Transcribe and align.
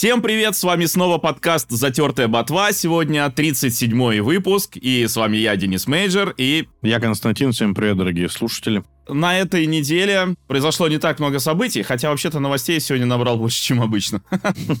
Всем 0.00 0.22
привет, 0.22 0.56
с 0.56 0.64
вами 0.64 0.86
снова 0.86 1.18
подкаст 1.18 1.70
«Затертая 1.70 2.26
ботва». 2.26 2.72
Сегодня 2.72 3.26
37-й 3.26 4.20
выпуск, 4.20 4.78
и 4.78 5.06
с 5.06 5.14
вами 5.14 5.36
я, 5.36 5.54
Денис 5.56 5.86
Major, 5.86 6.32
и... 6.38 6.68
Я 6.80 7.00
Константин, 7.00 7.52
всем 7.52 7.74
привет, 7.74 7.98
дорогие 7.98 8.30
слушатели 8.30 8.82
на 9.12 9.38
этой 9.38 9.66
неделе 9.66 10.34
произошло 10.46 10.88
не 10.88 10.98
так 10.98 11.18
много 11.18 11.38
событий, 11.38 11.82
хотя 11.82 12.10
вообще-то 12.10 12.40
новостей 12.40 12.80
сегодня 12.80 13.06
набрал 13.06 13.36
больше, 13.36 13.62
чем 13.62 13.80
обычно. 13.80 14.22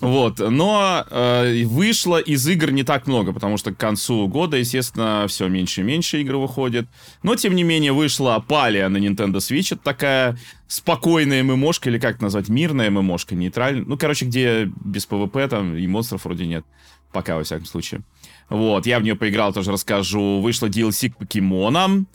Вот, 0.00 0.38
но 0.38 1.04
э, 1.10 1.64
вышло 1.64 2.18
из 2.18 2.46
игр 2.48 2.70
не 2.70 2.82
так 2.82 3.06
много, 3.06 3.32
потому 3.32 3.56
что 3.56 3.72
к 3.72 3.76
концу 3.76 4.26
года, 4.28 4.56
естественно, 4.56 5.26
все 5.28 5.48
меньше 5.48 5.80
и 5.80 5.84
меньше 5.84 6.20
игр 6.20 6.36
выходит. 6.36 6.86
Но, 7.22 7.36
тем 7.36 7.54
не 7.54 7.62
менее, 7.62 7.92
вышла 7.92 8.42
Palia 8.46 8.88
на 8.88 8.96
Nintendo 8.98 9.36
Switch, 9.36 9.74
это 9.74 9.82
такая 9.82 10.38
спокойная 10.68 11.42
ММОшка, 11.42 11.90
или 11.90 11.98
как 11.98 12.20
назвать, 12.20 12.48
мирная 12.48 12.90
ММОшка, 12.90 13.34
нейтральная. 13.34 13.84
Ну, 13.84 13.98
короче, 13.98 14.24
где 14.24 14.70
без 14.84 15.06
ПВП 15.06 15.48
там 15.48 15.76
и 15.76 15.86
монстров 15.86 16.24
вроде 16.24 16.46
нет. 16.46 16.64
Пока, 17.12 17.36
во 17.36 17.42
всяком 17.42 17.66
случае. 17.66 18.02
Вот, 18.50 18.84
я 18.86 18.98
в 18.98 19.02
нее 19.02 19.14
поиграл, 19.14 19.52
тоже 19.52 19.72
расскажу. 19.72 20.40
Вышло 20.40 20.66
DLC 20.66 21.10
к 21.10 21.16
покемонам. 21.16 22.08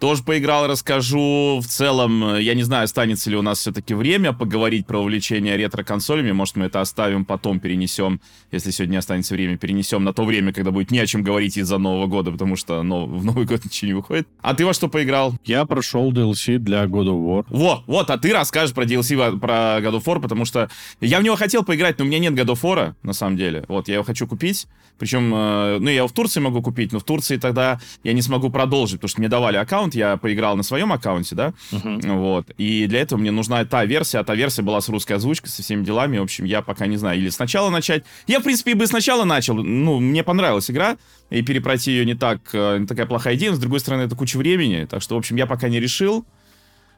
Тоже 0.00 0.22
поиграл, 0.22 0.66
расскажу. 0.66 1.60
В 1.62 1.66
целом, 1.66 2.38
я 2.38 2.54
не 2.54 2.62
знаю, 2.62 2.84
останется 2.84 3.28
ли 3.28 3.36
у 3.36 3.42
нас 3.42 3.58
все-таки 3.58 3.92
время 3.92 4.32
поговорить 4.32 4.86
про 4.86 4.98
увлечение 4.98 5.58
ретро-консолями. 5.58 6.32
Может, 6.32 6.56
мы 6.56 6.66
это 6.66 6.80
оставим, 6.80 7.26
потом 7.26 7.60
перенесем, 7.60 8.22
если 8.50 8.70
сегодня 8.70 8.96
останется 8.96 9.34
время, 9.34 9.58
перенесем 9.58 10.02
на 10.02 10.14
то 10.14 10.24
время, 10.24 10.54
когда 10.54 10.70
будет 10.70 10.90
не 10.90 11.00
о 11.00 11.06
чем 11.06 11.22
говорить 11.22 11.58
из-за 11.58 11.76
Нового 11.76 12.06
года, 12.06 12.30
потому 12.30 12.56
что 12.56 12.82
но, 12.82 13.04
в 13.04 13.26
Новый 13.26 13.44
год 13.44 13.62
ничего 13.64 13.88
не 13.88 13.94
выходит. 13.94 14.26
А 14.40 14.54
ты 14.54 14.64
во 14.64 14.72
что 14.72 14.88
поиграл? 14.88 15.34
Я 15.44 15.66
прошел 15.66 16.10
DLC 16.12 16.56
для 16.56 16.84
God 16.84 17.08
of 17.08 17.22
War. 17.22 17.44
Во, 17.50 17.84
вот, 17.86 18.08
а 18.08 18.16
ты 18.16 18.32
расскажешь 18.32 18.74
про 18.74 18.84
DLC 18.84 19.38
про 19.38 19.80
God 19.82 20.00
of 20.00 20.04
War, 20.04 20.18
потому 20.18 20.46
что 20.46 20.70
я 21.02 21.20
в 21.20 21.22
него 21.22 21.36
хотел 21.36 21.62
поиграть, 21.62 21.98
но 21.98 22.06
у 22.06 22.08
меня 22.08 22.20
нет 22.20 22.32
God 22.32 22.54
of 22.54 22.62
War, 22.62 22.94
на 23.02 23.12
самом 23.12 23.36
деле. 23.36 23.66
Вот, 23.68 23.88
я 23.88 23.96
его 23.96 24.04
хочу 24.04 24.26
купить. 24.26 24.66
Причем, 24.98 25.32
э, 25.34 25.78
ну, 25.80 25.88
я 25.88 25.96
его 25.96 26.08
в 26.08 26.12
Турции 26.12 26.40
могу 26.40 26.62
купить, 26.62 26.92
но 26.92 26.98
в 26.98 27.04
Турции 27.04 27.36
тогда 27.36 27.80
я 28.04 28.12
не 28.12 28.22
смогу 28.22 28.50
продолжить, 28.50 28.96
потому 28.96 29.08
что 29.08 29.20
мне 29.20 29.28
давали 29.28 29.56
аккаунт, 29.56 29.94
я 29.94 30.16
поиграл 30.16 30.56
на 30.56 30.62
своем 30.62 30.92
аккаунте, 30.92 31.34
да, 31.34 31.52
uh-huh. 31.72 32.16
вот, 32.16 32.50
и 32.58 32.86
для 32.86 33.00
этого 33.00 33.18
мне 33.18 33.30
нужна 33.30 33.64
та 33.64 33.84
версия, 33.84 34.18
а 34.18 34.24
та 34.24 34.34
версия 34.34 34.62
была 34.62 34.80
с 34.80 34.88
русской 34.88 35.14
озвучкой, 35.14 35.50
со 35.50 35.62
всеми 35.62 35.84
делами, 35.84 36.18
в 36.18 36.22
общем, 36.22 36.44
я 36.44 36.62
пока 36.62 36.86
не 36.86 36.96
знаю, 36.96 37.18
или 37.18 37.28
сначала 37.30 37.70
начать. 37.70 38.04
Я, 38.26 38.40
в 38.40 38.42
принципе, 38.42 38.72
и 38.72 38.74
бы 38.74 38.86
сначала 38.86 39.24
начал, 39.24 39.54
ну, 39.54 40.00
мне 40.00 40.22
понравилась 40.22 40.70
игра, 40.70 40.96
и 41.30 41.42
перепройти 41.42 41.92
ее 41.92 42.04
не 42.04 42.14
так, 42.14 42.40
э, 42.52 42.78
не 42.78 42.86
такая 42.86 43.06
плохая 43.06 43.34
идея, 43.36 43.50
но, 43.50 43.56
с 43.56 43.60
другой 43.60 43.80
стороны, 43.80 44.02
это 44.02 44.16
куча 44.16 44.36
времени, 44.36 44.86
так 44.88 45.02
что, 45.02 45.14
в 45.14 45.18
общем, 45.18 45.36
я 45.36 45.46
пока 45.46 45.68
не 45.68 45.80
решил, 45.80 46.24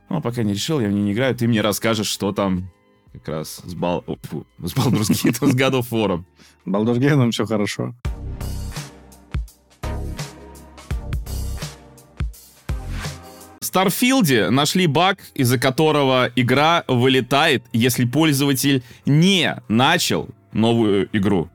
ну, 0.09 0.21
пока 0.21 0.43
не 0.43 0.53
решил, 0.53 0.81
я 0.81 0.89
в 0.89 0.93
ней 0.93 1.03
не 1.03 1.13
играю, 1.13 1.35
ты 1.35 1.49
мне 1.49 1.61
расскажешь, 1.61 2.09
что 2.09 2.33
там 2.33 2.71
как 3.13 3.29
раз 3.29 3.63
с, 3.65 3.75
Бал... 3.75 4.05
О, 4.07 4.17
фу, 4.23 4.47
с 4.59 4.75
Baldur's 4.75 5.11
Gate, 5.11 5.35
с 5.47 5.55
God 5.55 5.81
of 5.81 5.91
War. 5.91 6.25
Baldur's 6.67 6.99
Gate 6.99 7.31
все 7.31 7.47
хорошо. 7.47 7.95
Старфилде 13.73 14.51
нашли 14.51 14.87
баг, 14.87 15.17
из-за 15.33 15.59
которого 15.59 16.31
игра 16.37 16.85
вылетает, 16.89 17.65
если 17.73 18.05
пользователь 18.05 18.83
не 19.07 19.57
начал 19.67 20.29
новую 20.53 21.09
игру. 21.15 21.49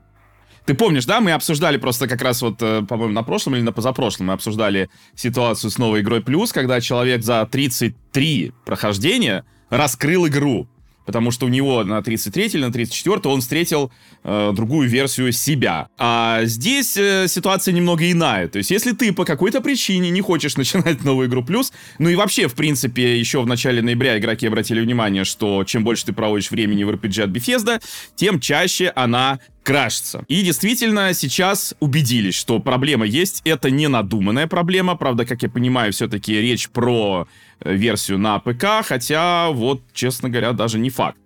Ты 0.66 0.74
помнишь, 0.74 1.06
да, 1.06 1.22
мы 1.22 1.32
обсуждали 1.34 1.78
просто 1.78 2.08
как 2.08 2.24
раз 2.24 2.42
вот, 2.42 2.56
э, 2.60 2.82
по-моему, 2.90 3.14
на 3.14 3.22
прошлом 3.22 3.56
или 3.56 3.62
на 3.62 3.72
позапрошлом, 3.72 4.28
мы 4.28 4.34
обсуждали 4.34 4.90
ситуацию 5.14 5.70
с 5.70 5.78
новой 5.78 6.02
игрой 6.02 6.24
Плюс, 6.24 6.52
когда 6.52 6.82
человек 6.82 7.22
за 7.22 7.46
33 7.46 8.52
прохождения 8.66 9.46
раскрыл 9.70 10.26
игру 10.26 10.68
потому 11.08 11.32
что 11.32 11.46
у 11.46 11.50
него 11.50 11.84
на 11.86 12.04
33 12.04 12.48
или 12.48 12.66
на 12.66 12.72
34 12.72 13.22
он 13.24 13.40
встретил 13.42 13.92
э, 14.24 14.52
другую 14.54 14.90
версию 14.90 15.32
себя. 15.32 15.88
А 15.98 16.42
здесь 16.44 16.98
э, 16.98 17.28
ситуация 17.30 17.74
немного 17.74 18.12
иная. 18.12 18.50
То 18.50 18.58
есть, 18.58 18.70
если 18.70 18.92
ты 18.92 19.14
по 19.14 19.24
какой-то 19.24 19.62
причине 19.62 20.12
не 20.12 20.22
хочешь 20.22 20.58
начинать 20.58 21.04
новую 21.04 21.30
игру 21.30 21.44
плюс, 21.44 21.72
ну 21.98 22.10
и 22.10 22.16
вообще, 22.16 22.48
в 22.48 22.56
принципе, 22.56 23.18
еще 23.18 23.42
в 23.42 23.48
начале 23.48 23.82
ноября 23.82 24.20
игроки 24.20 24.46
обратили 24.46 24.82
внимание, 24.82 25.24
что 25.24 25.64
чем 25.64 25.84
больше 25.84 26.06
ты 26.06 26.14
проводишь 26.14 26.52
времени 26.52 26.84
в 26.84 26.90
RPG 26.90 27.24
от 27.24 27.30
Bethesda, 27.30 27.82
тем 28.16 28.42
чаще 28.42 28.92
она 28.94 29.40
крашится. 29.68 30.24
И 30.30 30.44
действительно 30.44 31.14
сейчас 31.14 31.76
убедились, 31.82 32.36
что 32.36 32.60
проблема 32.60 33.06
есть. 33.06 33.42
Это 33.44 33.70
не 33.70 33.88
надуманная 33.90 34.48
проблема. 34.48 34.96
Правда, 34.96 35.26
как 35.26 35.44
я 35.44 35.50
понимаю, 35.50 35.92
все-таки 35.92 36.40
речь 36.40 36.70
про 36.70 37.28
версию 37.64 38.20
на 38.20 38.40
ПК, 38.40 38.86
хотя 38.86 39.50
вот, 39.52 39.82
честно 39.94 40.30
говоря, 40.30 40.54
даже 40.54 40.80
не 40.80 40.90
факт. 40.90 41.18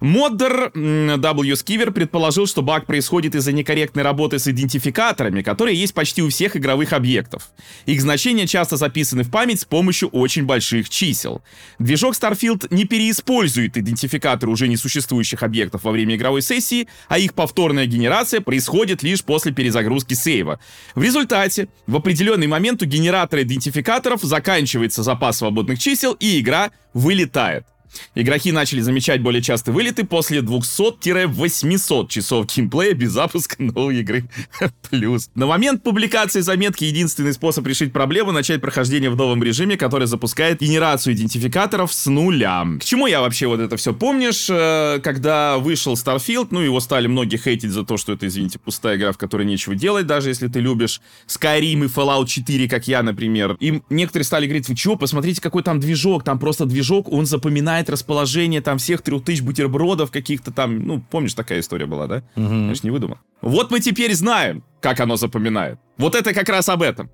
Моддер 0.00 0.72
W. 0.74 1.52
Skiver 1.52 1.90
предположил, 1.90 2.46
что 2.46 2.62
баг 2.62 2.86
происходит 2.86 3.34
из-за 3.34 3.52
некорректной 3.52 4.02
работы 4.02 4.38
с 4.38 4.48
идентификаторами, 4.48 5.42
которые 5.42 5.78
есть 5.78 5.92
почти 5.92 6.22
у 6.22 6.30
всех 6.30 6.56
игровых 6.56 6.94
объектов. 6.94 7.50
Их 7.84 8.00
значения 8.00 8.46
часто 8.46 8.78
записаны 8.78 9.24
в 9.24 9.30
память 9.30 9.60
с 9.60 9.64
помощью 9.66 10.08
очень 10.08 10.46
больших 10.46 10.88
чисел. 10.88 11.42
Движок 11.78 12.14
Starfield 12.14 12.66
не 12.70 12.86
переиспользует 12.86 13.76
идентификаторы 13.76 14.50
уже 14.50 14.68
несуществующих 14.68 15.42
объектов 15.42 15.84
во 15.84 15.90
время 15.90 16.16
игровой 16.16 16.40
сессии, 16.40 16.88
а 17.08 17.18
их 17.18 17.34
повторная 17.34 17.84
генерация 17.84 18.40
происходит 18.40 19.02
лишь 19.02 19.22
после 19.22 19.52
перезагрузки 19.52 20.14
сейва. 20.14 20.60
В 20.94 21.02
результате, 21.02 21.68
в 21.86 21.94
определенный 21.96 22.46
момент 22.46 22.82
у 22.82 22.86
генератора 22.86 23.42
идентификаторов 23.42 24.22
заканчивается 24.22 25.02
запас 25.02 25.38
свободных 25.38 25.78
чисел, 25.78 26.14
и 26.14 26.40
игра 26.40 26.70
вылетает. 26.94 27.66
Игроки 28.14 28.52
начали 28.52 28.80
замечать 28.80 29.22
более 29.22 29.42
частые 29.42 29.74
вылеты 29.74 30.04
после 30.04 30.40
200-800 30.40 32.08
часов 32.08 32.46
геймплея 32.46 32.94
без 32.94 33.12
запуска 33.12 33.56
новой 33.62 34.00
игры 34.00 34.24
плюс. 34.90 35.30
На 35.34 35.46
момент 35.46 35.82
публикации 35.82 36.40
заметки 36.40 36.84
единственный 36.84 37.32
способ 37.32 37.66
решить 37.66 37.92
проблему 37.92 38.32
начать 38.32 38.60
прохождение 38.60 39.10
в 39.10 39.16
новом 39.16 39.42
режиме, 39.42 39.76
который 39.76 40.06
запускает 40.06 40.60
генерацию 40.60 41.14
идентификаторов 41.14 41.92
с 41.92 42.06
нуля. 42.06 42.66
К 42.80 42.84
чему 42.84 43.06
я 43.06 43.20
вообще 43.20 43.46
вот 43.46 43.60
это 43.60 43.76
все 43.76 43.92
помнишь? 43.92 44.48
Э, 44.50 45.00
когда 45.02 45.58
вышел 45.58 45.94
Starfield, 45.94 46.48
ну 46.50 46.60
его 46.60 46.80
стали 46.80 47.06
многие 47.06 47.36
хейтить 47.36 47.70
за 47.70 47.84
то, 47.84 47.96
что 47.96 48.12
это, 48.12 48.26
извините, 48.26 48.58
пустая 48.58 48.96
игра, 48.96 49.12
в 49.12 49.18
которой 49.18 49.46
нечего 49.46 49.74
делать, 49.74 50.06
даже 50.06 50.28
если 50.28 50.48
ты 50.48 50.60
любишь 50.60 51.00
Skyrim 51.26 51.84
и 51.84 51.88
Fallout 51.88 52.26
4, 52.26 52.68
как 52.68 52.88
я, 52.88 53.02
например. 53.02 53.56
Им 53.60 53.82
некоторые 53.90 54.24
стали 54.24 54.46
говорить, 54.46 54.68
вы 54.68 54.74
чего, 54.74 54.96
посмотрите, 54.96 55.40
какой 55.40 55.62
там 55.62 55.80
движок, 55.80 56.24
там 56.24 56.38
просто 56.38 56.66
движок, 56.66 57.10
он 57.12 57.26
запоминает 57.26 57.79
знает 57.80 57.90
расположение 57.90 58.60
там 58.60 58.78
всех 58.78 59.02
трех 59.02 59.24
тысяч 59.24 59.42
бутербродов 59.42 60.10
каких-то 60.10 60.50
там, 60.50 60.78
ну, 60.80 61.02
помнишь, 61.10 61.34
такая 61.34 61.60
история 61.60 61.86
была, 61.86 62.06
да? 62.06 62.22
Угу. 62.36 62.54
Я 62.68 62.74
же 62.74 62.80
не 62.82 62.90
выдумал. 62.90 63.18
Вот 63.40 63.70
мы 63.70 63.80
теперь 63.80 64.14
знаем, 64.14 64.62
как 64.80 65.00
оно 65.00 65.16
запоминает. 65.16 65.78
Вот 65.96 66.14
это 66.14 66.34
как 66.34 66.48
раз 66.48 66.68
об 66.68 66.82
этом. 66.82 67.10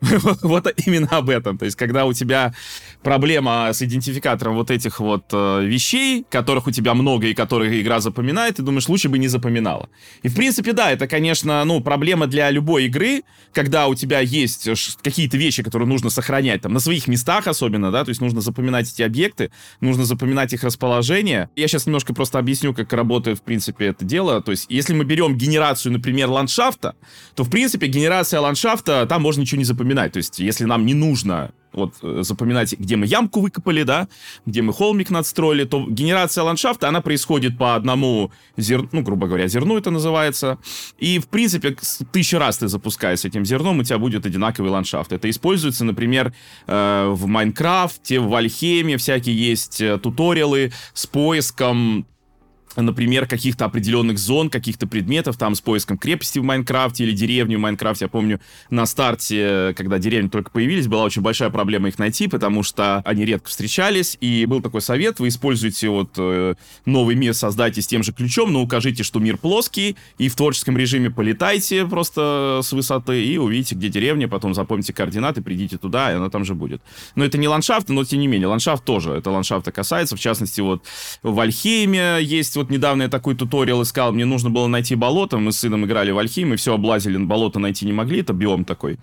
вот 0.42 0.72
именно 0.86 1.08
об 1.10 1.30
этом. 1.30 1.58
То 1.58 1.64
есть, 1.64 1.76
когда 1.76 2.06
у 2.06 2.12
тебя 2.12 2.54
проблема 3.02 3.68
с 3.72 3.82
идентификатором 3.82 4.54
вот 4.54 4.70
этих 4.70 5.00
вот 5.00 5.24
э, 5.32 5.64
вещей, 5.64 6.24
которых 6.30 6.66
у 6.66 6.70
тебя 6.70 6.94
много 6.94 7.26
и 7.26 7.34
которые 7.34 7.80
игра 7.80 8.00
запоминает, 8.00 8.56
ты 8.56 8.62
думаешь, 8.62 8.88
лучше 8.88 9.08
бы 9.08 9.18
не 9.18 9.28
запоминала. 9.28 9.88
И, 10.22 10.28
в 10.28 10.34
принципе, 10.34 10.72
да, 10.72 10.90
это, 10.90 11.06
конечно, 11.06 11.64
ну, 11.64 11.80
проблема 11.80 12.26
для 12.26 12.50
любой 12.50 12.86
игры, 12.86 13.22
когда 13.52 13.88
у 13.88 13.94
тебя 13.94 14.20
есть 14.20 14.68
какие-то 15.02 15.36
вещи, 15.36 15.62
которые 15.62 15.88
нужно 15.88 16.10
сохранять, 16.10 16.62
там, 16.62 16.72
на 16.72 16.80
своих 16.80 17.06
местах 17.06 17.46
особенно, 17.46 17.90
да, 17.90 18.04
то 18.04 18.10
есть 18.10 18.20
нужно 18.20 18.40
запоминать 18.40 18.90
эти 18.92 19.02
объекты, 19.02 19.50
нужно 19.80 20.04
запоминать 20.04 20.52
их 20.52 20.64
расположение. 20.64 21.50
Я 21.56 21.68
сейчас 21.68 21.86
немножко 21.86 22.14
просто 22.14 22.38
объясню, 22.38 22.74
как 22.74 22.92
работает, 22.92 23.38
в 23.38 23.42
принципе, 23.42 23.86
это 23.86 24.04
дело. 24.04 24.40
То 24.40 24.50
есть, 24.52 24.66
если 24.68 24.94
мы 24.94 25.04
берем 25.04 25.36
генерацию, 25.36 25.92
например, 25.92 26.28
ландшафта, 26.28 26.96
то, 27.34 27.44
в 27.44 27.50
принципе, 27.50 27.86
генерация 27.86 28.40
ландшафта, 28.40 29.06
там 29.06 29.22
можно 29.22 29.42
ничего 29.42 29.58
не 29.58 29.64
запоминать 29.64 29.89
запоминать. 29.90 30.12
То 30.12 30.18
есть, 30.18 30.38
если 30.38 30.66
нам 30.66 30.86
не 30.86 30.94
нужно 30.94 31.50
вот 31.72 31.94
э, 32.02 32.22
запоминать, 32.22 32.74
где 32.78 32.96
мы 32.96 33.06
ямку 33.06 33.40
выкопали, 33.40 33.84
да, 33.84 34.08
где 34.46 34.62
мы 34.62 34.72
холмик 34.72 35.10
надстроили, 35.10 35.64
то 35.64 35.86
генерация 35.88 36.44
ландшафта, 36.44 36.88
она 36.88 37.00
происходит 37.00 37.58
по 37.58 37.76
одному 37.76 38.30
зерну, 38.56 38.88
ну, 38.92 39.02
грубо 39.02 39.26
говоря, 39.26 39.48
зерну 39.48 39.76
это 39.78 39.90
называется. 39.90 40.58
И, 40.98 41.18
в 41.18 41.28
принципе, 41.28 41.76
тысячу 42.12 42.38
раз 42.38 42.58
ты 42.58 42.68
запускаешь 42.68 43.24
этим 43.24 43.44
зерном, 43.44 43.78
у 43.78 43.84
тебя 43.84 43.98
будет 43.98 44.26
одинаковый 44.26 44.70
ландшафт. 44.70 45.12
Это 45.12 45.28
используется, 45.28 45.84
например, 45.84 46.32
э, 46.66 47.08
в 47.08 47.26
Майнкрафте, 47.26 48.18
в 48.18 48.28
Вальхеме, 48.28 48.96
всякие 48.96 49.36
есть 49.50 49.80
э, 49.80 49.98
туториалы 49.98 50.72
с 50.94 51.06
поиском 51.06 52.06
например, 52.76 53.26
каких-то 53.26 53.64
определенных 53.64 54.18
зон, 54.18 54.50
каких-то 54.50 54.86
предметов, 54.86 55.36
там, 55.36 55.54
с 55.54 55.60
поиском 55.60 55.98
крепости 55.98 56.38
в 56.38 56.44
Майнкрафте 56.44 57.04
или 57.04 57.12
деревни 57.12 57.56
в 57.56 57.60
Майнкрафте. 57.60 58.04
Я 58.04 58.08
помню, 58.08 58.40
на 58.70 58.86
старте, 58.86 59.74
когда 59.76 59.98
деревни 59.98 60.28
только 60.28 60.50
появились, 60.50 60.86
была 60.86 61.04
очень 61.04 61.22
большая 61.22 61.50
проблема 61.50 61.88
их 61.88 61.98
найти, 61.98 62.28
потому 62.28 62.62
что 62.62 63.02
они 63.04 63.24
редко 63.24 63.48
встречались, 63.48 64.16
и 64.20 64.46
был 64.46 64.60
такой 64.60 64.80
совет, 64.80 65.20
вы 65.20 65.28
используете 65.28 65.88
вот 65.88 66.10
э, 66.16 66.54
новый 66.86 67.14
мир, 67.16 67.34
создайте 67.34 67.82
с 67.82 67.86
тем 67.86 68.02
же 68.02 68.12
ключом, 68.12 68.52
но 68.52 68.62
укажите, 68.62 69.02
что 69.02 69.18
мир 69.18 69.36
плоский, 69.36 69.96
и 70.18 70.28
в 70.28 70.36
творческом 70.36 70.76
режиме 70.76 71.10
полетайте 71.10 71.86
просто 71.86 72.60
с 72.62 72.72
высоты, 72.72 73.24
и 73.24 73.36
увидите, 73.38 73.74
где 73.74 73.88
деревня, 73.88 74.28
потом 74.28 74.54
запомните 74.54 74.92
координаты, 74.92 75.42
придите 75.42 75.78
туда, 75.78 76.12
и 76.12 76.14
она 76.14 76.30
там 76.30 76.44
же 76.44 76.54
будет. 76.54 76.82
Но 77.14 77.24
это 77.24 77.38
не 77.38 77.48
ландшафт, 77.48 77.88
но 77.88 78.04
тем 78.04 78.20
не 78.20 78.28
менее, 78.28 78.48
ландшафт 78.48 78.84
тоже, 78.84 79.12
это 79.12 79.30
ландшафта 79.30 79.72
касается, 79.72 80.16
в 80.16 80.20
частности, 80.20 80.60
вот 80.60 80.84
в 81.22 81.38
Альхейме 81.40 82.18
есть 82.22 82.56
вот 82.60 82.70
недавно 82.70 83.04
я 83.04 83.08
такой 83.08 83.34
туториал 83.34 83.82
искал, 83.82 84.12
мне 84.12 84.24
нужно 84.24 84.50
было 84.50 84.66
найти 84.66 84.94
болото, 84.94 85.38
мы 85.38 85.52
с 85.52 85.58
сыном 85.58 85.84
играли 85.84 86.10
в 86.10 86.18
Альхи, 86.18 86.44
мы 86.44 86.56
все 86.56 86.74
облазили, 86.74 87.16
болото 87.16 87.58
найти 87.58 87.86
не 87.86 87.92
могли, 87.92 88.20
это 88.20 88.32
биом 88.32 88.64
такой. 88.64 88.98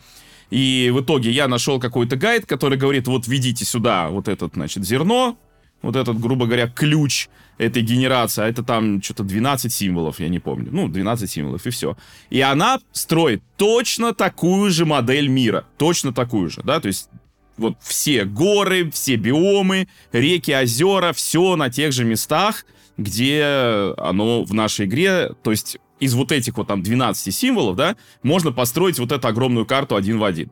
И 0.49 0.91
в 0.93 1.01
итоге 1.01 1.31
я 1.31 1.47
нашел 1.47 1.79
какой-то 1.79 2.15
гайд, 2.15 2.45
который 2.45 2.77
говорит, 2.77 3.07
вот 3.07 3.27
введите 3.27 3.65
сюда 3.65 4.09
вот 4.09 4.27
этот, 4.27 4.53
значит, 4.53 4.85
зерно, 4.85 5.37
вот 5.81 5.95
этот, 5.95 6.19
грубо 6.19 6.45
говоря, 6.45 6.67
ключ 6.67 7.27
этой 7.57 7.81
генерации, 7.81 8.43
а 8.43 8.47
это 8.47 8.63
там 8.63 9.01
что-то 9.01 9.23
12 9.23 9.73
символов, 9.73 10.19
я 10.19 10.29
не 10.29 10.39
помню. 10.39 10.69
Ну, 10.71 10.87
12 10.87 11.29
символов, 11.29 11.65
и 11.65 11.69
все. 11.71 11.97
И 12.29 12.39
она 12.41 12.79
строит 12.91 13.41
точно 13.57 14.13
такую 14.13 14.71
же 14.71 14.85
модель 14.85 15.27
мира. 15.27 15.65
Точно 15.77 16.13
такую 16.13 16.49
же, 16.49 16.61
да, 16.63 16.79
то 16.79 16.87
есть 16.87 17.09
вот 17.57 17.75
все 17.81 18.23
горы, 18.23 18.91
все 18.91 19.15
биомы, 19.15 19.87
реки, 20.11 20.51
озера, 20.55 21.11
все 21.13 21.55
на 21.55 21.69
тех 21.69 21.91
же 21.91 22.05
местах, 22.05 22.65
где 22.97 23.93
оно 23.97 24.43
в 24.43 24.53
нашей 24.53 24.85
игре, 24.85 25.31
то 25.43 25.51
есть 25.51 25.77
из 25.99 26.13
вот 26.13 26.31
этих 26.31 26.57
вот 26.57 26.67
там 26.67 26.83
12 26.83 27.33
символов, 27.33 27.75
да, 27.75 27.95
можно 28.23 28.51
построить 28.51 28.99
вот 28.99 29.11
эту 29.11 29.27
огромную 29.27 29.65
карту 29.65 29.95
один 29.95 30.19
в 30.19 30.23
один. 30.23 30.51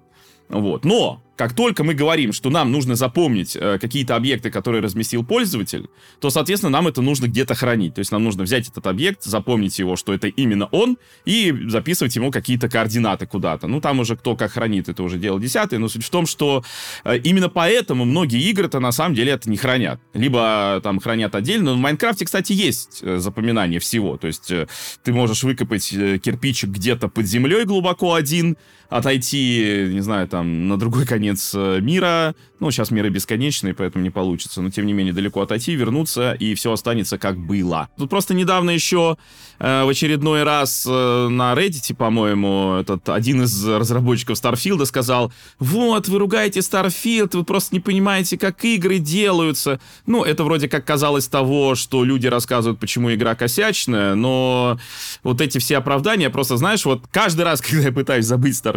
Вот. 0.50 0.86
Но 0.86 1.24
как 1.36 1.54
только 1.54 1.84
мы 1.84 1.94
говорим, 1.94 2.34
что 2.34 2.50
нам 2.50 2.72
нужно 2.72 2.96
запомнить 2.96 3.56
э, 3.56 3.78
какие-то 3.80 4.16
объекты, 4.16 4.50
которые 4.50 4.82
разместил 4.82 5.26
пользователь, 5.26 5.88
то, 6.20 6.30
соответственно, 6.30 6.72
нам 6.72 6.88
это 6.88 7.02
нужно 7.02 7.28
где-то 7.28 7.56
хранить. 7.56 7.96
То 7.96 8.00
есть 8.00 8.12
нам 8.12 8.24
нужно 8.24 8.44
взять 8.44 8.70
этот 8.70 8.88
объект, 8.88 9.24
запомнить 9.24 9.78
его, 9.80 9.96
что 9.96 10.14
это 10.14 10.28
именно 10.28 10.66
он, 10.68 10.98
и 11.26 11.54
записывать 11.68 12.16
ему 12.16 12.32
какие-то 12.32 12.70
координаты 12.70 13.28
куда-то. 13.28 13.68
Ну, 13.68 13.82
там 13.82 14.00
уже 14.00 14.16
кто 14.16 14.36
как 14.36 14.54
хранит, 14.54 14.88
это 14.88 15.04
уже 15.04 15.18
дело 15.18 15.40
десятое. 15.40 15.80
Но 15.80 15.90
суть 15.90 16.06
в 16.06 16.10
том, 16.10 16.26
что 16.26 16.64
э, 17.04 17.18
именно 17.18 17.50
поэтому 17.50 18.06
многие 18.06 18.42
игры-то 18.50 18.80
на 18.80 18.92
самом 18.92 19.16
деле 19.16 19.34
это 19.34 19.50
не 19.50 19.58
хранят. 19.58 20.00
Либо 20.14 20.80
там 20.84 21.00
хранят 21.00 21.36
отдельно. 21.36 21.72
Но 21.72 21.74
в 21.74 21.80
Майнкрафте, 21.80 22.26
кстати, 22.26 22.54
есть 22.54 23.00
э, 23.02 23.18
запоминание 23.18 23.80
всего. 23.80 24.18
То 24.18 24.28
есть 24.28 24.52
э, 24.52 24.68
ты 25.04 25.12
можешь 25.12 25.44
выкопать 25.44 25.92
э, 25.94 26.18
кирпичик 26.18 26.70
где-то 26.70 27.10
под 27.10 27.26
землей 27.26 27.66
глубоко 27.66 28.14
один, 28.14 28.58
отойти, 28.90 29.90
не 29.92 30.02
знаю, 30.02 30.28
там, 30.28 30.68
на 30.68 30.78
другой 30.78 31.06
конец 31.06 31.52
э, 31.56 31.80
мира. 31.82 32.36
Ну, 32.60 32.72
сейчас 32.72 32.90
миры 32.90 33.10
бесконечные, 33.10 33.74
поэтому 33.74 34.04
не 34.04 34.10
получится. 34.10 34.62
Но, 34.62 34.70
тем 34.70 34.86
не 34.86 34.94
менее, 34.94 35.14
далеко 35.14 35.42
отойти, 35.42 35.76
вернуться, 35.76 36.34
и 36.34 36.56
все 36.56 36.72
останется 36.72 37.18
как 37.18 37.38
было. 37.38 37.90
Тут 37.98 38.10
просто 38.10 38.34
недавно 38.34 38.70
еще 38.70 39.18
э, 39.60 39.84
в 39.84 39.90
очередной 39.90 40.44
раз 40.44 40.86
э, 40.88 41.28
на 41.28 41.54
Reddit, 41.54 41.96
по-моему, 41.96 42.78
этот 42.80 43.10
один 43.10 43.44
из 43.44 43.68
разработчиков 43.68 44.42
Starfield 44.42 44.86
сказал, 44.86 45.34
вот, 45.60 46.08
вы 46.08 46.20
ругаете 46.20 46.62
Starfield, 46.62 47.36
вы 47.38 47.44
просто 47.44 47.76
не 47.76 47.82
понимаете, 47.82 48.38
как 48.38 48.64
игры 48.64 49.00
делаются. 49.00 49.80
Ну, 50.06 50.24
это 50.24 50.44
вроде 50.44 50.70
как 50.70 50.86
казалось 50.86 51.28
того, 51.28 51.76
что 51.76 52.04
люди 52.04 52.28
рассказывают, 52.28 52.80
почему 52.80 53.14
игра 53.14 53.36
косячная, 53.36 54.16
но 54.16 54.80
вот 55.24 55.42
эти 55.42 55.58
все 55.58 55.78
оправдания, 55.78 56.30
просто, 56.30 56.58
знаешь, 56.58 56.86
вот 56.86 57.04
каждый 57.12 57.42
раз, 57.42 57.62
когда 57.66 57.84
я 57.84 57.92
пытаюсь 57.92 58.26
забыть 58.26 58.56
Starfield, 58.56 58.75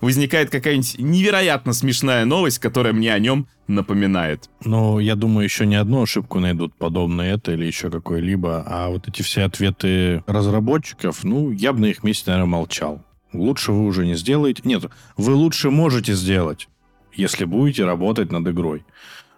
возникает 0.00 0.50
какая-нибудь 0.50 0.96
невероятно 0.98 1.72
смешная 1.72 2.24
новость, 2.24 2.58
которая 2.58 2.92
мне 2.92 3.12
о 3.12 3.18
нем 3.18 3.46
напоминает. 3.66 4.50
Но 4.64 5.00
я 5.00 5.14
думаю, 5.14 5.44
еще 5.44 5.66
не 5.66 5.76
одну 5.76 6.02
ошибку 6.02 6.40
найдут 6.40 6.74
подобное 6.74 7.34
это 7.34 7.52
или 7.52 7.64
еще 7.64 7.90
какой-либо. 7.90 8.64
А 8.66 8.88
вот 8.88 9.08
эти 9.08 9.22
все 9.22 9.42
ответы 9.42 10.22
разработчиков, 10.26 11.24
ну, 11.24 11.50
я 11.50 11.72
бы 11.72 11.80
на 11.80 11.86
их 11.86 12.02
месте, 12.02 12.30
наверное, 12.30 12.50
молчал. 12.50 13.04
Лучше 13.32 13.72
вы 13.72 13.84
уже 13.84 14.06
не 14.06 14.14
сделаете. 14.14 14.62
Нет, 14.64 14.84
вы 15.16 15.34
лучше 15.34 15.70
можете 15.70 16.14
сделать, 16.14 16.68
если 17.14 17.44
будете 17.44 17.84
работать 17.84 18.30
над 18.30 18.46
игрой. 18.48 18.84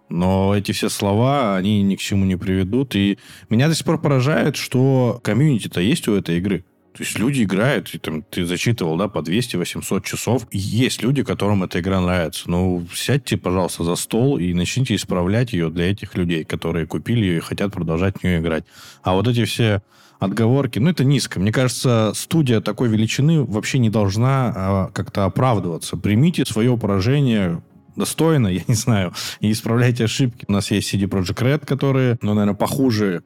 Но 0.08 0.54
эти 0.54 0.72
все 0.72 0.88
слова, 0.88 1.56
они 1.56 1.82
ни 1.82 1.96
к 1.96 2.00
чему 2.00 2.24
не 2.24 2.36
приведут. 2.36 2.94
И 2.94 3.18
меня 3.48 3.68
до 3.68 3.74
сих 3.74 3.84
пор 3.84 4.00
поражает, 4.00 4.56
что 4.56 5.20
комьюнити-то 5.22 5.80
есть 5.80 6.06
у 6.08 6.14
этой 6.14 6.38
игры. 6.38 6.64
То 6.96 7.02
есть 7.02 7.18
люди 7.18 7.42
играют, 7.42 7.94
и 7.94 7.98
там 7.98 8.22
ты 8.22 8.46
зачитывал, 8.46 8.96
да, 8.96 9.08
по 9.08 9.18
200-800 9.18 10.02
часов. 10.02 10.46
Есть 10.50 11.02
люди, 11.02 11.22
которым 11.22 11.62
эта 11.62 11.80
игра 11.80 12.00
нравится. 12.00 12.50
Ну, 12.50 12.86
сядьте, 12.94 13.36
пожалуйста, 13.36 13.84
за 13.84 13.96
стол 13.96 14.38
и 14.38 14.54
начните 14.54 14.94
исправлять 14.94 15.52
ее 15.52 15.68
для 15.68 15.90
этих 15.90 16.16
людей, 16.16 16.44
которые 16.44 16.86
купили 16.86 17.20
ее 17.20 17.36
и 17.36 17.40
хотят 17.40 17.72
продолжать 17.72 18.18
в 18.18 18.24
нее 18.24 18.38
играть. 18.38 18.64
А 19.02 19.12
вот 19.12 19.28
эти 19.28 19.44
все 19.44 19.82
отговорки, 20.18 20.78
ну, 20.78 20.88
это 20.88 21.04
низко. 21.04 21.38
Мне 21.38 21.52
кажется, 21.52 22.12
студия 22.14 22.62
такой 22.62 22.88
величины 22.88 23.44
вообще 23.44 23.78
не 23.78 23.90
должна 23.90 24.52
а, 24.56 24.90
как-то 24.94 25.26
оправдываться. 25.26 25.98
Примите 25.98 26.46
свое 26.46 26.78
поражение 26.78 27.62
достойно, 27.94 28.46
я 28.48 28.62
не 28.66 28.74
знаю, 28.74 29.12
и 29.40 29.52
исправляйте 29.52 30.04
ошибки. 30.04 30.46
У 30.48 30.52
нас 30.52 30.70
есть 30.70 30.94
CD 30.94 31.06
Projekt 31.06 31.42
Red, 31.42 31.66
которые, 31.66 32.16
ну, 32.22 32.32
наверное, 32.32 32.56
похуже 32.56 33.22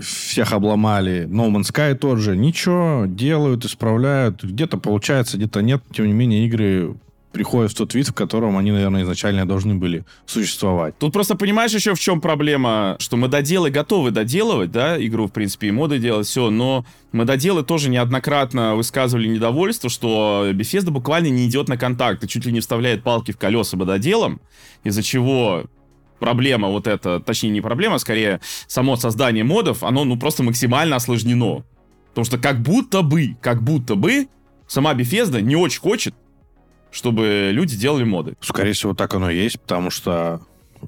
всех 0.00 0.52
обломали. 0.52 1.26
No 1.26 1.50
Man's 1.50 1.72
Sky 1.72 1.94
тот 1.94 2.18
же. 2.18 2.36
Ничего, 2.36 3.04
делают, 3.06 3.64
исправляют. 3.64 4.42
Где-то 4.42 4.78
получается, 4.78 5.36
где-то 5.36 5.62
нет. 5.62 5.82
Тем 5.92 6.06
не 6.06 6.12
менее, 6.12 6.46
игры 6.46 6.94
приходят 7.32 7.72
в 7.72 7.74
тот 7.74 7.94
вид, 7.94 8.08
в 8.08 8.12
котором 8.12 8.56
они, 8.56 8.70
наверное, 8.70 9.02
изначально 9.02 9.46
должны 9.46 9.74
были 9.74 10.04
существовать. 10.26 10.96
Тут 10.98 11.12
просто 11.12 11.34
понимаешь 11.34 11.72
еще 11.72 11.94
в 11.94 12.00
чем 12.00 12.20
проблема, 12.20 12.96
что 12.98 13.16
мы 13.16 13.28
доделы 13.28 13.70
готовы 13.70 14.10
доделывать, 14.10 14.70
да, 14.70 15.02
игру, 15.04 15.26
в 15.26 15.32
принципе, 15.32 15.68
и 15.68 15.70
моды 15.70 15.98
делать, 15.98 16.26
все, 16.26 16.50
но 16.50 16.84
мы 17.10 17.24
доделы 17.24 17.64
тоже 17.64 17.88
неоднократно 17.88 18.76
высказывали 18.76 19.28
недовольство, 19.28 19.88
что 19.88 20.46
Bethesda 20.52 20.90
буквально 20.90 21.28
не 21.28 21.46
идет 21.46 21.68
на 21.68 21.76
контакт 21.76 22.22
и 22.22 22.28
чуть 22.28 22.44
ли 22.44 22.52
не 22.52 22.60
вставляет 22.60 23.02
палки 23.02 23.32
в 23.32 23.38
колеса 23.38 23.76
мододелам, 23.76 24.40
из-за 24.84 25.02
чего 25.02 25.64
проблема 26.22 26.68
вот 26.68 26.86
эта, 26.86 27.18
точнее 27.18 27.50
не 27.50 27.60
проблема, 27.60 27.98
скорее 27.98 28.40
само 28.68 28.96
создание 28.96 29.42
модов, 29.42 29.82
оно 29.82 30.04
ну 30.04 30.16
просто 30.16 30.44
максимально 30.44 30.94
осложнено. 30.96 31.64
Потому 32.10 32.24
что 32.24 32.38
как 32.38 32.60
будто 32.62 33.02
бы, 33.02 33.36
как 33.40 33.62
будто 33.64 33.96
бы 33.96 34.28
сама 34.68 34.94
Bethesda 34.94 35.40
не 35.40 35.56
очень 35.56 35.80
хочет, 35.80 36.14
чтобы 36.92 37.50
люди 37.52 37.76
делали 37.76 38.04
моды. 38.04 38.34
Скорее 38.40 38.72
всего, 38.72 38.94
так 38.94 39.12
оно 39.14 39.30
и 39.30 39.36
есть, 39.36 39.60
потому 39.60 39.90
что 39.90 40.42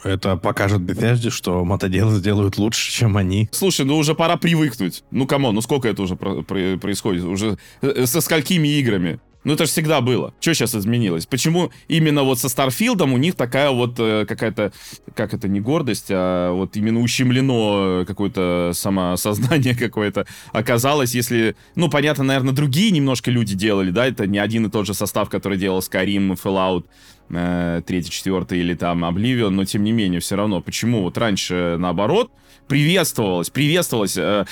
это 0.04 0.36
покажет 0.36 0.82
Bethesda, 0.82 1.30
что 1.30 1.64
мотоделы 1.64 2.14
сделают 2.14 2.56
лучше, 2.56 2.92
чем 2.92 3.16
они. 3.16 3.48
Слушай, 3.50 3.86
ну 3.86 3.96
уже 3.96 4.14
пора 4.14 4.36
привыкнуть. 4.36 5.02
Ну, 5.10 5.26
кому, 5.26 5.50
ну 5.50 5.60
сколько 5.62 5.88
это 5.88 6.00
уже 6.02 6.14
про- 6.14 6.42
про- 6.42 6.76
происходит? 6.76 7.24
Уже 7.24 7.58
э, 7.82 8.06
со 8.06 8.20
сколькими 8.20 8.68
играми? 8.68 9.18
Ну, 9.44 9.52
это 9.52 9.66
же 9.66 9.70
всегда 9.70 10.00
было. 10.00 10.32
Что 10.40 10.54
сейчас 10.54 10.74
изменилось? 10.74 11.26
Почему 11.26 11.70
именно 11.86 12.22
вот 12.22 12.38
со 12.38 12.48
Старфилдом 12.48 13.12
у 13.12 13.18
них 13.18 13.34
такая 13.34 13.70
вот 13.70 13.94
э, 13.98 14.24
какая-то, 14.26 14.72
как 15.14 15.34
это, 15.34 15.48
не 15.48 15.60
гордость, 15.60 16.06
а 16.10 16.52
вот 16.52 16.76
именно 16.76 17.00
ущемлено 17.00 18.04
какое-то 18.06 18.72
самосознание 18.74 19.74
какое-то 19.78 20.26
оказалось, 20.52 21.14
если, 21.14 21.56
ну, 21.74 21.90
понятно, 21.90 22.24
наверное, 22.24 22.54
другие 22.54 22.90
немножко 22.90 23.30
люди 23.30 23.54
делали, 23.54 23.90
да, 23.90 24.06
это 24.06 24.26
не 24.26 24.38
один 24.38 24.66
и 24.66 24.70
тот 24.70 24.86
же 24.86 24.94
состав, 24.94 25.28
который 25.28 25.58
делал 25.58 25.80
Skyrim, 25.80 26.38
Fallout, 26.42 26.84
э, 27.30 27.82
третий, 27.86 28.10
четвертый 28.10 28.60
или 28.60 28.74
там 28.74 29.04
Oblivion, 29.04 29.50
но 29.50 29.64
тем 29.64 29.84
не 29.84 29.92
менее, 29.92 30.20
все 30.20 30.36
равно, 30.36 30.62
почему 30.62 31.02
вот 31.02 31.18
раньше 31.18 31.76
наоборот, 31.78 32.30
приветствовалось, 32.68 33.50
приветствовалось. 33.50 34.16
Э, 34.16 34.44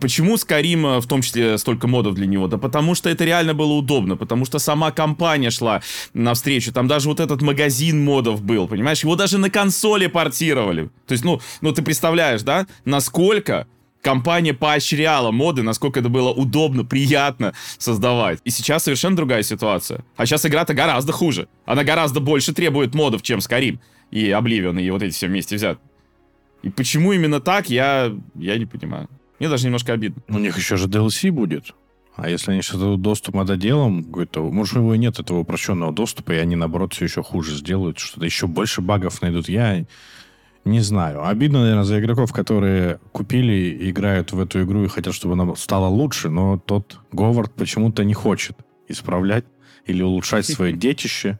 почему 0.00 0.36
Skyrim, 0.36 0.96
э, 0.96 1.00
в 1.00 1.06
том 1.06 1.22
числе, 1.22 1.58
столько 1.58 1.86
модов 1.86 2.14
для 2.14 2.26
него? 2.26 2.46
Да 2.48 2.58
потому 2.58 2.94
что 2.94 3.10
это 3.10 3.24
реально 3.24 3.54
было 3.54 3.72
удобно, 3.72 4.16
потому 4.30 4.44
что 4.44 4.60
сама 4.60 4.92
компания 4.92 5.50
шла 5.50 5.82
навстречу. 6.14 6.72
Там 6.72 6.86
даже 6.86 7.08
вот 7.08 7.18
этот 7.18 7.42
магазин 7.42 8.04
модов 8.04 8.42
был, 8.42 8.68
понимаешь? 8.68 9.02
Его 9.02 9.16
даже 9.16 9.38
на 9.38 9.50
консоли 9.50 10.06
портировали. 10.06 10.88
То 11.08 11.12
есть, 11.12 11.24
ну, 11.24 11.40
ну 11.60 11.72
ты 11.72 11.82
представляешь, 11.82 12.42
да, 12.42 12.68
насколько 12.84 13.66
компания 14.02 14.54
поощряла 14.54 15.32
моды, 15.32 15.62
насколько 15.62 15.98
это 15.98 16.08
было 16.08 16.30
удобно, 16.30 16.84
приятно 16.84 17.54
создавать. 17.76 18.38
И 18.44 18.50
сейчас 18.50 18.84
совершенно 18.84 19.16
другая 19.16 19.42
ситуация. 19.42 20.04
А 20.16 20.26
сейчас 20.26 20.46
игра-то 20.46 20.74
гораздо 20.74 21.10
хуже. 21.10 21.48
Она 21.66 21.82
гораздо 21.82 22.20
больше 22.20 22.54
требует 22.54 22.94
модов, 22.94 23.22
чем 23.22 23.40
Skyrim 23.40 23.80
и 24.12 24.28
Oblivion, 24.28 24.80
и 24.80 24.90
вот 24.90 25.02
эти 25.02 25.12
все 25.12 25.26
вместе 25.26 25.56
взят. 25.56 25.80
И 26.62 26.70
почему 26.70 27.12
именно 27.12 27.40
так, 27.40 27.68
я, 27.68 28.12
я 28.36 28.58
не 28.58 28.66
понимаю. 28.66 29.08
Мне 29.40 29.48
даже 29.48 29.64
немножко 29.64 29.92
обидно. 29.92 30.22
У 30.28 30.38
них 30.38 30.56
еще 30.56 30.76
же 30.76 30.86
DLC 30.86 31.32
будет. 31.32 31.74
А 32.22 32.28
если 32.28 32.52
они 32.52 32.60
что-то 32.60 32.96
доступ 32.96 33.34
мододелом, 33.34 34.04
какой-то, 34.04 34.42
может, 34.42 34.76
у 34.76 34.80
него 34.80 34.94
и 34.94 34.98
нет 34.98 35.18
этого 35.18 35.38
упрощенного 35.38 35.90
доступа, 35.90 36.32
и 36.32 36.36
они, 36.36 36.54
наоборот, 36.54 36.92
все 36.92 37.06
еще 37.06 37.22
хуже 37.22 37.56
сделают, 37.56 37.98
что-то 37.98 38.26
еще 38.26 38.46
больше 38.46 38.82
багов 38.82 39.22
найдут. 39.22 39.48
Я 39.48 39.86
не 40.66 40.80
знаю. 40.80 41.26
Обидно, 41.26 41.60
наверное, 41.60 41.84
за 41.84 41.98
игроков, 41.98 42.32
которые 42.32 43.00
купили, 43.12 43.90
играют 43.90 44.32
в 44.32 44.40
эту 44.40 44.62
игру 44.64 44.84
и 44.84 44.88
хотят, 44.88 45.14
чтобы 45.14 45.32
она 45.32 45.54
стала 45.56 45.86
лучше, 45.86 46.28
но 46.28 46.58
тот 46.58 46.98
Говард 47.10 47.54
почему-то 47.54 48.04
не 48.04 48.12
хочет 48.12 48.56
исправлять 48.86 49.46
или 49.86 50.02
улучшать 50.02 50.44
свое 50.44 50.72
детище. 50.76 51.38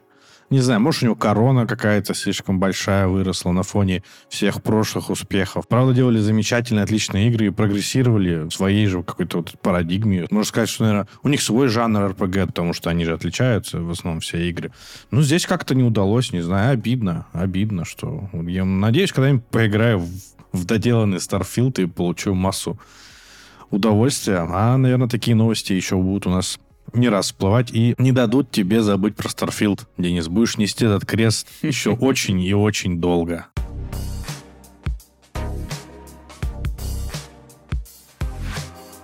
Не 0.51 0.59
знаю, 0.59 0.79
может, 0.81 1.01
у 1.01 1.05
него 1.07 1.15
корона 1.15 1.65
какая-то 1.65 2.13
слишком 2.13 2.59
большая 2.59 3.07
выросла 3.07 3.51
на 3.51 3.63
фоне 3.63 4.03
всех 4.29 4.61
прошлых 4.61 5.09
успехов. 5.09 5.67
Правда, 5.67 5.93
делали 5.93 6.19
замечательные, 6.19 6.83
отличные 6.83 7.29
игры 7.29 7.47
и 7.47 7.49
прогрессировали 7.49 8.47
в 8.47 8.51
своей 8.51 8.85
же 8.85 9.01
какой-то 9.01 9.37
вот 9.37 9.59
парадигме. 9.61 10.27
Можно 10.29 10.47
сказать, 10.47 10.69
что, 10.69 10.83
наверное, 10.83 11.07
у 11.23 11.29
них 11.29 11.41
свой 11.41 11.69
жанр 11.69 12.11
RPG, 12.11 12.47
потому 12.47 12.73
что 12.73 12.91
они 12.91 13.05
же 13.05 13.13
отличаются 13.13 13.79
в 13.79 13.89
основном 13.89 14.19
все 14.19 14.47
игры. 14.47 14.71
Ну, 15.09 15.23
здесь 15.23 15.47
как-то 15.47 15.73
не 15.73 15.83
удалось, 15.83 16.31
не 16.31 16.41
знаю, 16.41 16.73
обидно. 16.73 17.25
Обидно, 17.33 17.83
что... 17.83 18.29
Я 18.33 18.63
надеюсь, 18.63 19.11
когда-нибудь 19.11 19.45
поиграю 19.45 19.99
в 19.99 20.09
в 20.51 20.65
доделанный 20.65 21.17
Starfield 21.17 21.81
и 21.81 21.85
получу 21.85 22.33
массу 22.33 22.79
удовольствия. 23.69 24.45
А, 24.49 24.77
наверное, 24.77 25.07
такие 25.07 25.35
новости 25.35 25.73
еще 25.73 25.95
будут 25.97 26.27
у 26.27 26.29
нас 26.29 26.59
не 26.93 27.09
раз 27.09 27.27
всплывать 27.27 27.71
и 27.71 27.95
не 27.97 28.11
дадут 28.11 28.51
тебе 28.51 28.81
забыть 28.81 29.15
про 29.15 29.27
Starfield, 29.27 29.81
Денис. 29.97 30.27
Будешь 30.27 30.57
нести 30.57 30.85
этот 30.85 31.05
крест 31.05 31.47
еще 31.61 31.91
очень 31.99 32.41
и 32.41 32.53
очень 32.53 32.99
долго. 32.99 33.47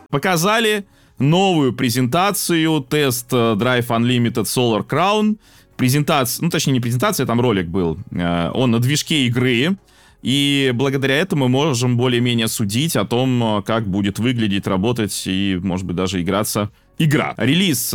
Показали 0.09 0.85
новую 1.19 1.73
презентацию, 1.73 2.81
тест 2.81 3.33
э, 3.33 3.55
Drive 3.55 3.87
Unlimited 3.87 4.43
Solar 4.43 4.87
Crown. 4.87 5.37
Презентация, 5.75 6.43
ну 6.43 6.49
точнее 6.49 6.73
не 6.73 6.79
презентация, 6.79 7.25
там 7.25 7.41
ролик 7.41 7.67
был. 7.67 7.97
Э, 8.11 8.49
он 8.53 8.71
на 8.71 8.79
движке 8.79 9.25
игры. 9.25 9.77
И 10.23 10.71
благодаря 10.73 11.15
этому 11.15 11.47
мы 11.47 11.65
можем 11.65 11.95
более-менее 11.95 12.47
судить 12.47 12.95
о 12.95 13.05
том, 13.05 13.59
э, 13.59 13.61
как 13.63 13.87
будет 13.87 14.17
выглядеть, 14.19 14.65
работать 14.65 15.23
и, 15.25 15.59
может 15.61 15.85
быть, 15.85 15.95
даже 15.95 16.21
играться 16.21 16.71
игра. 16.97 17.33
Релиз 17.37 17.91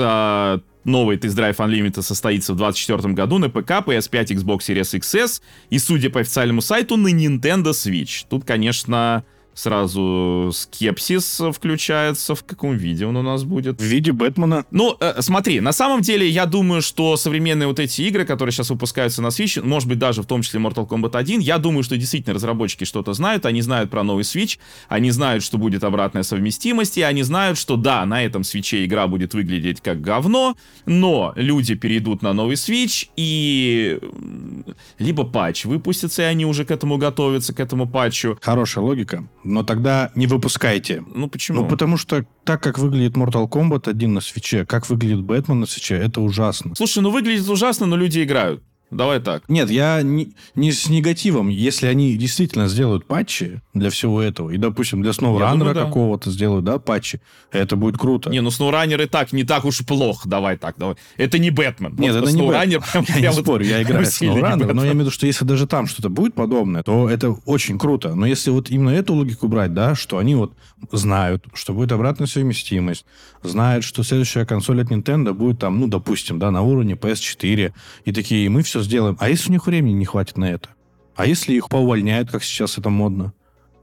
новый 0.85 1.17
Test 1.17 1.37
Drive 1.37 1.57
Unlimited 1.57 2.03
состоится 2.03 2.55
в 2.55 2.57
2024 2.57 3.15
году 3.15 3.39
на 3.39 3.49
ПК, 3.49 3.71
PS5, 3.87 4.27
Xbox 4.37 4.59
Series 4.59 4.99
XS 4.99 5.41
и, 5.71 5.79
судя 5.79 6.11
по 6.11 6.21
официальному 6.21 6.61
сайту, 6.61 6.97
на 6.97 7.09
Nintendo 7.09 7.71
Switch. 7.71 8.25
Тут, 8.29 8.45
конечно, 8.45 9.25
сразу 9.55 10.51
скепсис 10.53 11.41
включается. 11.53 12.35
В 12.35 12.45
каком 12.45 12.77
виде 12.77 13.07
он 13.07 13.17
у 13.17 13.23
нас 13.23 13.45
будет? 13.45 13.81
В 13.81 13.85
виде 13.85 14.13
Бэтмена. 14.13 14.65
Ну, 14.71 14.97
э, 15.01 15.21
смотри, 15.21 15.61
на 15.61 15.73
самом 15.73 16.01
деле, 16.01 16.29
я 16.29 16.47
думаю, 16.47 16.83
что 16.83 17.17
современные 17.17 17.67
вот 17.67 17.79
эти 17.79 18.03
игры, 18.03 18.25
которые 18.25 18.53
сейчас 18.53 18.71
выпускаются 18.71 19.23
на 19.23 19.29
Switch, 19.29 19.63
может 19.63 19.89
быть, 19.89 19.99
даже 19.99 20.23
в 20.23 20.27
том 20.27 20.43
числе 20.43 20.61
Mortal 20.61 20.89
Kombat 20.89 21.17
1, 21.17 21.41
я 21.41 21.59
думаю, 21.59 21.83
что 21.83 21.97
действительно 21.97 22.35
разработчики 22.35 22.85
что-то 22.85 23.13
знают, 23.13 23.47
они 23.47 23.63
знают 23.63 23.91
про 23.91 24.03
новый 24.03 24.25
Switch, 24.25 24.59
они 24.89 25.11
знают, 25.11 25.45
что 25.45 25.59
будет 25.59 25.85
обратная 25.85 26.23
совместимость, 26.23 26.99
и 26.99 27.03
они 27.03 27.23
знают, 27.23 27.59
что 27.59 27.77
да, 27.77 28.05
на 28.07 28.25
этом 28.25 28.45
свече 28.45 28.85
игра 28.85 29.07
будет 29.07 29.35
выглядеть 29.35 29.81
как 29.81 30.01
говно, 30.01 30.57
но 30.87 31.33
люди 31.37 31.75
перейдут 31.75 32.23
на 32.23 32.33
новый 32.33 32.57
Switch, 32.57 33.09
и 33.17 33.99
либо 34.99 35.25
патч 35.25 35.65
выпустится, 35.65 36.23
и 36.23 36.25
они 36.25 36.47
уже 36.47 36.65
к 36.65 36.71
этому 36.71 36.99
готовятся, 36.99 37.55
к 37.55 37.61
этому 37.61 37.89
патчу. 37.89 38.39
Хорошая 38.41 38.85
логика 38.85 39.27
но 39.45 39.63
тогда 39.63 40.11
не 40.15 40.27
выпускайте. 40.27 41.05
Ну 41.15 41.29
почему? 41.29 41.63
Ну 41.63 41.69
потому 41.69 41.97
что 41.97 42.25
так, 42.45 42.63
как 42.63 42.79
выглядит 42.79 43.17
Mortal 43.17 43.49
Kombat 43.49 43.89
1 43.89 44.13
на 44.13 44.21
свече, 44.21 44.65
как 44.67 44.89
выглядит 44.89 45.23
Бэтмен 45.23 45.61
на 45.61 45.67
свече, 45.67 45.97
это 45.97 46.21
ужасно. 46.21 46.75
Слушай, 46.75 47.03
ну 47.03 47.11
выглядит 47.11 47.49
ужасно, 47.49 47.87
но 47.87 47.97
люди 47.97 48.23
играют. 48.23 48.63
Давай 48.93 49.21
так. 49.21 49.49
Нет, 49.49 49.71
я 49.71 50.03
не, 50.03 50.35
не 50.55 50.71
с 50.71 50.89
негативом. 50.91 51.49
Если 51.49 51.87
они 51.87 52.15
действительно 52.17 52.69
сделают 52.69 53.07
патчи 53.07 53.63
для 53.73 53.89
всего 53.89 54.21
этого, 54.21 54.51
и, 54.51 54.59
допустим, 54.59 55.03
для 55.03 55.13
SnowRunner 55.13 55.73
да. 55.73 55.85
какого-то 55.87 56.31
сделают, 56.31 56.67
да, 56.67 56.79
патчи, 56.79 57.23
это 57.51 57.77
будет 57.77 57.97
круто. 57.97 58.29
Не, 58.29 58.43
ну 58.43 58.51
SnowRunner 58.51 59.03
и 59.03 59.07
так 59.07 59.33
не 59.33 59.45
так 59.45 59.65
уж 59.65 59.85
плохо. 59.87 60.29
Давай 60.29 60.59
так, 60.59 60.75
давай. 60.77 60.97
Это 61.17 61.39
не 61.39 61.51
Бэтмен. 61.51 61.97
Нет, 61.97 62.15
вот 62.15 62.29
это 62.29 62.37
не 62.37 62.47
Бэтмен. 62.47 62.83
Я 63.23 63.31
не 63.31 63.33
спорю, 63.33 63.65
я 63.65 63.83
играю 63.83 64.05
в 64.05 64.09
SnowRunner, 64.09 64.73
но 64.73 64.85
я 64.85 64.93
имею 64.93 64.97
в 64.97 65.01
виду, 65.01 65.11
что 65.11 65.27
если 65.27 65.45
даже 65.45 65.67
там 65.67 65.87
что-то 65.87 66.11
будет 66.11 66.35
подобное, 66.35 66.83
то 66.83 67.09
это 67.09 67.31
очень 67.47 67.79
круто. 67.79 68.15
Но 68.15 68.27
если 68.27 68.51
вот 68.51 68.71
именно 68.71 68.91
эту 68.91 69.15
логику 69.15 69.49
брать, 69.49 69.73
да, 69.73 69.95
что 69.95 70.19
они 70.19 70.35
вот 70.35 70.53
знают, 70.91 71.47
что 71.55 71.73
будет 71.73 71.93
обратная 71.93 72.27
совместимость, 72.27 73.07
знают, 73.43 73.85
что 73.85 74.03
следующая 74.03 74.45
консоль 74.45 74.83
от 74.83 74.91
Nintendo 74.91 75.33
будет 75.33 75.61
там, 75.61 75.81
ну, 75.81 75.89
допустим, 75.89 76.39
да, 76.39 76.51
на 76.51 76.63
уровне 76.63 76.95
PS4, 76.95 77.73
и 78.05 78.13
такие, 78.13 78.49
мы 78.51 78.63
все 78.63 78.82
сделаем. 78.83 79.17
А 79.21 79.29
если 79.29 79.51
у 79.51 79.53
них 79.53 79.67
времени 79.67 79.95
не 79.95 80.05
хватит 80.05 80.37
на 80.37 80.47
это? 80.47 80.71
А 81.15 81.27
если 81.27 81.55
их 81.55 81.69
поувольняют, 81.69 82.31
как 82.31 82.43
сейчас 82.43 82.79
это 82.79 82.91
модно? 82.91 83.33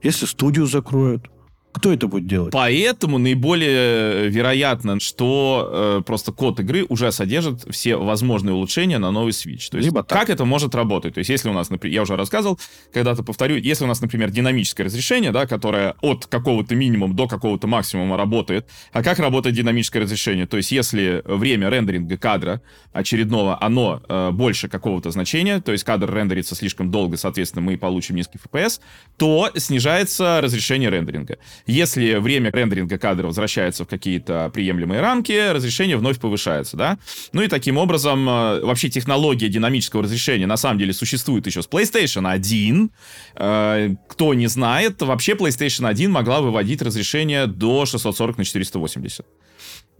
Если 0.02 0.26
студию 0.26 0.66
закроют? 0.66 1.30
Кто 1.72 1.92
это 1.92 2.08
будет 2.08 2.26
делать? 2.26 2.52
Поэтому 2.52 3.18
наиболее 3.18 4.28
вероятно, 4.28 4.98
что 4.98 5.98
э, 6.00 6.02
просто 6.04 6.32
код 6.32 6.58
игры 6.58 6.84
уже 6.88 7.12
содержит 7.12 7.64
все 7.70 7.96
возможные 7.96 8.54
улучшения 8.54 8.98
на 8.98 9.12
новый 9.12 9.30
Switch. 9.30 9.70
То 9.70 9.76
есть, 9.76 9.86
Либо 9.86 10.02
так. 10.02 10.18
как 10.18 10.30
это 10.30 10.44
может 10.44 10.74
работать? 10.74 11.14
То 11.14 11.18
есть, 11.18 11.30
если 11.30 11.48
у 11.48 11.52
нас, 11.52 11.70
например, 11.70 11.94
я 11.94 12.02
уже 12.02 12.16
рассказывал, 12.16 12.58
когда-то 12.92 13.22
повторю, 13.22 13.56
если 13.56 13.84
у 13.84 13.86
нас, 13.86 14.00
например, 14.00 14.30
динамическое 14.30 14.86
разрешение, 14.86 15.30
да, 15.30 15.46
которое 15.46 15.94
от 16.00 16.26
какого-то 16.26 16.74
минимума 16.74 17.14
до 17.14 17.28
какого-то 17.28 17.68
максимума 17.68 18.16
работает, 18.16 18.66
а 18.92 19.04
как 19.04 19.20
работает 19.20 19.54
динамическое 19.54 20.02
разрешение? 20.02 20.46
То 20.46 20.56
есть, 20.56 20.72
если 20.72 21.22
время 21.24 21.68
рендеринга 21.68 22.18
кадра 22.18 22.62
очередного, 22.92 23.62
оно 23.62 24.02
э, 24.08 24.30
больше 24.32 24.68
какого-то 24.68 25.12
значения, 25.12 25.60
то 25.60 25.70
есть 25.70 25.84
кадр 25.84 26.12
рендерится 26.12 26.56
слишком 26.56 26.90
долго, 26.90 27.16
соответственно, 27.16 27.62
мы 27.62 27.78
получим 27.78 28.16
низкий 28.16 28.38
FPS, 28.38 28.80
то 29.16 29.50
снижается 29.54 30.40
разрешение 30.42 30.90
рендеринга. 30.90 31.38
Если 31.66 32.14
время 32.16 32.50
рендеринга 32.50 32.98
кадра 32.98 33.26
возвращается 33.26 33.84
в 33.84 33.88
какие-то 33.88 34.50
приемлемые 34.52 35.00
рамки, 35.00 35.52
разрешение 35.52 35.96
вновь 35.96 36.18
повышается, 36.18 36.76
да? 36.76 36.98
Ну 37.32 37.42
и 37.42 37.48
таким 37.48 37.76
образом, 37.76 38.28
э, 38.28 38.60
вообще 38.60 38.88
технология 38.88 39.48
динамического 39.48 40.02
разрешения 40.02 40.46
на 40.46 40.56
самом 40.56 40.78
деле 40.78 40.92
существует 40.92 41.46
еще 41.46 41.62
с 41.62 41.68
PlayStation 41.68 42.28
1. 42.30 42.90
Э, 43.36 43.94
кто 44.08 44.34
не 44.34 44.46
знает, 44.46 45.00
вообще 45.02 45.32
PlayStation 45.32 45.88
1 45.88 46.10
могла 46.10 46.40
выводить 46.40 46.82
разрешение 46.82 47.46
до 47.46 47.86
640 47.86 48.38
на 48.38 48.44
480. 48.44 49.26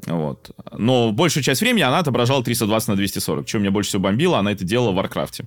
Вот. 0.07 0.51
Но 0.77 1.13
большую 1.13 1.45
часть 1.45 1.61
времени 1.61 1.83
она 1.83 1.99
отображала 1.99 2.43
320 2.43 2.89
на 2.89 2.97
240. 2.97 3.49
Что 3.49 3.59
меня 3.59 3.71
больше 3.71 3.91
всего 3.91 4.03
бомбило, 4.03 4.39
она 4.39 4.53
это 4.53 4.65
делала 4.65 4.93
в 4.93 4.99
Warcraft. 4.99 5.45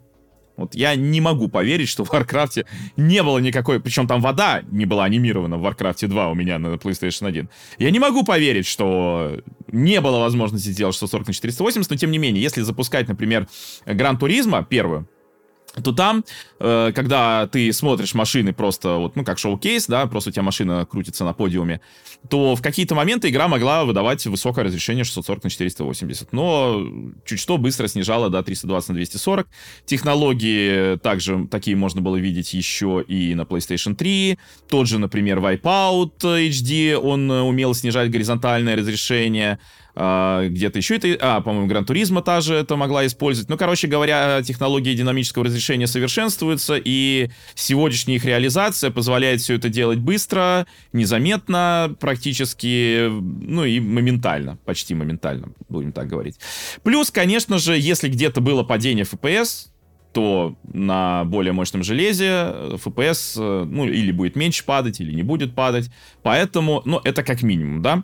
Вот 0.56 0.76
я 0.76 0.96
не 0.96 1.20
могу 1.20 1.48
поверить, 1.48 1.90
что 1.90 2.06
в 2.06 2.12
Warcraft 2.12 2.66
не 2.96 3.24
было 3.24 3.40
никакой... 3.40 3.80
Причем 3.80 4.08
там 4.08 4.22
вода 4.22 4.62
не 4.70 4.86
была 4.86 5.06
анимирована 5.06 5.58
в 5.58 5.66
Warcraft 5.66 6.08
2 6.08 6.30
у 6.30 6.36
меня 6.36 6.60
на 6.60 6.68
PlayStation 6.76 7.28
1. 7.28 7.50
Я 7.80 7.92
не 7.92 8.00
могу 8.00 8.24
поверить, 8.24 8.68
что 8.68 9.42
не 9.68 10.00
было 10.02 10.20
возможности 10.20 10.70
сделать 10.70 10.96
140 10.96 11.28
на 11.28 11.34
480, 11.34 11.90
но 11.90 11.98
тем 11.98 12.12
не 12.12 12.20
менее, 12.20 12.44
если 12.44 12.62
запускать, 12.62 13.08
например, 13.08 13.48
Гран 13.86 14.18
Туризма 14.18 14.64
первую, 14.64 15.08
то 15.82 15.92
там, 15.92 16.24
э, 16.60 16.92
когда 16.94 17.48
ты 17.48 17.74
смотришь 17.74 18.14
машины 18.14 18.54
просто, 18.54 18.98
вот, 18.98 19.16
ну, 19.16 19.24
как 19.24 19.40
шоу-кейс, 19.40 19.88
да, 19.88 20.06
просто 20.06 20.30
у 20.30 20.34
тебя 20.34 20.44
машина 20.44 20.86
крутится 20.86 21.26
на 21.26 21.34
подиуме, 21.34 21.82
то 22.30 22.56
в 22.56 22.62
какие-то 22.62 22.94
моменты 22.94 23.30
игра 23.30 23.48
могла 23.48 23.84
выдавать 23.84 24.26
высокое 24.26 24.66
разрешение 24.66 25.04
640 25.04 25.44
на 25.44 25.50
480, 25.50 26.32
но 26.32 26.86
чуть 27.26 27.40
что 27.40 27.58
быстро 27.58 27.88
снижала 27.88 28.30
до 28.30 28.44
320 28.44 28.90
на 28.90 28.96
240. 28.96 29.48
Технологии 29.86 30.98
также 30.98 31.48
такие 31.50 31.76
можно 31.76 32.02
было 32.02 32.18
видеть 32.18 32.54
еще 32.54 33.04
и 33.08 33.34
на 33.34 33.42
PlayStation 33.42 33.96
3. 33.96 34.38
Тот 34.70 34.88
же, 34.88 35.00
например, 35.00 35.40
Wipeout 35.40 36.20
HD, 36.22 36.96
он 36.96 37.30
умел 37.32 37.74
снижать 37.74 38.12
горизонтальное 38.12 38.76
разрешение. 38.76 39.60
А, 39.96 40.48
где-то 40.48 40.80
еще 40.80 40.96
это, 40.96 41.16
а, 41.20 41.42
по-моему, 41.42 41.68
Гран 41.68 41.86
Туризма 41.86 42.22
та 42.22 42.42
же 42.42 42.56
это 42.56 42.76
могла 42.76 43.06
использовать. 43.06 43.50
Ну, 43.50 43.58
короче 43.58 43.88
говоря, 43.88 44.42
технологии 44.42 44.96
динамического 44.96 45.46
разрешения 45.46 45.86
совершенствуются, 45.86 46.80
и 46.84 47.30
сегодняшняя 47.54 48.16
их 48.16 48.26
реализация 48.26 48.90
позволяет 48.90 49.42
все 49.42 49.56
это 49.56 49.70
делать 49.70 50.00
быстро, 50.00 50.66
незаметно, 50.94 51.96
практически, 52.00 53.08
ну 53.10 53.66
и 53.66 53.80
моментально, 53.80 54.58
почти 54.66 54.96
моментально, 54.96 55.50
будем 55.70 55.92
так 55.92 56.08
говорить. 56.08 56.40
Плюс, 56.82 57.12
конечно 57.12 57.60
же, 57.60 57.78
если 57.78 58.10
где-то 58.10 58.42
было 58.42 58.64
падение 58.64 59.06
FPS, 59.06 59.68
то 60.12 60.56
на 60.72 61.24
более 61.26 61.54
мощном 61.54 61.84
железе 61.84 62.26
FPS, 62.76 63.36
э, 63.38 63.66
ну, 63.66 63.86
или 63.88 64.12
будет 64.12 64.36
меньше 64.36 64.64
падать, 64.64 65.02
или 65.02 65.12
не 65.12 65.24
будет 65.24 65.56
падать. 65.56 65.90
Поэтому, 66.22 66.84
ну, 66.86 67.02
это 67.04 67.24
как 67.24 67.42
минимум, 67.42 67.82
да. 67.82 68.04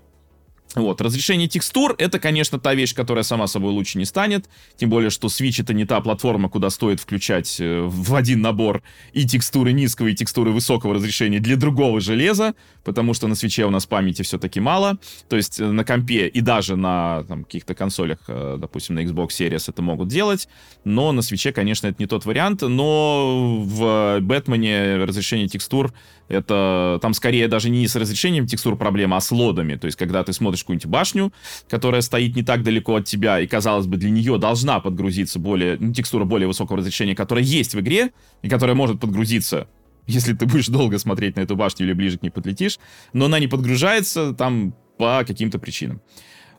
Вот, 0.75 1.01
разрешение 1.01 1.47
текстур— 1.47 1.95
это, 1.97 2.19
конечно, 2.19 2.59
та 2.59 2.75
вещь, 2.75 2.93
которая 2.93 3.23
сама 3.23 3.47
собой 3.47 3.71
лучше 3.71 3.97
не 3.97 4.05
станет, 4.05 4.47
тем 4.77 4.91
более, 4.91 5.09
что 5.09 5.27
Switch— 5.27 5.59
это 5.63 5.73
не 5.73 5.85
та 5.85 5.99
платформа, 5.99 6.47
куда 6.47 6.69
стоит 6.69 6.99
включать 6.99 7.57
э, 7.59 7.81
в 7.81 8.13
один 8.13 8.41
набор 8.41 8.83
и 9.11 9.25
текстуры 9.25 9.71
низкого, 9.71 10.09
и 10.09 10.15
текстуры 10.15 10.51
высокого 10.51 10.93
разрешения 10.93 11.39
для 11.39 11.55
другого 11.55 11.99
железа, 11.99 12.53
потому 12.83 13.15
что 13.15 13.27
на 13.27 13.33
Switch 13.33 13.61
у 13.63 13.71
нас 13.71 13.87
памяти 13.87 14.21
все-таки 14.21 14.59
мало, 14.59 14.99
то 15.27 15.37
есть 15.37 15.59
э, 15.59 15.65
на 15.65 15.83
компе 15.83 16.27
и 16.27 16.39
даже 16.39 16.75
на 16.75 17.23
там, 17.27 17.45
каких-то 17.45 17.73
консолях, 17.73 18.19
э, 18.27 18.57
допустим, 18.59 18.93
на 18.93 18.99
Xbox 18.99 19.29
Series 19.29 19.63
это 19.67 19.81
могут 19.81 20.07
делать, 20.07 20.47
но 20.83 21.11
на 21.11 21.21
Switch, 21.21 21.51
конечно, 21.51 21.87
это 21.87 21.95
не 21.97 22.05
тот 22.05 22.25
вариант, 22.25 22.61
но 22.61 23.57
в 23.59 24.19
Бэтмене 24.21 24.97
разрешение 24.97 25.47
текстур 25.47 25.91
это 26.29 26.99
там 27.01 27.15
скорее 27.15 27.47
даже 27.47 27.71
не 27.71 27.87
с 27.87 27.95
разрешением 27.95 28.45
текстур 28.45 28.77
проблема, 28.77 29.17
а 29.17 29.19
с 29.19 29.31
лодами. 29.31 29.75
То 29.75 29.85
есть, 29.87 29.97
когда 29.97 30.23
ты 30.23 30.31
смотришь 30.31 30.58
какую-нибудь 30.63 30.87
башню, 30.87 31.33
которая 31.67 32.01
стоит 32.01 32.35
не 32.35 32.43
так 32.43 32.63
далеко 32.63 32.95
от 32.95 33.05
тебя, 33.05 33.39
и, 33.39 33.47
казалось 33.47 33.87
бы, 33.87 33.97
для 33.97 34.09
нее 34.09 34.37
должна 34.37 34.79
подгрузиться 34.79 35.39
более, 35.39 35.77
ну, 35.79 35.93
текстура 35.93 36.25
более 36.25 36.47
высокого 36.47 36.77
разрешения, 36.77 37.15
которая 37.15 37.43
есть 37.43 37.73
в 37.73 37.79
игре, 37.79 38.11
и 38.41 38.49
которая 38.49 38.75
может 38.75 38.99
подгрузиться 38.99 39.67
если 40.07 40.33
ты 40.33 40.47
будешь 40.47 40.67
долго 40.67 40.97
смотреть 40.97 41.35
на 41.35 41.41
эту 41.41 41.55
башню 41.55 41.85
или 41.85 41.93
ближе 41.93 42.17
к 42.17 42.23
ней 42.23 42.31
подлетишь, 42.31 42.79
но 43.13 43.25
она 43.25 43.37
не 43.37 43.47
подгружается 43.47 44.33
там 44.33 44.73
по 44.97 45.23
каким-то 45.25 45.59
причинам. 45.59 46.01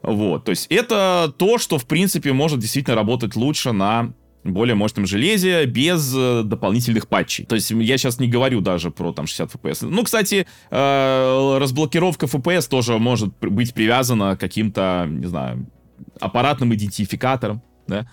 Вот, 0.03 0.45
то 0.45 0.51
есть 0.51 0.67
это 0.71 1.35
то, 1.37 1.59
что, 1.59 1.77
в 1.77 1.87
принципе, 1.87 2.33
может 2.33 2.61
действительно 2.61 2.97
работать 2.97 3.37
лучше 3.37 3.73
на 3.73 4.15
более 4.45 4.75
мощном 4.75 5.07
железе 5.07 5.67
без 5.67 6.15
э, 6.17 6.43
дополнительных 6.45 7.09
патчей. 7.09 7.45
То 7.45 7.55
есть 7.55 7.71
я 7.71 7.99
сейчас 7.99 8.19
не 8.19 8.29
говорю 8.29 8.61
даже 8.61 8.91
про 8.91 9.13
там 9.13 9.27
60 9.27 9.55
FPS. 9.55 9.87
Ну, 9.89 10.03
кстати, 10.05 10.47
э, 10.71 11.59
разблокировка 11.61 12.27
FPS 12.27 12.69
тоже 12.69 12.99
может 12.99 13.37
быть 13.41 13.75
привязана 13.75 14.37
к 14.37 14.41
каким-то, 14.41 15.07
не 15.09 15.27
знаю, 15.27 15.67
аппаратным 16.19 16.75
идентификатором 16.75 17.63
да, 17.91 18.07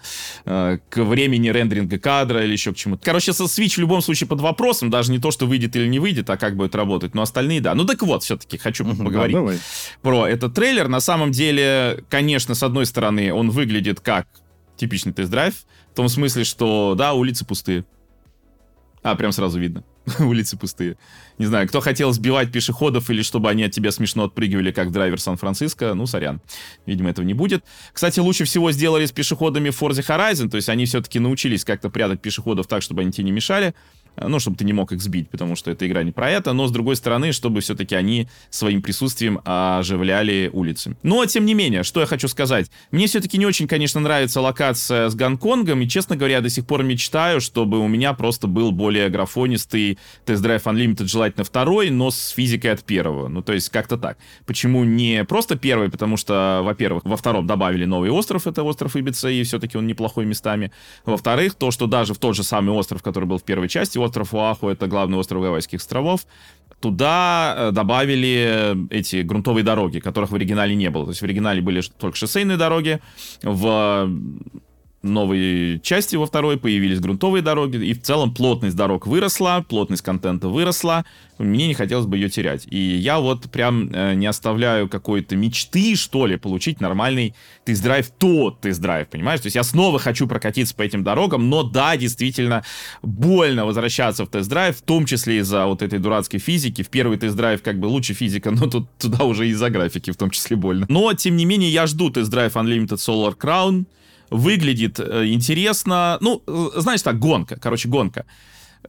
э, 0.45 0.79
к 0.89 0.97
времени 1.03 1.49
рендеринга 1.49 1.99
кадра 1.99 2.43
или 2.43 2.51
еще 2.51 2.73
к 2.73 2.75
чему-то. 2.75 3.05
Короче, 3.05 3.31
со 3.31 3.43
Switch 3.43 3.75
в 3.75 3.77
любом 3.77 4.01
случае 4.01 4.27
под 4.27 4.41
вопросом, 4.41 4.89
даже 4.89 5.11
не 5.11 5.19
то, 5.19 5.31
что 5.31 5.45
выйдет 5.45 5.75
или 5.75 5.87
не 5.87 5.99
выйдет, 5.99 6.29
а 6.29 6.37
как 6.37 6.57
будет 6.57 6.75
работать, 6.75 7.13
но 7.15 7.21
остальные, 7.21 7.61
да. 7.61 7.75
Ну 7.75 7.85
так 7.85 8.01
вот, 8.01 8.23
все-таки 8.23 8.57
хочу 8.57 8.83
uh-huh, 8.83 8.97
поговорить 8.97 9.35
да, 9.35 9.39
давай. 9.39 9.59
про 10.01 10.27
этот 10.27 10.53
трейлер. 10.53 10.87
На 10.87 10.99
самом 10.99 11.31
деле, 11.31 12.03
конечно, 12.09 12.55
с 12.55 12.63
одной 12.63 12.85
стороны, 12.85 13.31
он 13.31 13.51
выглядит 13.51 14.01
как 14.01 14.27
типичный 14.75 15.13
тест-драйв, 15.13 15.65
том 15.97 16.09
смысле, 16.09 16.43
что, 16.43 16.95
да, 16.95 17.13
улицы 17.13 17.43
пустые. 17.43 17.83
А, 19.03 19.15
прям 19.15 19.31
сразу 19.31 19.59
видно. 19.59 19.83
улицы 20.19 20.57
пустые. 20.57 20.97
Не 21.37 21.45
знаю, 21.45 21.67
кто 21.67 21.81
хотел 21.81 22.11
сбивать 22.11 22.51
пешеходов 22.51 23.09
или 23.09 23.21
чтобы 23.21 23.49
они 23.49 23.63
от 23.63 23.71
тебя 23.71 23.91
смешно 23.91 24.25
отпрыгивали, 24.25 24.71
как 24.71 24.91
драйвер 24.91 25.19
Сан-Франциско, 25.19 25.93
ну, 25.93 26.05
сорян. 26.05 26.41
Видимо, 26.85 27.09
этого 27.09 27.25
не 27.25 27.33
будет. 27.33 27.65
Кстати, 27.93 28.19
лучше 28.19 28.45
всего 28.45 28.71
сделали 28.71 29.05
с 29.05 29.11
пешеходами 29.11 29.69
в 29.69 29.81
Forza 29.81 30.05
Horizon, 30.05 30.49
то 30.49 30.57
есть 30.57 30.69
они 30.69 30.85
все-таки 30.85 31.19
научились 31.19 31.65
как-то 31.65 31.89
прятать 31.89 32.21
пешеходов 32.21 32.67
так, 32.67 32.81
чтобы 32.81 33.01
они 33.01 33.11
тебе 33.11 33.25
не 33.25 33.31
мешали 33.31 33.73
ну, 34.21 34.39
чтобы 34.39 34.57
ты 34.57 34.65
не 34.65 34.73
мог 34.73 34.91
их 34.91 35.01
сбить, 35.01 35.29
потому 35.29 35.55
что 35.55 35.71
эта 35.71 35.87
игра 35.87 36.03
не 36.03 36.11
про 36.11 36.29
это, 36.29 36.53
но, 36.53 36.67
с 36.67 36.71
другой 36.71 36.95
стороны, 36.95 37.31
чтобы 37.31 37.61
все-таки 37.61 37.95
они 37.95 38.27
своим 38.49 38.81
присутствием 38.81 39.39
оживляли 39.45 40.49
улицы. 40.51 40.97
Но, 41.03 41.25
тем 41.25 41.45
не 41.45 41.53
менее, 41.53 41.83
что 41.83 41.99
я 41.99 42.05
хочу 42.05 42.27
сказать. 42.27 42.71
Мне 42.91 43.07
все-таки 43.07 43.37
не 43.37 43.45
очень, 43.45 43.67
конечно, 43.67 43.99
нравится 43.99 44.41
локация 44.41 45.09
с 45.09 45.15
Гонконгом, 45.15 45.81
и, 45.81 45.87
честно 45.87 46.15
говоря, 46.15 46.37
я 46.37 46.41
до 46.41 46.49
сих 46.49 46.65
пор 46.65 46.83
мечтаю, 46.83 47.41
чтобы 47.41 47.79
у 47.79 47.87
меня 47.87 48.13
просто 48.13 48.47
был 48.47 48.71
более 48.71 49.09
графонистый 49.09 49.97
Drive 50.25 50.63
Unlimited, 50.63 51.05
желательно 51.05 51.43
второй, 51.43 51.89
но 51.89 52.11
с 52.11 52.29
физикой 52.29 52.71
от 52.73 52.83
первого. 52.83 53.27
Ну, 53.27 53.41
то 53.41 53.53
есть, 53.53 53.69
как-то 53.69 53.97
так. 53.97 54.17
Почему 54.45 54.83
не 54.83 55.23
просто 55.23 55.55
первый? 55.55 55.89
Потому 55.89 56.17
что, 56.17 56.61
во-первых, 56.63 57.05
во 57.05 57.17
втором 57.17 57.47
добавили 57.47 57.85
новый 57.85 58.09
остров, 58.09 58.47
это 58.47 58.63
остров 58.63 58.95
Ибица, 58.95 59.29
и 59.29 59.43
все-таки 59.43 59.77
он 59.77 59.87
неплохой 59.87 60.25
местами. 60.25 60.71
Во-вторых, 61.05 61.55
то, 61.55 61.71
что 61.71 61.87
даже 61.87 62.13
в 62.13 62.17
тот 62.17 62.35
же 62.35 62.43
самый 62.43 62.71
остров, 62.71 63.01
который 63.01 63.25
был 63.25 63.37
в 63.37 63.43
первой 63.43 63.69
части, 63.69 63.97
остров 64.07 64.33
Уаху, 64.33 64.69
это 64.69 64.87
главный 64.87 65.17
остров 65.17 65.41
Гавайских 65.41 65.79
островов, 65.79 66.25
туда 66.79 67.55
э, 67.57 67.71
добавили 67.71 68.87
эти 68.91 69.21
грунтовые 69.21 69.63
дороги, 69.63 69.99
которых 69.99 70.31
в 70.31 70.35
оригинале 70.35 70.75
не 70.75 70.89
было. 70.89 71.05
То 71.05 71.11
есть 71.11 71.21
в 71.21 71.25
оригинале 71.25 71.61
были 71.61 71.81
только 71.81 72.17
шоссейные 72.17 72.57
дороги, 72.57 72.99
в 73.43 74.09
новой 75.07 75.79
части 75.83 76.15
во 76.15 76.25
второй 76.25 76.57
появились 76.57 76.99
грунтовые 76.99 77.41
дороги, 77.41 77.77
и 77.77 77.93
в 77.93 78.01
целом 78.01 78.33
плотность 78.33 78.75
дорог 78.75 79.07
выросла, 79.07 79.65
плотность 79.67 80.01
контента 80.01 80.47
выросла, 80.47 81.05
мне 81.37 81.67
не 81.67 81.73
хотелось 81.73 82.05
бы 82.05 82.17
ее 82.17 82.29
терять. 82.29 82.65
И 82.69 82.77
я 82.77 83.19
вот 83.19 83.49
прям 83.51 83.89
э, 83.91 84.15
не 84.15 84.25
оставляю 84.25 84.89
какой-то 84.89 85.35
мечты, 85.35 85.95
что 85.95 86.25
ли, 86.25 86.37
получить 86.37 86.81
нормальный 86.81 87.35
Test 87.65 87.83
Drive, 87.83 88.09
тот 88.17 88.61
Test 88.61 88.80
Drive, 88.80 89.07
понимаешь? 89.07 89.41
То 89.41 89.47
есть 89.47 89.55
я 89.55 89.63
снова 89.63 89.99
хочу 89.99 90.27
прокатиться 90.27 90.75
по 90.75 90.81
этим 90.81 91.03
дорогам, 91.03 91.49
но 91.49 91.63
да, 91.63 91.95
действительно, 91.97 92.63
больно 93.01 93.65
возвращаться 93.65 94.25
в 94.25 94.29
Test 94.29 94.49
Drive, 94.49 94.77
в 94.77 94.81
том 94.81 95.05
числе 95.05 95.39
из-за 95.39 95.67
вот 95.67 95.81
этой 95.81 95.99
дурацкой 95.99 96.39
физики. 96.39 96.81
В 96.81 96.89
первый 96.89 97.17
Test 97.17 97.37
Drive 97.37 97.61
как 97.61 97.79
бы 97.79 97.85
лучше 97.85 98.13
физика, 98.13 98.51
но 98.51 98.67
тут 98.67 98.89
туда 98.97 99.23
уже 99.25 99.47
из-за 99.49 99.69
графики 99.69 100.11
в 100.11 100.17
том 100.17 100.31
числе 100.31 100.55
больно. 100.55 100.85
Но, 100.89 101.13
тем 101.13 101.37
не 101.37 101.45
менее, 101.45 101.69
я 101.69 101.85
жду 101.87 102.09
Test 102.09 102.30
Drive 102.30 102.55
Unlimited 102.55 102.97
Solar 102.97 103.37
Crown, 103.37 103.85
выглядит 104.29 104.99
э, 104.99 105.27
интересно. 105.27 106.17
Ну, 106.21 106.43
э, 106.47 106.69
знаешь 106.79 107.01
так, 107.01 107.19
гонка, 107.19 107.57
короче, 107.59 107.89
гонка. 107.89 108.25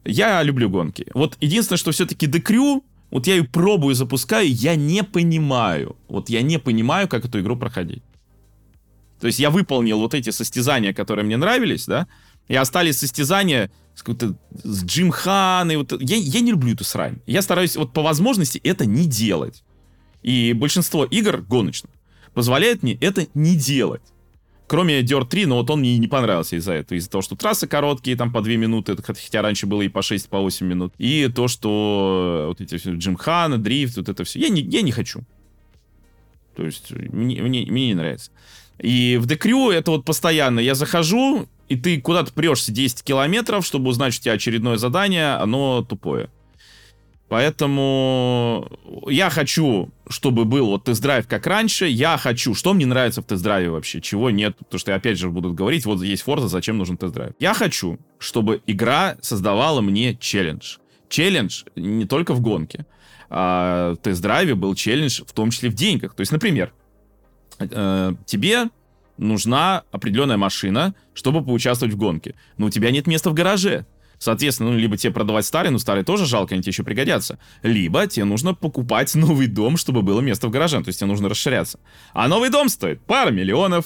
Я 0.05 0.43
люблю 0.43 0.69
гонки. 0.69 1.07
Вот 1.13 1.37
единственное, 1.41 1.77
что 1.77 1.91
все-таки 1.91 2.27
Crew, 2.27 2.81
вот 3.11 3.27
я 3.27 3.35
ее 3.35 3.43
пробую, 3.43 3.95
запускаю, 3.95 4.51
я 4.51 4.75
не 4.75 5.03
понимаю. 5.03 5.95
Вот 6.07 6.29
я 6.29 6.41
не 6.41 6.59
понимаю, 6.59 7.07
как 7.07 7.25
эту 7.25 7.39
игру 7.39 7.57
проходить. 7.57 8.03
То 9.19 9.27
есть 9.27 9.39
я 9.39 9.49
выполнил 9.49 9.99
вот 9.99 10.13
эти 10.13 10.29
состязания, 10.29 10.93
которые 10.93 11.25
мне 11.25 11.37
нравились, 11.37 11.85
да, 11.85 12.07
и 12.47 12.55
остались 12.55 12.99
состязания 12.99 13.69
с, 13.95 14.03
с 14.63 14.83
Джим 14.85 15.11
Хан, 15.11 15.71
и 15.71 15.75
вот 15.75 15.91
я, 16.01 16.15
я 16.15 16.39
не 16.39 16.51
люблю 16.51 16.73
эту 16.73 16.83
срань. 16.83 17.19
Я 17.25 17.41
стараюсь 17.41 17.75
вот 17.75 17.91
по 17.93 18.01
возможности 18.01 18.59
это 18.63 18.85
не 18.85 19.05
делать. 19.05 19.63
И 20.21 20.53
большинство 20.53 21.05
игр 21.05 21.37
гоночных 21.41 21.91
позволяет 22.33 22.83
мне 22.83 22.93
это 22.93 23.27
не 23.33 23.55
делать. 23.55 24.01
Кроме 24.69 25.01
Dirt 25.01 25.29
3, 25.29 25.47
но 25.47 25.55
вот 25.55 25.69
он 25.71 25.79
мне 25.79 25.97
не 25.97 26.07
понравился 26.07 26.55
из-за 26.55 26.73
этого. 26.73 26.95
Из-за 26.95 27.09
того, 27.09 27.23
что 27.23 27.35
трассы 27.35 27.67
короткие, 27.67 28.15
там 28.15 28.31
по 28.31 28.41
2 28.41 28.53
минуты, 28.53 28.95
хотя 29.01 29.41
раньше 29.41 29.65
было 29.65 29.81
и 29.81 29.89
по 29.89 30.03
6, 30.03 30.29
по 30.29 30.39
8 30.39 30.63
минут. 30.67 30.93
И 30.99 31.27
то, 31.35 31.47
что 31.47 32.45
вот 32.49 32.61
эти 32.61 32.77
все 32.77 32.93
Джимхана, 32.93 33.57
дрифт, 33.57 33.97
вот 33.97 34.09
это 34.09 34.23
все. 34.23 34.39
Я 34.39 34.49
не, 34.49 34.61
я 34.61 34.83
не 34.83 34.91
хочу. 34.91 35.21
То 36.55 36.65
есть 36.65 36.91
мне, 36.91 37.41
мне, 37.41 37.65
мне 37.65 37.87
не 37.87 37.93
нравится. 37.95 38.29
И 38.77 39.17
в 39.19 39.25
Декрю 39.25 39.71
это 39.71 39.89
вот 39.89 40.05
постоянно. 40.05 40.59
Я 40.59 40.75
захожу, 40.75 41.47
и 41.67 41.75
ты 41.75 41.99
куда-то 41.99 42.31
прешься 42.31 42.71
10 42.71 43.01
километров, 43.01 43.65
чтобы 43.65 43.89
узнать, 43.89 44.13
что 44.13 44.21
у 44.21 44.23
тебя 44.25 44.33
очередное 44.33 44.77
задание, 44.77 45.33
оно 45.33 45.83
тупое. 45.83 46.29
Поэтому 47.29 48.67
я 49.07 49.29
хочу, 49.29 49.91
чтобы 50.09 50.45
был 50.45 50.65
вот 50.65 50.85
тест-драйв 50.85 51.27
как 51.27 51.45
раньше. 51.45 51.85
Я 51.85 52.17
хочу, 52.17 52.55
что 52.55 52.73
мне 52.73 52.87
нравится 52.87 53.21
в 53.21 53.25
тест-драйве 53.25 53.69
вообще, 53.69 54.01
чего 54.01 54.31
нет. 54.31 54.57
Потому 54.57 54.79
что 54.79 54.95
опять 54.95 55.19
же 55.19 55.29
будут 55.29 55.53
говорить, 55.53 55.85
вот 55.85 56.01
есть 56.01 56.25
Forza, 56.25 56.47
зачем 56.47 56.79
нужен 56.79 56.97
тест-драйв. 56.97 57.33
Я 57.39 57.53
хочу, 57.53 57.99
чтобы 58.17 58.61
игра 58.65 59.15
создавала 59.21 59.81
мне 59.81 60.15
челлендж. 60.15 60.77
Челлендж 61.07 61.63
не 61.75 62.05
только 62.05 62.33
в 62.33 62.41
гонке. 62.41 62.87
А 63.29 63.93
в 63.93 63.97
тест-драйве 63.97 64.55
был 64.55 64.73
челлендж 64.73 65.21
в 65.23 65.31
том 65.31 65.51
числе 65.51 65.69
в 65.69 65.75
деньгах. 65.75 66.15
То 66.15 66.21
есть, 66.21 66.31
например, 66.31 66.73
э, 67.59 68.13
тебе 68.25 68.69
нужна 69.17 69.83
определенная 69.91 70.37
машина, 70.37 70.95
чтобы 71.13 71.45
поучаствовать 71.45 71.93
в 71.93 71.97
гонке. 71.97 72.33
Но 72.57 72.67
у 72.67 72.69
тебя 72.71 72.89
нет 72.89 73.05
места 73.05 73.29
в 73.29 73.35
гараже. 73.35 73.85
Соответственно, 74.19 74.71
ну, 74.71 74.77
либо 74.77 74.97
тебе 74.97 75.13
продавать 75.13 75.45
старый, 75.45 75.71
ну, 75.71 75.79
старый 75.79 76.03
тоже 76.03 76.25
жалко, 76.25 76.53
они 76.53 76.61
тебе 76.61 76.71
еще 76.71 76.83
пригодятся. 76.83 77.39
Либо 77.63 78.05
тебе 78.05 78.25
нужно 78.25 78.53
покупать 78.53 79.15
новый 79.15 79.47
дом, 79.47 79.77
чтобы 79.77 80.01
было 80.01 80.21
место 80.21 80.47
в 80.47 80.51
гараже, 80.51 80.81
то 80.81 80.89
есть 80.89 80.99
тебе 80.99 81.07
нужно 81.07 81.29
расширяться. 81.29 81.79
А 82.13 82.27
новый 82.27 82.49
дом 82.49 82.69
стоит 82.69 83.01
пару 83.01 83.31
миллионов, 83.31 83.85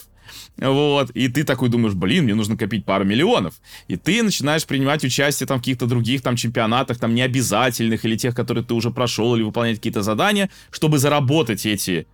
вот, 0.57 1.09
и 1.11 1.27
ты 1.27 1.43
такой 1.43 1.69
думаешь, 1.69 1.95
блин, 1.95 2.25
мне 2.25 2.35
нужно 2.35 2.57
копить 2.57 2.85
пару 2.85 3.05
миллионов. 3.05 3.55
И 3.87 3.97
ты 3.97 4.23
начинаешь 4.23 4.65
принимать 4.65 5.03
участие 5.03 5.47
там 5.47 5.57
в 5.57 5.61
каких-то 5.61 5.85
других 5.85 6.21
там 6.21 6.35
чемпионатах, 6.35 6.97
там 6.99 7.13
необязательных, 7.13 8.05
или 8.05 8.15
тех, 8.15 8.35
которые 8.35 8.63
ты 8.63 8.73
уже 8.73 8.91
прошел, 8.91 9.35
или 9.35 9.43
выполнять 9.43 9.77
какие-то 9.77 10.01
задания, 10.01 10.49
чтобы 10.71 10.97
заработать 10.97 11.65
эти 11.65 12.07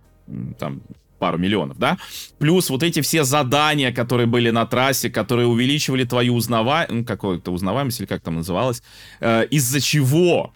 там 0.58 0.82
пару 1.20 1.38
миллионов, 1.38 1.78
да? 1.78 1.98
Плюс 2.38 2.70
вот 2.70 2.82
эти 2.82 3.00
все 3.00 3.22
задания, 3.22 3.92
которые 3.92 4.26
были 4.26 4.50
на 4.50 4.66
трассе, 4.66 5.08
которые 5.10 5.46
увеличивали 5.46 6.04
твою 6.04 6.34
узнаваемость, 6.34 6.92
ну, 6.92 7.04
какую-то 7.04 7.52
узнаваемость, 7.52 8.00
или 8.00 8.06
как 8.06 8.22
там 8.22 8.34
называлось, 8.34 8.82
э, 9.20 9.46
из-за 9.52 9.80
чего 9.80 10.52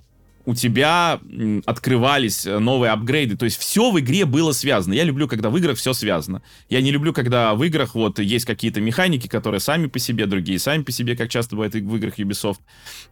у 0.46 0.54
тебя 0.54 1.20
открывались 1.64 2.46
э, 2.46 2.58
новые 2.58 2.92
апгрейды. 2.92 3.36
То 3.36 3.44
есть 3.44 3.58
все 3.58 3.90
в 3.90 3.98
игре 3.98 4.24
было 4.24 4.52
связано. 4.52 4.92
Я 4.92 5.04
люблю, 5.04 5.26
когда 5.26 5.50
в 5.50 5.56
играх 5.56 5.78
все 5.78 5.92
связано. 5.94 6.42
Я 6.68 6.82
не 6.82 6.90
люблю, 6.90 7.12
когда 7.12 7.54
в 7.54 7.62
играх 7.64 7.94
вот 7.94 8.18
есть 8.18 8.44
какие-то 8.44 8.80
механики, 8.80 9.26
которые 9.26 9.60
сами 9.60 9.86
по 9.86 9.98
себе, 9.98 10.26
другие 10.26 10.58
сами 10.58 10.82
по 10.82 10.92
себе, 10.92 11.16
как 11.16 11.30
часто 11.30 11.56
бывает 11.56 11.74
в 11.74 11.96
играх 11.96 12.18
Ubisoft. 12.18 12.58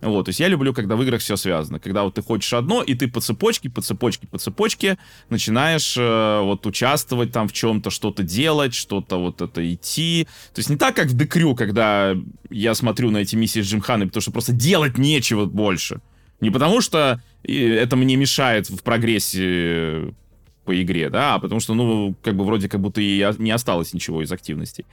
Вот, 0.01 0.27
то 0.27 0.29
есть 0.29 0.41
я 0.41 0.49
люблю, 0.49 0.75
когда 0.75 0.97
в 0.97 1.03
играх 1.03 1.21
все 1.21 1.37
связано. 1.37 1.79
Когда 1.81 2.03
вот 2.03 2.15
ты 2.15 2.23
хочешь 2.23 2.53
одно, 2.53 2.83
и 2.83 2.95
ты 2.95 3.09
по 3.09 3.21
цепочке, 3.21 3.71
по 3.71 3.81
цепочке, 3.81 4.27
по 4.27 4.39
цепочке 4.39 4.99
начинаешь 5.31 5.97
э, 5.97 6.41
вот 6.43 6.67
участвовать 6.67 7.33
там 7.33 7.49
в 7.49 7.53
чем-то, 7.53 7.91
что-то 7.91 8.23
делать, 8.23 8.75
что-то 8.75 9.17
вот 9.17 9.41
это 9.41 9.73
идти. 9.73 10.27
То 10.55 10.59
есть 10.59 10.69
не 10.69 10.77
так, 10.77 10.95
как 10.95 11.07
в 11.07 11.17
Декрю, 11.17 11.55
когда 11.55 12.15
я 12.51 12.75
смотрю 12.75 13.11
на 13.11 13.19
эти 13.19 13.37
миссии 13.37 13.63
с 13.63 13.67
Джимханой, 13.67 14.07
потому 14.07 14.21
что 14.21 14.33
просто 14.33 14.53
делать 14.53 14.99
нечего 14.99 15.47
больше. 15.47 16.01
Не 16.43 16.51
потому 16.51 16.81
что 16.81 17.23
это 17.45 17.97
мне 17.97 18.17
мешает 18.17 18.69
в 18.69 18.83
прогрессе 18.83 20.13
по 20.65 20.83
игре, 20.83 21.09
да, 21.09 21.35
а 21.35 21.39
потому 21.39 21.61
что, 21.61 21.75
ну, 21.75 22.17
как 22.21 22.37
бы 22.37 22.45
вроде 22.45 22.69
как 22.69 22.81
будто 22.81 23.01
и 23.01 23.25
не 23.39 23.53
осталось 23.53 23.95
ничего 23.95 24.23
из 24.23 24.33
активностей. 24.33 24.85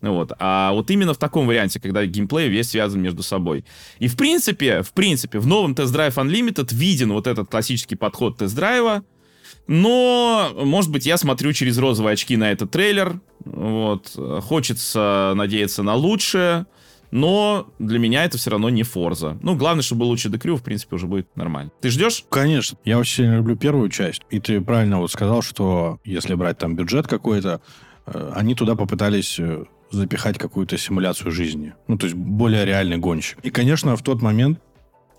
Вот. 0.00 0.32
А 0.40 0.72
вот 0.72 0.90
именно 0.90 1.14
в 1.14 1.16
таком 1.16 1.46
варианте, 1.46 1.78
когда 1.78 2.04
геймплей 2.04 2.48
весь 2.48 2.70
связан 2.70 3.00
между 3.00 3.22
собой. 3.22 3.64
И 4.00 4.08
в 4.08 4.16
принципе, 4.16 4.82
в 4.82 4.92
принципе, 4.92 5.38
в 5.38 5.46
новом 5.46 5.74
Test 5.74 5.94
Drive 5.94 6.14
Unlimited 6.14 6.74
виден 6.74 7.12
вот 7.12 7.28
этот 7.28 7.48
классический 7.48 7.94
подход 7.94 8.38
тест-драйва, 8.38 9.04
но, 9.68 10.52
может 10.56 10.90
быть, 10.90 11.06
я 11.06 11.16
смотрю 11.16 11.52
через 11.52 11.78
розовые 11.78 12.14
очки 12.14 12.36
на 12.36 12.50
этот 12.50 12.72
трейлер. 12.72 13.20
Вот. 13.44 14.12
Хочется 14.42 15.34
надеяться 15.36 15.84
на 15.84 15.94
лучшее 15.94 16.66
но 17.16 17.66
для 17.78 17.98
меня 17.98 18.26
это 18.26 18.36
все 18.36 18.50
равно 18.50 18.68
не 18.68 18.82
Форза. 18.82 19.38
Ну, 19.40 19.56
главное, 19.56 19.82
чтобы 19.82 20.00
был 20.00 20.08
лучше 20.08 20.28
Декрю, 20.28 20.56
в 20.56 20.62
принципе, 20.62 20.96
уже 20.96 21.06
будет 21.06 21.34
нормально. 21.34 21.70
Ты 21.80 21.88
ждешь? 21.88 22.26
Конечно. 22.28 22.76
Я 22.84 22.98
очень 22.98 23.16
сильно 23.16 23.36
люблю 23.36 23.56
первую 23.56 23.88
часть. 23.88 24.20
И 24.28 24.38
ты 24.38 24.60
правильно 24.60 24.98
вот 24.98 25.10
сказал, 25.10 25.40
что 25.40 25.98
если 26.04 26.34
брать 26.34 26.58
там 26.58 26.76
бюджет 26.76 27.06
какой-то, 27.06 27.62
э, 28.04 28.32
они 28.36 28.54
туда 28.54 28.74
попытались 28.74 29.38
э, 29.38 29.64
запихать 29.90 30.36
какую-то 30.36 30.76
симуляцию 30.76 31.32
жизни. 31.32 31.72
Ну, 31.88 31.96
то 31.96 32.04
есть 32.04 32.14
более 32.14 32.66
реальный 32.66 32.98
гонщик. 32.98 33.38
И, 33.42 33.48
конечно, 33.48 33.96
в 33.96 34.02
тот 34.02 34.20
момент 34.20 34.60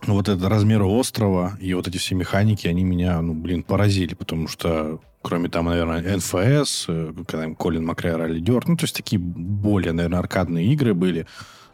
вот 0.05 0.29
этот 0.29 0.47
размер 0.47 0.83
острова 0.83 1.57
и 1.59 1.73
вот 1.73 1.87
эти 1.87 1.97
все 1.97 2.13
механики, 2.13 2.67
они 2.67 2.83
меня, 2.83 3.19
ну, 3.23 3.33
блин, 3.33 3.63
поразили, 3.63 4.13
потому 4.13 4.47
что 4.47 5.01
кроме 5.23 5.49
там, 5.49 5.65
наверное, 5.65 6.17
НФС, 6.17 6.85
э, 6.89 7.11
когда 7.27 7.51
Колин 7.55 7.87
Макрейра 7.87 8.27
лидер, 8.27 8.67
ну, 8.67 8.77
то 8.77 8.83
есть 8.83 8.95
такие 8.95 9.17
более, 9.17 9.93
наверное, 9.93 10.19
аркадные 10.19 10.71
игры 10.71 10.93
были 10.93 11.25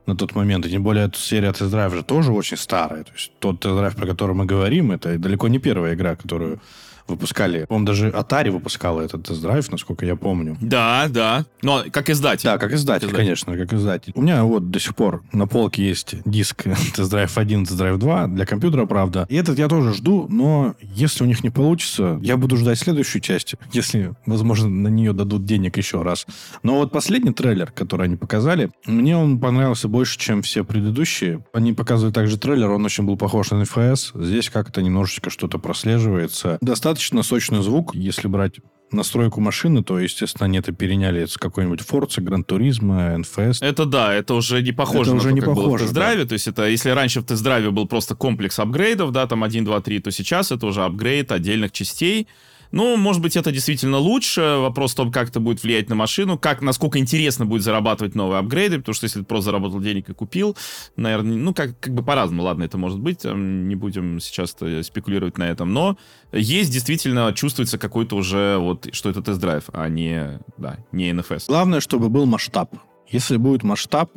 на 0.06 0.16
тот 0.16 0.36
момент. 0.36 0.66
И 0.66 0.70
тем 0.70 0.84
более 0.84 1.06
эта 1.06 1.18
серия 1.18 1.52
тест-драйв 1.52 1.94
же 1.94 2.04
тоже 2.04 2.32
очень 2.32 2.58
старая. 2.58 3.04
То 3.04 3.12
есть 3.14 3.32
тот 3.40 3.60
тест-драйв, 3.60 3.96
про 3.96 4.08
который 4.08 4.36
мы 4.36 4.46
говорим, 4.46 4.92
это 4.92 5.18
далеко 5.18 5.48
не 5.48 5.60
первая 5.60 5.94
игра, 5.94 6.16
которую 6.16 6.60
выпускали. 7.08 7.66
По-моему, 7.66 7.86
даже 7.86 8.10
Atari 8.10 8.52
выпускала 8.52 9.02
этот 9.02 9.24
тест-драйв, 9.26 9.72
насколько 9.72 10.06
я 10.06 10.16
помню. 10.16 10.58
Да, 10.62 11.08
да. 11.10 11.46
Но 11.62 11.84
как 11.92 12.10
издатель. 12.10 12.46
Да, 12.46 12.58
как 12.58 12.72
издатель, 12.74 13.08
издатель, 13.08 13.16
конечно, 13.16 13.58
как 13.58 13.74
издатель. 13.74 14.12
У 14.16 14.22
меня 14.22 14.44
вот 14.44 14.70
до 14.72 14.80
сих 14.80 14.96
пор 14.96 15.24
на 15.32 15.48
полке 15.48 15.86
есть 15.86 16.16
диск 16.26 16.64
тест-драйв 16.96 17.38
1, 17.38 17.66
тест-драйв 17.66 17.98
2 17.98 18.28
для 18.28 18.46
компьютера, 18.46 18.86
правда. 18.86 19.26
И 19.30 19.36
этот 19.36 19.60
я 19.60 19.68
тоже 19.68 19.94
жду, 19.94 20.28
но 20.30 20.76
если 20.82 21.24
у 21.24 21.28
них 21.28 21.44
не 21.44 21.50
получится, 21.50 22.20
я 22.22 22.38
буду 22.38 22.58
ждать 22.58 22.80
следующую 22.80 23.22
часть, 23.22 23.56
если, 23.72 24.14
возможно, 24.26 24.70
на 24.70 24.88
нее 24.88 25.14
дадут 25.14 25.46
денег 25.46 25.78
еще 25.78 26.02
раз. 26.02 26.26
Но 26.64 26.76
вот 26.76 26.92
последний 26.92 27.34
трейлер, 27.34 27.72
который 27.72 28.06
они 28.08 28.16
показали, 28.16 28.72
мне 28.86 29.18
он 29.18 29.40
понравился 29.40 29.88
больше, 29.88 30.18
чем 30.18 30.42
все 30.42 30.64
предыдущие. 30.64 31.44
Они 31.54 31.74
показывали 31.74 32.14
также 32.14 32.38
трейлер, 32.38 32.70
он 32.72 32.86
очень 32.86 33.06
был 33.06 33.18
похож 33.18 33.52
на 33.52 33.64
NFS. 33.64 34.24
Здесь 34.24 34.50
как-то 34.50 34.82
немножечко 34.82 35.30
что-то 35.30 35.58
прослеживается. 35.58 36.58
Достаточно 36.62 36.93
достаточно 36.94 37.24
сочный 37.24 37.64
звук. 37.64 37.96
Если 37.96 38.28
брать 38.28 38.60
настройку 38.92 39.42
машины, 39.42 39.84
то, 39.84 39.98
естественно, 39.98 40.46
они 40.46 40.60
это 40.60 40.72
переняли 40.72 41.26
с 41.26 41.38
какой-нибудь 41.38 41.82
Forza, 41.82 42.20
Gran 42.20 42.46
Turismo, 42.46 43.18
NFS. 43.18 43.58
Это 43.62 43.86
да, 43.86 44.14
это 44.14 44.36
уже 44.36 44.62
не 44.62 44.72
похоже 44.72 45.02
это 45.02 45.12
на 45.12 45.18
уже 45.18 45.30
то, 45.30 45.34
не 45.34 45.42
как 45.42 45.50
похоже, 45.50 45.68
было 45.68 45.78
в 45.78 45.82
тест-драйве. 45.82 46.24
Да. 46.24 46.30
То 46.30 46.34
есть 46.34 46.48
это, 46.48 46.68
если 46.68 46.92
раньше 46.92 47.22
в 47.22 47.26
тест-драйве 47.26 47.72
был 47.72 47.88
просто 47.88 48.14
комплекс 48.14 48.60
апгрейдов, 48.60 49.12
да, 49.12 49.26
там 49.26 49.44
1, 49.44 49.66
2, 49.66 49.82
3, 49.82 50.00
то 50.00 50.12
сейчас 50.12 50.52
это 50.52 50.68
уже 50.68 50.84
апгрейд 50.84 51.32
отдельных 51.32 51.72
частей. 51.72 52.28
Ну, 52.74 52.98
может 52.98 53.22
быть, 53.22 53.38
это 53.38 53.52
действительно 53.52 54.00
лучше. 54.00 54.58
Вопрос 54.60 54.94
в 54.94 54.96
том, 54.96 55.12
как 55.12 55.30
это 55.30 55.40
будет 55.40 55.62
влиять 55.62 55.90
на 55.90 55.96
машину, 55.96 56.40
как, 56.40 56.64
насколько 56.64 56.98
интересно 56.98 57.46
будет 57.46 57.62
зарабатывать 57.62 58.16
новые 58.16 58.40
апгрейды, 58.40 58.80
потому 58.80 58.96
что 58.96 59.06
если 59.06 59.20
ты 59.20 59.26
просто 59.26 59.46
заработал 59.52 59.80
денег 59.80 60.10
и 60.10 60.14
купил, 60.14 60.58
наверное, 60.96 61.38
ну, 61.38 61.54
как, 61.54 61.80
как 61.80 61.94
бы 61.94 62.02
по-разному, 62.02 62.42
ладно, 62.42 62.64
это 62.64 62.80
может 62.80 63.00
быть, 63.00 63.26
не 63.26 63.76
будем 63.76 64.20
сейчас 64.20 64.56
спекулировать 64.82 65.38
на 65.38 65.44
этом, 65.44 65.72
но 65.72 65.98
есть 66.32 66.74
действительно, 66.74 67.32
чувствуется 67.34 67.78
какой-то 67.78 68.16
уже, 68.16 68.58
вот, 68.58 68.88
что 68.92 69.12
это 69.12 69.22
тест-драйв, 69.22 69.66
а 69.72 69.88
не, 69.88 70.40
да, 70.58 70.80
не 70.92 71.12
NFS. 71.12 71.44
Главное, 71.50 71.80
чтобы 71.80 72.10
был 72.10 72.26
масштаб. 72.26 72.74
Если 73.08 73.38
будет 73.38 73.62
масштаб, 73.62 74.12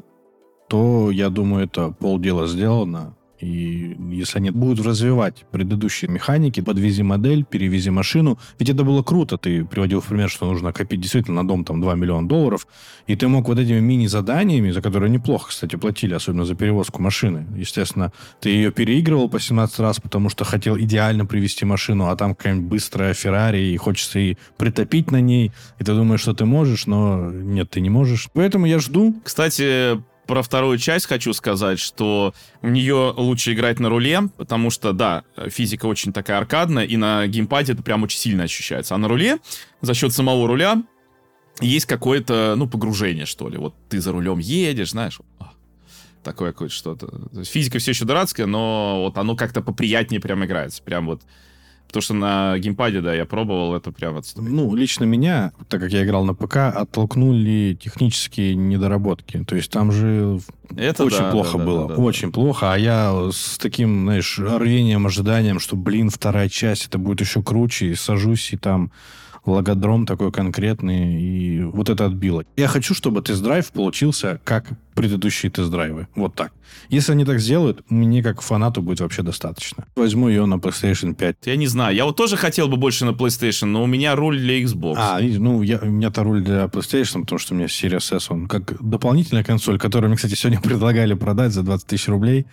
то, 0.70 1.10
я 1.10 1.28
думаю, 1.28 1.66
это 1.66 1.90
полдела 1.90 2.46
сделано. 2.46 3.18
И 3.40 3.96
если 4.10 4.38
они 4.38 4.50
будут 4.50 4.84
развивать 4.84 5.44
предыдущие 5.50 6.10
механики, 6.10 6.60
подвези 6.60 7.02
модель, 7.02 7.44
перевези 7.44 7.90
машину, 7.90 8.38
ведь 8.58 8.70
это 8.70 8.84
было 8.84 9.02
круто. 9.02 9.36
Ты 9.36 9.64
приводил 9.64 10.00
в 10.00 10.06
пример, 10.06 10.30
что 10.30 10.46
нужно 10.46 10.72
копить 10.72 11.00
действительно 11.00 11.42
на 11.42 11.48
дом 11.48 11.64
там 11.64 11.80
2 11.80 11.94
миллиона 11.94 12.28
долларов, 12.28 12.66
и 13.06 13.16
ты 13.16 13.28
мог 13.28 13.48
вот 13.48 13.58
этими 13.58 13.80
мини-заданиями, 13.80 14.70
за 14.70 14.80
которые 14.80 15.10
неплохо, 15.10 15.48
кстати, 15.48 15.76
платили, 15.76 16.14
особенно 16.14 16.44
за 16.44 16.54
перевозку 16.54 17.02
машины. 17.02 17.46
Естественно, 17.56 18.12
ты 18.40 18.50
ее 18.50 18.72
переигрывал 18.72 19.28
по 19.28 19.38
17 19.38 19.78
раз, 19.80 20.00
потому 20.00 20.28
что 20.28 20.44
хотел 20.44 20.78
идеально 20.78 21.26
привести 21.26 21.64
машину, 21.64 22.06
а 22.06 22.16
там 22.16 22.34
какая-нибудь 22.34 22.70
быстрая 22.70 23.14
Феррари, 23.14 23.58
и 23.58 23.76
хочется 23.76 24.18
и 24.18 24.36
притопить 24.56 25.10
на 25.10 25.20
ней, 25.20 25.52
и 25.78 25.84
ты 25.84 25.94
думаешь, 25.94 26.20
что 26.20 26.32
ты 26.32 26.44
можешь, 26.44 26.86
но 26.86 27.30
нет, 27.30 27.70
ты 27.70 27.80
не 27.80 27.90
можешь. 27.90 28.28
Поэтому 28.32 28.66
я 28.66 28.78
жду. 28.78 29.14
Кстати, 29.24 29.98
про 30.26 30.42
вторую 30.42 30.78
часть 30.78 31.06
хочу 31.06 31.32
сказать, 31.32 31.78
что 31.78 32.34
у 32.62 32.68
нее 32.68 33.14
лучше 33.16 33.52
играть 33.52 33.78
на 33.80 33.88
руле, 33.88 34.28
потому 34.36 34.70
что, 34.70 34.92
да, 34.92 35.24
физика 35.48 35.86
очень 35.86 36.12
такая 36.12 36.38
аркадная, 36.38 36.84
и 36.84 36.96
на 36.96 37.26
геймпаде 37.26 37.72
это 37.72 37.82
прям 37.82 38.02
очень 38.02 38.18
сильно 38.18 38.44
ощущается. 38.44 38.94
А 38.94 38.98
на 38.98 39.08
руле, 39.08 39.38
за 39.80 39.94
счет 39.94 40.12
самого 40.12 40.46
руля, 40.46 40.82
есть 41.60 41.86
какое-то, 41.86 42.54
ну, 42.56 42.68
погружение, 42.68 43.26
что 43.26 43.48
ли. 43.48 43.56
Вот 43.56 43.74
ты 43.88 44.00
за 44.00 44.12
рулем 44.12 44.38
едешь, 44.38 44.90
знаешь, 44.90 45.20
а, 45.38 45.52
такое 46.22 46.52
какое-то 46.52 46.74
что-то. 46.74 47.44
Физика 47.44 47.78
все 47.78 47.92
еще 47.92 48.04
дурацкая, 48.04 48.46
но 48.46 49.02
вот 49.04 49.16
оно 49.16 49.36
как-то 49.36 49.62
поприятнее 49.62 50.20
прям 50.20 50.44
играется. 50.44 50.82
Прям 50.82 51.06
вот 51.06 51.22
Потому 51.86 52.02
что 52.02 52.14
на 52.14 52.58
геймпаде, 52.58 53.00
да, 53.00 53.14
я 53.14 53.24
пробовал, 53.24 53.74
это 53.74 53.92
прям 53.92 54.16
отстой. 54.16 54.44
Ну, 54.44 54.74
лично 54.74 55.04
меня, 55.04 55.52
так 55.68 55.80
как 55.80 55.92
я 55.92 56.04
играл 56.04 56.24
на 56.24 56.34
ПК, 56.34 56.56
оттолкнули 56.56 57.78
технические 57.80 58.54
недоработки. 58.54 59.44
То 59.46 59.56
есть 59.56 59.70
там 59.70 59.92
же 59.92 60.40
это 60.76 61.04
очень 61.04 61.18
да, 61.18 61.30
плохо 61.30 61.58
да, 61.58 61.64
было. 61.64 61.88
Да, 61.88 61.94
да, 61.94 62.02
очень 62.02 62.28
да. 62.28 62.34
плохо. 62.34 62.72
А 62.72 62.78
я 62.78 63.30
с 63.32 63.58
таким, 63.58 64.04
знаешь, 64.04 64.38
рвением, 64.38 65.06
ожиданием, 65.06 65.60
что, 65.60 65.76
блин, 65.76 66.10
вторая 66.10 66.48
часть, 66.48 66.86
это 66.86 66.98
будет 66.98 67.20
еще 67.20 67.42
круче, 67.42 67.86
и 67.86 67.94
сажусь, 67.94 68.52
и 68.52 68.56
там 68.56 68.90
логодром 69.46 70.06
такой 70.06 70.32
конкретный, 70.32 71.20
и 71.20 71.62
вот 71.62 71.88
это 71.88 72.06
отбило. 72.06 72.44
Я 72.56 72.68
хочу, 72.68 72.94
чтобы 72.94 73.22
тест-драйв 73.22 73.70
получился 73.72 74.40
как 74.44 74.66
предыдущие 74.94 75.50
тест-драйвы. 75.50 76.08
Вот 76.14 76.34
так. 76.34 76.52
Если 76.88 77.12
они 77.12 77.24
так 77.24 77.38
сделают, 77.38 77.84
мне 77.90 78.22
как 78.22 78.40
фанату 78.40 78.82
будет 78.82 79.00
вообще 79.00 79.22
достаточно. 79.22 79.84
Возьму 79.94 80.28
ее 80.28 80.46
на 80.46 80.54
PlayStation 80.54 81.14
5. 81.14 81.36
Я 81.44 81.56
не 81.56 81.66
знаю. 81.66 81.94
Я 81.94 82.04
вот 82.04 82.16
тоже 82.16 82.36
хотел 82.36 82.68
бы 82.68 82.76
больше 82.76 83.04
на 83.04 83.10
PlayStation, 83.10 83.66
но 83.66 83.82
у 83.82 83.86
меня 83.86 84.16
руль 84.16 84.38
для 84.38 84.62
Xbox. 84.62 84.94
А, 84.96 85.20
ну, 85.20 85.62
я, 85.62 85.78
у 85.78 85.86
меня-то 85.86 86.22
руль 86.22 86.42
для 86.42 86.64
PlayStation, 86.64 87.20
потому 87.22 87.38
что 87.38 87.54
у 87.54 87.56
меня 87.56 87.66
Series 87.66 88.16
S, 88.16 88.30
он 88.30 88.48
как 88.48 88.82
дополнительная 88.82 89.44
консоль, 89.44 89.78
которую 89.78 90.08
мне, 90.08 90.16
кстати, 90.16 90.34
сегодня 90.34 90.60
предлагали 90.62 91.14
продать 91.14 91.52
за 91.52 91.62
20 91.62 91.86
тысяч 91.86 92.08
рублей. 92.08 92.46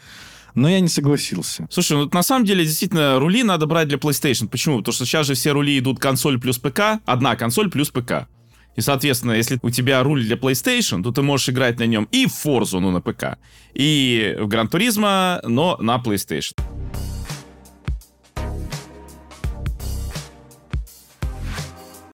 Но 0.56 0.70
я 0.70 0.80
не 0.80 0.88
согласился. 0.88 1.68
Слушай, 1.70 1.98
ну 1.98 2.10
на 2.12 2.24
самом 2.24 2.46
деле, 2.46 2.64
действительно, 2.64 3.20
рули 3.20 3.44
надо 3.44 3.66
брать 3.66 3.88
для 3.88 3.98
PlayStation. 3.98 4.48
Почему? 4.48 4.78
Потому 4.80 4.94
что 4.94 5.06
сейчас 5.06 5.28
же 5.28 5.34
все 5.34 5.52
рули 5.52 5.80
идут 5.80 6.00
консоль 6.00 6.40
плюс 6.40 6.58
ПК, 6.58 7.00
одна 7.06 7.36
консоль 7.36 7.70
плюс 7.70 7.90
ПК. 7.90 8.28
И, 8.76 8.82
соответственно, 8.82 9.34
если 9.34 9.60
у 9.62 9.70
тебя 9.70 10.02
руль 10.04 10.24
для 10.24 10.36
PlayStation, 10.36 11.04
то 11.04 11.12
ты 11.12 11.22
можешь 11.22 11.50
играть 11.50 11.80
на 11.80 11.86
нем 11.86 12.08
и 12.12 12.26
в 12.26 12.46
Forza, 12.46 12.80
ну, 12.80 12.92
на 12.92 13.02
ПК, 13.02 13.38
и 13.74 14.36
в 14.40 14.48
Gran 14.48 14.70
Turismo, 14.70 15.40
но 15.48 15.78
на 15.78 15.98
PlayStation. 15.98 16.54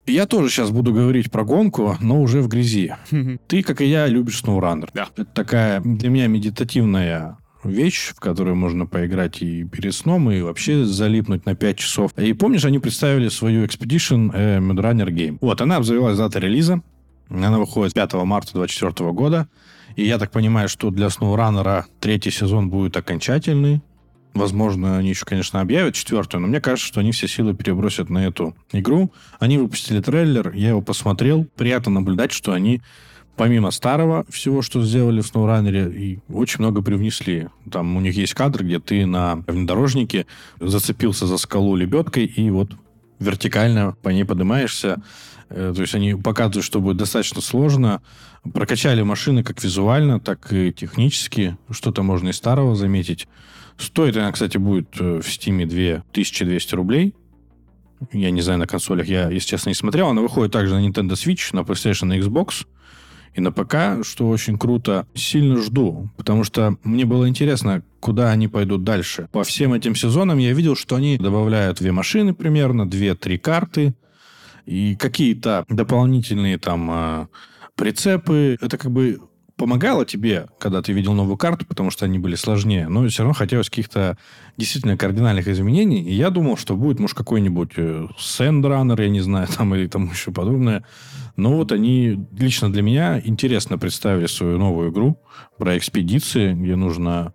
Я 0.06 0.26
тоже 0.26 0.50
сейчас 0.50 0.72
буду 0.72 0.92
говорить 0.92 1.30
про 1.30 1.46
гонку, 1.46 1.96
но 2.02 2.22
уже 2.22 2.42
в 2.42 2.48
грязи. 2.48 2.96
Ты, 3.48 3.62
как 3.62 3.80
и 3.80 3.86
я, 3.86 4.08
любишь 4.08 4.42
SnowRunner. 4.44 4.90
Да. 4.94 5.10
Это 5.16 5.26
такая 5.26 5.82
для 5.82 6.10
меня 6.10 6.28
медитативная 6.28 7.38
вещь, 7.64 8.14
в 8.16 8.20
которую 8.20 8.56
можно 8.56 8.86
поиграть 8.86 9.42
и 9.42 9.64
перед 9.64 9.94
сном, 9.94 10.32
и 10.32 10.42
вообще 10.42 10.86
залипнуть 10.86 11.46
на 11.46 11.56
5 11.56 11.78
часов. 11.78 12.12
И 12.18 12.34
помнишь, 12.34 12.66
они 12.66 12.80
представили 12.80 13.30
свою 13.30 13.66
Expedition 13.66 14.32
э, 14.34 14.60
Game. 14.60 15.38
Вот, 15.42 15.62
она 15.62 15.78
обзавелась 15.78 16.18
датой 16.18 16.42
релиза. 16.42 16.82
Она 17.30 17.60
выходит 17.60 17.94
5 17.94 18.14
марта 18.26 18.54
2024 18.54 19.12
года. 19.12 19.48
И 19.96 20.06
я 20.06 20.18
так 20.18 20.32
понимаю, 20.32 20.70
что 20.70 20.90
для 20.90 21.08
SnowRunner 21.08 21.84
третий 22.00 22.32
сезон 22.32 22.70
будет 22.70 22.96
окончательный. 22.98 23.82
Возможно, 24.34 24.98
они 24.98 25.10
еще, 25.10 25.26
конечно, 25.26 25.60
объявят 25.60 25.96
четвертую, 25.96 26.42
но 26.42 26.48
мне 26.48 26.62
кажется, 26.62 26.88
что 26.88 27.00
они 27.00 27.12
все 27.12 27.28
силы 27.28 27.56
перебросят 27.56 28.10
на 28.10 28.26
эту 28.26 28.56
игру. 28.72 29.12
Они 29.40 29.58
выпустили 29.58 30.02
трейлер, 30.02 30.52
я 30.54 30.70
его 30.70 30.82
посмотрел. 30.82 31.46
Приятно 31.56 31.92
наблюдать, 31.92 32.32
что 32.32 32.54
они 32.54 32.82
помимо 33.40 33.72
старого 33.72 34.26
всего, 34.30 34.62
что 34.62 34.84
сделали 34.84 35.22
в 35.22 35.34
SnowRunner, 35.34 35.96
и 35.96 36.20
очень 36.28 36.60
много 36.60 36.82
привнесли. 36.82 37.48
Там 37.72 37.96
у 37.96 38.02
них 38.02 38.14
есть 38.18 38.34
кадр, 38.34 38.66
где 38.66 38.82
ты 38.82 39.06
на 39.06 39.38
внедорожнике 39.48 40.26
зацепился 40.60 41.26
за 41.26 41.38
скалу 41.38 41.78
лебедкой, 41.78 42.26
и 42.26 42.50
вот 42.50 42.72
вертикально 43.18 43.96
по 44.04 44.10
ней 44.10 44.26
поднимаешься. 44.26 45.02
Э, 45.48 45.72
то 45.74 45.82
есть 45.82 45.96
они 45.96 46.16
показывают, 46.16 46.66
что 46.66 46.82
будет 46.82 46.98
достаточно 46.98 47.40
сложно. 47.40 48.02
Прокачали 48.54 49.04
машины 49.04 49.42
как 49.42 49.64
визуально, 49.64 50.20
так 50.20 50.52
и 50.52 50.74
технически. 50.74 51.56
Что-то 51.72 52.04
можно 52.04 52.30
из 52.30 52.36
старого 52.36 52.76
заметить. 52.76 53.30
Стоит 53.78 54.18
она, 54.18 54.34
кстати, 54.34 54.58
будет 54.58 54.90
э, 55.00 55.22
в 55.22 55.32
Стиме 55.32 55.66
2200 55.66 56.76
рублей. 56.76 57.16
Я 58.12 58.32
не 58.32 58.42
знаю, 58.42 58.60
на 58.60 58.68
консолях 58.68 59.08
я, 59.08 59.30
если 59.30 59.48
честно, 59.48 59.70
не 59.70 59.76
смотрел. 59.76 60.10
Она 60.10 60.22
выходит 60.22 60.52
также 60.52 60.76
на 60.76 60.86
Nintendo 60.86 61.12
Switch, 61.12 61.56
на 61.56 61.62
PlayStation 61.62 62.14
и 62.14 62.20
Xbox 62.20 62.66
и 63.34 63.42
на 63.42 63.52
ПК, 63.52 64.04
что 64.04 64.30
очень 64.30 64.58
круто. 64.58 65.08
Сильно 65.14 65.58
жду, 65.62 66.10
потому 66.18 66.44
что 66.44 66.78
мне 66.84 67.06
было 67.06 67.28
интересно, 67.28 67.84
куда 68.00 68.32
они 68.32 68.48
пойдут 68.48 68.84
дальше. 68.84 69.28
По 69.32 69.44
всем 69.44 69.74
этим 69.74 69.96
сезонам 69.96 70.38
я 70.38 70.54
видел, 70.54 70.76
что 70.76 70.96
они 70.96 71.18
добавляют 71.18 71.80
две 71.80 71.92
машины 71.92 72.34
примерно, 72.34 72.90
две-три 72.90 73.38
карты 73.38 73.94
и 74.66 74.96
какие-то 74.96 75.66
дополнительные 75.70 76.58
там 76.58 76.90
а, 76.92 77.28
прицепы. 77.76 78.58
Это 78.62 78.78
как 78.78 78.92
бы 78.92 79.20
помогало 79.60 80.06
тебе, 80.06 80.48
когда 80.58 80.82
ты 80.82 80.94
видел 80.94 81.14
новую 81.14 81.36
карту, 81.36 81.66
потому 81.66 81.92
что 81.92 82.06
они 82.06 82.18
были 82.18 82.36
сложнее, 82.36 82.88
но 82.88 83.06
все 83.10 83.24
равно 83.24 83.34
хотелось 83.34 83.70
каких-то 83.70 84.18
действительно 84.58 84.98
кардинальных 84.98 85.50
изменений. 85.50 86.02
И 86.02 86.14
я 86.14 86.30
думал, 86.30 86.56
что 86.56 86.78
будет, 86.78 87.00
может, 87.00 87.18
какой-нибудь 87.18 87.74
Sandrunner, 87.74 89.02
я 89.02 89.10
не 89.10 89.20
знаю, 89.20 89.48
там 89.58 89.76
или 89.76 89.88
там 89.88 90.10
еще 90.10 90.32
подобное. 90.32 90.86
Но 91.36 91.56
вот 91.58 91.74
они 91.74 92.26
лично 92.38 92.72
для 92.72 92.82
меня 92.82 93.22
интересно 93.24 93.78
представили 93.78 94.28
свою 94.28 94.58
новую 94.58 94.92
игру 94.92 95.22
про 95.58 95.78
экспедиции, 95.78 96.54
где 96.54 96.78
нужно 96.78 97.34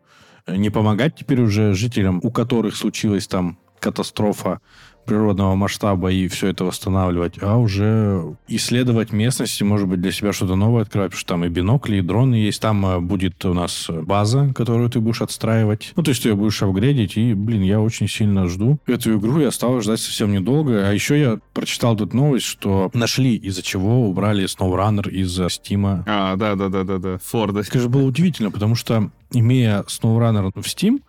не 0.48 0.70
помогать 0.70 1.16
теперь 1.16 1.42
уже 1.42 1.74
жителям, 1.74 2.20
у 2.22 2.30
которых 2.30 2.74
случилась 2.74 3.26
там 3.26 3.58
катастрофа 3.80 4.60
природного 5.04 5.54
масштаба 5.54 6.10
и 6.10 6.28
все 6.28 6.48
это 6.48 6.64
восстанавливать, 6.64 7.34
а 7.40 7.56
уже 7.56 8.36
исследовать 8.48 9.12
местности, 9.12 9.62
может 9.62 9.88
быть, 9.88 10.00
для 10.00 10.12
себя 10.12 10.32
что-то 10.32 10.56
новое 10.56 10.82
открывать, 10.82 11.10
потому 11.10 11.20
что 11.20 11.28
там 11.28 11.44
и 11.44 11.48
бинокли, 11.48 11.96
и 11.96 12.00
дроны 12.00 12.36
есть. 12.36 12.60
Там 12.60 12.84
э, 12.86 13.00
будет 13.00 13.44
у 13.44 13.54
нас 13.54 13.88
база, 13.88 14.52
которую 14.54 14.90
ты 14.90 15.00
будешь 15.00 15.22
отстраивать. 15.22 15.92
Ну, 15.96 16.02
то 16.02 16.10
есть 16.10 16.22
ты 16.22 16.30
ее 16.30 16.36
будешь 16.36 16.62
апгрейдить, 16.62 17.16
и, 17.16 17.34
блин, 17.34 17.62
я 17.62 17.80
очень 17.80 18.08
сильно 18.08 18.48
жду 18.48 18.78
эту 18.86 19.18
игру, 19.18 19.40
я 19.40 19.48
осталось 19.48 19.84
ждать 19.84 20.00
совсем 20.00 20.32
недолго. 20.32 20.88
А 20.88 20.92
еще 20.92 21.20
я 21.20 21.38
прочитал 21.52 21.96
тут 21.96 22.14
новость, 22.14 22.46
что 22.46 22.90
нашли, 22.94 23.36
из-за 23.36 23.62
чего 23.62 24.08
убрали 24.08 24.44
SnowRunner 24.44 25.10
из 25.10 25.38
Steam. 25.38 26.02
А, 26.06 26.36
да-да-да-да-да, 26.36 27.18
Форда. 27.18 27.60
Это 27.60 27.88
было 27.88 28.04
удивительно, 28.04 28.50
потому 28.50 28.74
что, 28.74 29.10
имея 29.32 29.82
SnowRunner 29.82 30.50
в 30.54 30.66
Steam, 30.66 31.02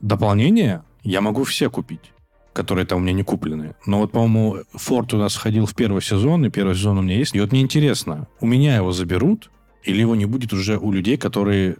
дополнение 0.00 0.82
я 1.02 1.20
могу 1.20 1.44
все 1.44 1.70
купить 1.70 2.12
которые 2.52 2.86
там 2.86 2.98
у 2.98 3.00
меня 3.02 3.12
не 3.12 3.22
куплены. 3.22 3.74
Но 3.86 3.98
вот, 3.98 4.12
по-моему, 4.12 4.58
Форд 4.72 5.14
у 5.14 5.18
нас 5.18 5.34
входил 5.34 5.66
в 5.66 5.74
первый 5.74 6.02
сезон, 6.02 6.44
и 6.46 6.50
первый 6.50 6.74
сезон 6.74 6.98
у 6.98 7.02
меня 7.02 7.16
есть. 7.16 7.34
И 7.34 7.40
вот 7.40 7.52
мне 7.52 7.60
интересно, 7.60 8.26
у 8.40 8.46
меня 8.46 8.76
его 8.76 8.92
заберут, 8.92 9.50
или 9.82 10.00
его 10.00 10.14
не 10.14 10.26
будет 10.26 10.52
уже 10.52 10.78
у 10.78 10.92
людей, 10.92 11.16
которые 11.16 11.76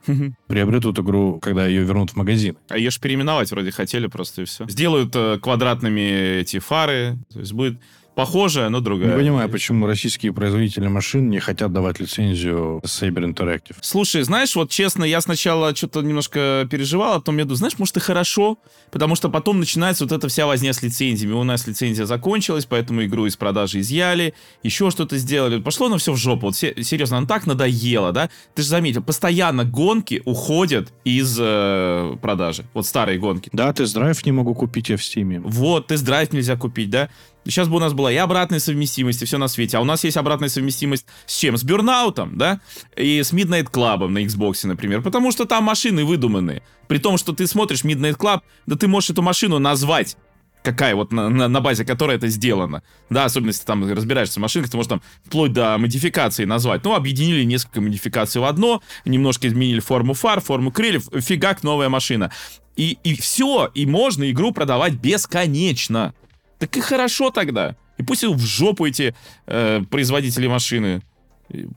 приобретут 0.46 0.98
игру, 0.98 1.38
когда 1.40 1.66
ее 1.66 1.82
вернут 1.82 2.10
в 2.10 2.16
магазин. 2.16 2.56
А 2.68 2.78
ее 2.78 2.90
же 2.90 3.00
переименовать 3.00 3.50
вроде 3.50 3.70
хотели 3.72 4.06
просто 4.06 4.42
и 4.42 4.44
все. 4.44 4.66
Сделают 4.68 5.14
э, 5.14 5.38
квадратными 5.38 6.40
эти 6.40 6.58
фары, 6.58 7.18
то 7.32 7.40
есть 7.40 7.52
будет 7.52 7.78
похожая, 8.14 8.68
но 8.68 8.80
другая. 8.80 9.12
Не 9.12 9.16
понимаю, 9.16 9.48
почему 9.48 9.86
российские 9.86 10.32
производители 10.32 10.88
машин 10.88 11.30
не 11.30 11.38
хотят 11.38 11.72
давать 11.72 12.00
лицензию 12.00 12.80
Saber 12.84 13.24
Interactive. 13.32 13.76
Слушай, 13.80 14.22
знаешь, 14.22 14.54
вот 14.56 14.70
честно, 14.70 15.04
я 15.04 15.20
сначала 15.20 15.74
что-то 15.74 16.02
немножко 16.02 16.66
переживал, 16.70 17.14
а 17.14 17.18
потом 17.20 17.38
я 17.38 17.44
думаю, 17.44 17.56
знаешь, 17.56 17.78
может 17.78 17.96
и 17.96 18.00
хорошо, 18.00 18.58
потому 18.90 19.14
что 19.14 19.28
потом 19.28 19.60
начинается 19.60 20.04
вот 20.04 20.12
эта 20.12 20.28
вся 20.28 20.46
возня 20.46 20.72
с 20.72 20.82
лицензиями. 20.82 21.32
У 21.32 21.44
нас 21.44 21.66
лицензия 21.66 22.06
закончилась, 22.06 22.66
поэтому 22.66 23.04
игру 23.04 23.26
из 23.26 23.36
продажи 23.36 23.80
изъяли, 23.80 24.34
еще 24.62 24.90
что-то 24.90 25.16
сделали. 25.16 25.60
Пошло 25.60 25.86
оно 25.86 25.98
все 25.98 26.12
в 26.12 26.16
жопу. 26.16 26.46
Вот 26.46 26.56
серьезно, 26.56 27.18
оно 27.18 27.26
так 27.26 27.46
надоело, 27.46 28.12
да? 28.12 28.30
Ты 28.54 28.62
же 28.62 28.68
заметил, 28.68 29.02
постоянно 29.02 29.64
гонки 29.64 30.22
уходят 30.24 30.92
из 31.04 31.36
э, 31.40 32.16
продажи. 32.20 32.64
Вот 32.74 32.86
старые 32.86 33.18
гонки. 33.18 33.50
Да, 33.52 33.72
тест-драйв 33.72 34.24
не 34.26 34.32
могу 34.32 34.54
купить 34.54 34.88
я 34.88 34.96
в 34.96 35.04
Стиме. 35.04 35.40
Вот, 35.40 35.86
тест-драйв 35.86 36.32
нельзя 36.32 36.56
купить, 36.56 36.90
да? 36.90 37.08
Сейчас 37.50 37.68
бы 37.68 37.76
у 37.76 37.80
нас 37.80 37.92
была 37.92 38.12
и 38.12 38.16
обратная 38.16 38.60
совместимость, 38.60 39.22
и 39.22 39.24
все 39.24 39.38
на 39.38 39.48
свете. 39.48 39.78
А 39.78 39.80
у 39.80 39.84
нас 39.84 40.04
есть 40.04 40.16
обратная 40.16 40.48
совместимость 40.48 41.06
с 41.26 41.36
чем? 41.36 41.56
С 41.56 41.64
Burnout, 41.64 42.28
да? 42.32 42.60
И 42.96 43.22
с 43.22 43.32
Midnight 43.32 43.70
Club 43.70 44.08
на 44.08 44.24
Xbox, 44.24 44.66
например. 44.66 45.02
Потому 45.02 45.32
что 45.32 45.44
там 45.44 45.64
машины 45.64 46.04
выдуманные. 46.04 46.62
При 46.88 46.98
том, 46.98 47.18
что 47.18 47.32
ты 47.32 47.46
смотришь 47.46 47.84
Midnight 47.84 48.16
Club, 48.16 48.40
да 48.66 48.76
ты 48.76 48.88
можешь 48.88 49.10
эту 49.10 49.22
машину 49.22 49.58
назвать 49.58 50.16
какая 50.62 50.94
вот 50.94 51.12
на, 51.12 51.28
на, 51.28 51.48
на 51.48 51.60
базе 51.60 51.84
которой 51.84 52.16
это 52.16 52.28
сделано. 52.28 52.82
Да, 53.08 53.24
особенно 53.24 53.48
если 53.48 53.64
там 53.64 53.90
разбираешься 53.90 54.38
в 54.38 54.42
машинках, 54.42 54.70
ты 54.70 54.76
можешь 54.76 54.90
там 54.90 55.02
вплоть 55.24 55.52
до 55.52 55.78
модификации 55.78 56.44
назвать. 56.44 56.84
Ну, 56.84 56.94
объединили 56.94 57.44
несколько 57.44 57.80
модификаций 57.80 58.40
в 58.40 58.44
одно, 58.44 58.82
немножко 59.04 59.48
изменили 59.48 59.80
форму 59.80 60.14
фар, 60.14 60.40
форму 60.40 60.70
крыльев, 60.70 61.08
фигак, 61.20 61.62
новая 61.62 61.88
машина. 61.88 62.30
И, 62.76 62.98
и 63.04 63.14
все, 63.14 63.70
и 63.74 63.86
можно 63.86 64.30
игру 64.30 64.52
продавать 64.52 64.94
бесконечно. 64.94 66.14
Так 66.60 66.76
и 66.76 66.80
хорошо 66.80 67.30
тогда. 67.30 67.74
И 67.96 68.02
пусть 68.02 68.22
в 68.22 68.38
жопу 68.38 68.86
эти 68.86 69.14
э, 69.46 69.82
производители 69.90 70.46
машины. 70.46 71.02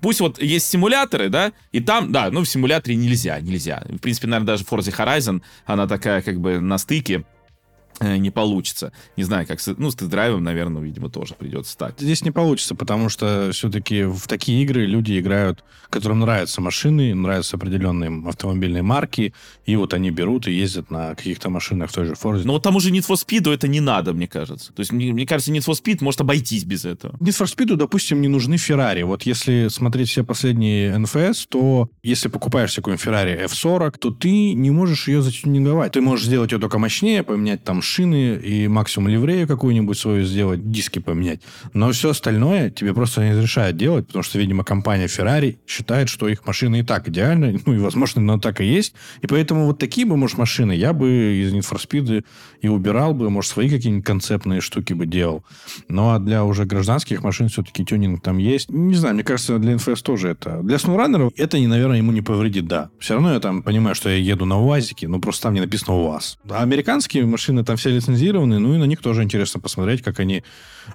Пусть 0.01 0.19
вот 0.19 0.39
есть 0.39 0.67
симуляторы, 0.67 1.29
да, 1.29 1.51
и 1.71 1.79
там, 1.79 2.11
да, 2.11 2.29
ну 2.29 2.41
в 2.41 2.45
симуляторе 2.45 2.95
нельзя, 2.95 3.39
нельзя. 3.39 3.83
В 3.89 3.97
принципе, 3.97 4.27
наверное, 4.27 4.47
даже 4.47 4.65
Forza 4.65 4.95
Horizon, 4.95 5.41
она 5.65 5.87
такая 5.87 6.21
как 6.21 6.39
бы 6.39 6.59
на 6.59 6.77
стыке 6.77 7.23
не 8.17 8.31
получится. 8.31 8.91
Не 9.17 9.23
знаю, 9.23 9.47
как 9.47 9.59
с, 9.59 9.73
ну, 9.77 9.91
с 9.91 9.95
тест-драйвом, 9.95 10.43
наверное, 10.43 10.81
видимо, 10.81 11.09
тоже 11.09 11.35
придется 11.35 11.77
так. 11.77 11.95
Здесь 11.99 12.23
не 12.23 12.31
получится, 12.31 12.75
потому 12.75 13.09
что 13.09 13.49
все-таки 13.53 14.03
в 14.03 14.27
такие 14.27 14.63
игры 14.63 14.85
люди 14.85 15.19
играют, 15.19 15.63
которым 15.89 16.19
нравятся 16.19 16.61
машины, 16.61 17.13
нравятся 17.13 17.57
определенные 17.57 18.23
автомобильные 18.27 18.83
марки, 18.83 19.33
и 19.65 19.75
вот 19.75 19.93
они 19.93 20.11
берут 20.11 20.47
и 20.47 20.51
ездят 20.51 20.91
на 20.91 21.15
каких-то 21.15 21.49
машинах 21.49 21.89
в 21.89 21.93
той 21.93 22.05
же 22.05 22.13
Forza. 22.13 22.41
Но 22.45 22.53
вот 22.53 22.63
тому 22.63 22.79
же 22.79 22.91
Need 22.91 23.07
for 23.07 23.15
Speed 23.15 23.51
это 23.53 23.67
не 23.67 23.79
надо, 23.79 24.13
мне 24.13 24.27
кажется. 24.27 24.73
То 24.73 24.79
есть, 24.81 24.91
мне, 24.91 25.13
мне 25.13 25.25
кажется, 25.25 25.51
Need 25.51 25.65
for 25.65 25.73
Speed 25.73 26.03
может 26.03 26.21
обойтись 26.21 26.63
без 26.63 26.85
этого. 26.85 27.15
Need 27.17 27.37
for 27.39 27.45
Speed, 27.45 27.75
допустим, 27.75 28.21
не 28.21 28.27
нужны 28.27 28.57
Феррари. 28.57 29.03
Вот 29.03 29.23
если 29.23 29.67
смотреть 29.69 30.09
все 30.09 30.23
последние 30.23 30.95
NFS, 30.95 31.45
то 31.49 31.89
если 32.01 32.29
покупаешь 32.29 32.71
всякую 32.71 32.97
Ferrari 32.97 33.45
F40, 33.45 33.97
то 33.99 34.11
ты 34.11 34.53
не 34.53 34.71
можешь 34.71 35.07
ее 35.07 35.21
затюнинговать. 35.21 35.91
Ты 35.93 36.01
можешь 36.01 36.25
сделать 36.25 36.51
ее 36.51 36.59
только 36.59 36.79
мощнее, 36.79 37.23
поменять 37.23 37.63
там 37.63 37.81
шины 37.93 38.35
и 38.35 38.67
максимум 38.67 39.09
ливрею 39.09 39.47
какую-нибудь 39.47 39.97
свою 39.97 40.25
сделать, 40.25 40.71
диски 40.71 40.99
поменять. 40.99 41.41
Но 41.73 41.91
все 41.91 42.09
остальное 42.09 42.69
тебе 42.69 42.93
просто 42.93 43.23
не 43.23 43.31
разрешают 43.31 43.77
делать, 43.77 44.07
потому 44.07 44.23
что, 44.23 44.39
видимо, 44.39 44.63
компания 44.63 45.05
Ferrari 45.05 45.57
считает, 45.67 46.09
что 46.09 46.27
их 46.27 46.45
машины 46.45 46.79
и 46.79 46.83
так 46.83 47.07
идеальны, 47.07 47.59
ну 47.65 47.73
и, 47.73 47.77
возможно, 47.77 48.21
оно 48.21 48.39
так 48.39 48.61
и 48.61 48.65
есть. 48.65 48.93
И 49.21 49.27
поэтому 49.27 49.65
вот 49.67 49.79
такие 49.79 50.07
бы, 50.07 50.17
может, 50.17 50.37
машины 50.37 50.73
я 50.73 50.93
бы 50.93 51.41
из 51.41 51.53
Need 51.53 51.69
for 51.69 51.79
Speed 51.79 52.25
и 52.61 52.67
убирал 52.67 53.13
бы, 53.13 53.29
может, 53.29 53.51
свои 53.51 53.69
какие-нибудь 53.69 54.05
концептные 54.05 54.61
штуки 54.61 54.93
бы 54.93 55.05
делал. 55.05 55.43
Ну, 55.89 56.11
а 56.11 56.19
для 56.19 56.43
уже 56.43 56.65
гражданских 56.65 57.23
машин 57.23 57.49
все-таки 57.49 57.85
тюнинг 57.85 58.21
там 58.21 58.37
есть. 58.37 58.69
Не 58.69 58.95
знаю, 58.95 59.15
мне 59.15 59.23
кажется, 59.23 59.59
для 59.59 59.73
NFS 59.73 60.01
тоже 60.01 60.29
это... 60.29 60.61
Для 60.63 60.77
SnowRunner 60.77 61.31
это, 61.35 61.57
наверное, 61.57 61.97
ему 61.97 62.11
не 62.11 62.21
повредит, 62.21 62.67
да. 62.67 62.89
Все 62.99 63.15
равно 63.15 63.33
я 63.33 63.39
там 63.39 63.61
понимаю, 63.61 63.95
что 63.95 64.09
я 64.09 64.15
еду 64.15 64.45
на 64.45 64.59
УАЗике, 64.59 65.07
но 65.07 65.19
просто 65.19 65.43
там 65.43 65.53
не 65.53 65.61
написано 65.61 65.97
УАЗ. 65.97 66.37
А 66.49 66.63
американские 66.63 67.25
машины 67.25 67.63
там 67.73 67.77
все 67.77 67.89
лицензированы, 67.89 68.59
ну 68.59 68.75
и 68.75 68.77
на 68.77 68.83
них 68.83 69.01
тоже 69.01 69.23
интересно 69.23 69.59
посмотреть, 69.59 70.03
как 70.03 70.19
они 70.19 70.43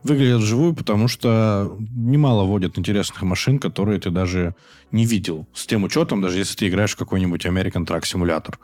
выглядят 0.05 0.43
вживую, 0.43 0.75
потому 0.75 1.09
что 1.09 1.77
немало 1.81 2.45
водят 2.45 2.79
интересных 2.79 3.21
машин, 3.23 3.59
которые 3.59 3.99
ты 3.99 4.11
даже 4.11 4.55
не 4.93 5.05
видел. 5.05 5.49
С 5.53 5.67
тем 5.67 5.83
учетом, 5.83 6.23
даже 6.23 6.39
если 6.39 6.57
ты 6.57 6.69
играешь 6.69 6.93
в 6.93 6.97
какой-нибудь 6.97 7.45
American 7.47 7.85
Truck 7.85 8.03
Simulator. 8.03 8.55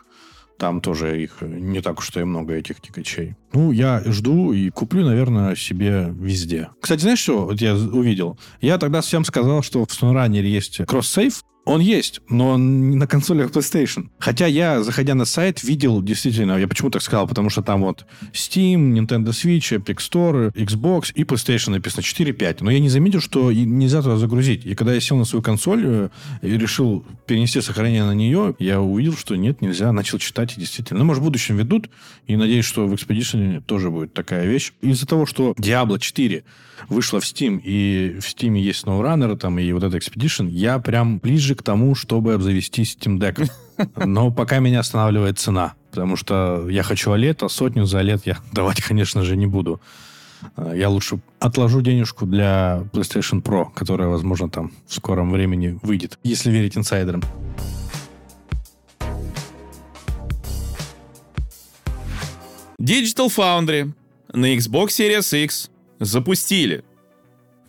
Там 0.59 0.81
тоже 0.81 1.21
их 1.21 1.39
не 1.41 1.81
так 1.81 1.99
уж 1.99 2.15
и 2.15 2.23
много, 2.23 2.55
этих 2.55 2.81
тикачей. 2.81 3.35
Ну, 3.53 3.73
я 3.73 4.01
жду 4.07 4.53
и 4.53 4.71
куплю, 4.71 5.05
наверное, 5.05 5.57
себе 5.57 6.15
везде. 6.17 6.69
Кстати, 6.81 7.01
знаешь 7.01 7.19
что 7.19 7.47
вот 7.47 7.61
я 7.61 7.75
увидел? 7.75 8.39
Я 8.61 8.79
тогда 8.79 9.01
всем 9.01 9.25
сказал, 9.25 9.65
что 9.65 9.85
в 9.85 9.89
SnowRunner 9.89 10.43
есть 10.43 10.81
кросс-сейф, 10.87 11.43
он 11.65 11.81
есть, 11.81 12.21
но 12.29 12.51
он 12.51 12.91
не 12.91 12.97
на 12.97 13.07
консолях 13.07 13.51
PlayStation. 13.51 14.09
Хотя 14.19 14.47
я, 14.47 14.83
заходя 14.83 15.15
на 15.15 15.25
сайт, 15.25 15.63
видел 15.63 16.03
действительно, 16.03 16.59
я 16.59 16.69
почему 16.69 16.91
так 16.91 17.03
сказал, 17.03 17.27
потому 17.27 17.51
что 17.51 17.63
там 17.63 17.83
вот 17.83 18.05
Steam, 18.33 18.93
Nintendo 18.93 19.29
Switch, 19.29 19.79
Epic 19.79 19.97
Store, 19.97 20.53
Xbox 20.53 21.13
и 21.15 21.25
PlayStation 21.25 21.71
написано 21.71 22.03
4.5. 22.03 22.59
Но 22.61 22.71
я 22.71 22.81
не 22.81 22.89
заметил, 22.89 23.21
что 23.21 23.53
нельзя 23.53 24.03
туда 24.03 24.17
загрузить. 24.17 24.67
И 24.67 24.75
когда 24.75 24.95
я 24.95 25.01
сел 25.01 25.17
на 25.17 25.25
свою 25.25 25.43
консоль 25.43 25.83
э, 25.85 26.09
и 26.43 26.57
решил 26.57 27.05
перенести 27.27 27.61
сохранение 27.61 28.05
на 28.05 28.15
нее, 28.15 28.55
я 28.59 28.81
увидел, 28.81 29.17
что 29.17 29.37
нет, 29.37 29.63
нельзя. 29.63 29.93
Начал 29.93 30.19
читать 30.19 30.57
и 30.57 30.61
действительно. 30.61 31.01
Ну, 31.01 31.07
может, 31.07 31.23
в 31.23 31.25
будущем 31.25 31.57
ведут. 31.57 31.89
И 32.27 32.37
надеюсь, 32.37 32.65
что 32.65 32.87
в 32.87 32.93
Expedition 32.93 33.63
тоже 33.63 33.91
будет 33.91 34.13
такая 34.13 34.47
вещь. 34.47 34.73
Из-за 34.83 35.07
того, 35.07 35.27
что 35.27 35.53
Diablo 35.53 35.99
4 35.99 36.45
вышла 36.89 37.21
в 37.21 37.25
Steam, 37.25 37.61
и 37.63 38.19
в 38.21 38.25
Steam 38.25 38.59
есть 38.59 38.85
SnowRunner, 38.85 39.37
там, 39.37 39.59
и 39.59 39.73
вот 39.73 39.83
этот 39.83 40.03
Expedition, 40.03 40.49
я 40.49 40.79
прям 40.79 41.19
ближе 41.19 41.55
к 41.55 41.63
тому, 41.63 41.95
чтобы 41.95 42.35
обзавестись 42.35 42.97
Steam 42.97 43.19
Deck. 43.19 43.51
Но 44.07 44.31
пока 44.31 44.59
меня 44.59 44.81
останавливает 44.81 45.39
цена, 45.39 45.75
потому 45.91 46.17
что 46.17 46.69
я 46.69 46.83
хочу 46.83 47.13
OLED, 47.13 47.45
а 47.45 47.49
сотню 47.49 47.87
за 47.87 48.01
OLED 48.01 48.23
я 48.25 48.39
давать, 48.53 48.83
конечно 48.83 49.23
же, 49.23 49.37
не 49.37 49.47
буду. 49.47 49.81
А, 50.57 50.75
я 50.75 50.89
лучше 50.89 51.21
отложу 51.41 51.81
денежку 51.81 52.27
для 52.27 52.85
PlayStation 52.93 53.43
Pro, 53.43 53.67
которая, 53.75 54.09
возможно, 54.09 54.49
там 54.49 54.73
в 54.87 54.95
скором 54.95 55.31
времени 55.31 55.79
выйдет, 55.83 56.19
если 56.23 56.51
верить 56.51 56.77
инсайдерам. 56.77 57.23
Digital 62.81 63.29
Foundry 63.35 63.93
на 64.33 64.55
Xbox 64.55 64.89
Series 64.89 65.45
X 65.45 65.71
запустили 66.05 66.85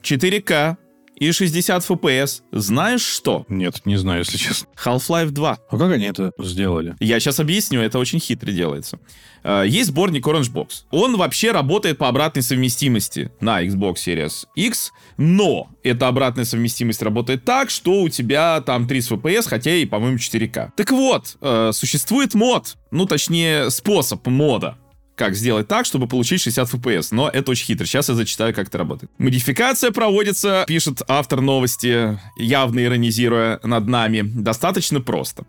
4К 0.03 0.77
и 1.15 1.31
60 1.31 1.81
FPS. 1.89 2.41
Знаешь 2.51 3.01
что? 3.01 3.45
Нет, 3.47 3.81
не 3.85 3.95
знаю, 3.95 4.19
если 4.19 4.37
честно. 4.37 4.67
Half-Life 4.75 5.29
2. 5.29 5.57
А 5.69 5.77
как 5.77 5.91
они 5.93 6.05
это 6.05 6.33
сделали? 6.37 6.95
Я 6.99 7.19
сейчас 7.21 7.39
объясню, 7.39 7.79
это 7.81 7.99
очень 7.99 8.19
хитро 8.19 8.51
делается. 8.51 8.99
Э, 9.43 9.63
Есть 9.65 9.91
сборник 9.91 10.27
Orange 10.27 10.51
Box. 10.51 10.83
Он 10.91 11.15
вообще 11.15 11.51
работает 11.51 11.97
по 11.97 12.09
обратной 12.09 12.43
совместимости 12.43 13.31
на 13.39 13.63
Xbox 13.63 13.95
Series 14.05 14.45
X, 14.55 14.91
но 15.15 15.69
эта 15.83 16.09
обратная 16.09 16.43
совместимость 16.43 17.01
работает 17.01 17.45
так, 17.45 17.69
что 17.69 18.01
у 18.01 18.09
тебя 18.09 18.59
там 18.59 18.85
30 18.85 19.11
FPS, 19.13 19.47
хотя 19.47 19.73
и, 19.73 19.85
по-моему, 19.85 20.17
4К. 20.17 20.71
Так 20.75 20.91
вот, 20.91 21.37
э, 21.39 21.71
существует 21.73 22.33
мод, 22.33 22.75
ну, 22.91 23.05
точнее, 23.05 23.69
способ 23.69 24.27
мода, 24.27 24.77
как 25.15 25.35
сделать 25.35 25.67
так, 25.67 25.85
чтобы 25.85 26.07
получить 26.07 26.41
60 26.41 26.73
FPS. 26.73 27.07
Но 27.11 27.29
это 27.29 27.51
очень 27.51 27.65
хитро. 27.65 27.85
Сейчас 27.85 28.09
я 28.09 28.15
зачитаю, 28.15 28.53
как 28.53 28.67
это 28.67 28.77
работает. 28.77 29.11
Модификация 29.17 29.91
проводится, 29.91 30.65
пишет 30.67 31.01
автор 31.07 31.41
новости, 31.41 32.19
явно 32.37 32.83
иронизируя 32.83 33.59
над 33.63 33.87
нами, 33.87 34.21
достаточно 34.21 35.01
просто. 35.01 35.45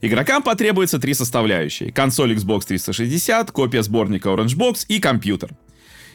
Игрокам 0.00 0.42
потребуется 0.42 0.98
три 0.98 1.14
составляющие. 1.14 1.92
Консоль 1.92 2.34
Xbox 2.34 2.66
360, 2.66 3.50
копия 3.50 3.82
сборника 3.82 4.28
Orange 4.28 4.56
Box 4.56 4.86
и 4.88 4.98
компьютер. 4.98 5.50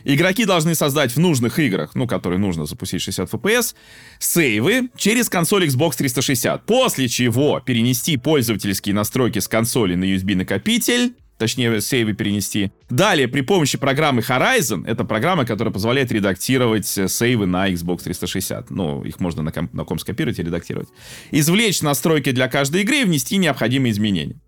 Игроки 0.07 0.45
должны 0.45 0.75
создать 0.75 1.11
в 1.15 1.19
нужных 1.19 1.57
играх, 1.57 1.95
ну, 1.95 2.05
которые 2.05 2.37
нужно 2.37 2.67
запустить 2.67 3.01
60 3.01 3.27
FPS, 3.33 3.73
сейвы 4.19 4.89
через 4.95 5.29
консоль 5.29 5.65
Xbox 5.65 5.97
360, 5.97 6.63
после 6.67 7.07
чего 7.07 7.59
перенести 7.59 8.15
пользовательские 8.17 8.93
настройки 8.93 9.39
с 9.39 9.47
консоли 9.47 9.95
на 9.95 10.03
USB-накопитель, 10.05 11.15
точнее, 11.37 11.81
сейвы 11.81 12.13
перенести. 12.13 12.71
Далее, 12.89 13.27
при 13.27 13.41
помощи 13.41 13.77
программы 13.77 14.21
Horizon, 14.21 14.85
это 14.87 15.03
программа, 15.03 15.45
которая 15.45 15.73
позволяет 15.73 16.11
редактировать 16.11 16.97
э, 16.97 17.07
сейвы 17.07 17.45
на 17.45 17.69
Xbox 17.71 18.03
360. 18.03 18.69
Ну, 18.71 19.03
их 19.03 19.19
можно 19.19 19.41
на, 19.41 19.51
ком, 19.51 19.69
на 19.73 19.83
ком 19.83 19.99
скопировать 19.99 20.39
и 20.39 20.43
редактировать. 20.43 20.89
Извлечь 21.31 21.81
настройки 21.81 22.31
для 22.31 22.47
каждой 22.47 22.81
игры 22.81 23.01
и 23.01 23.03
внести 23.03 23.37
необходимые 23.37 23.91
изменения. 23.91 24.39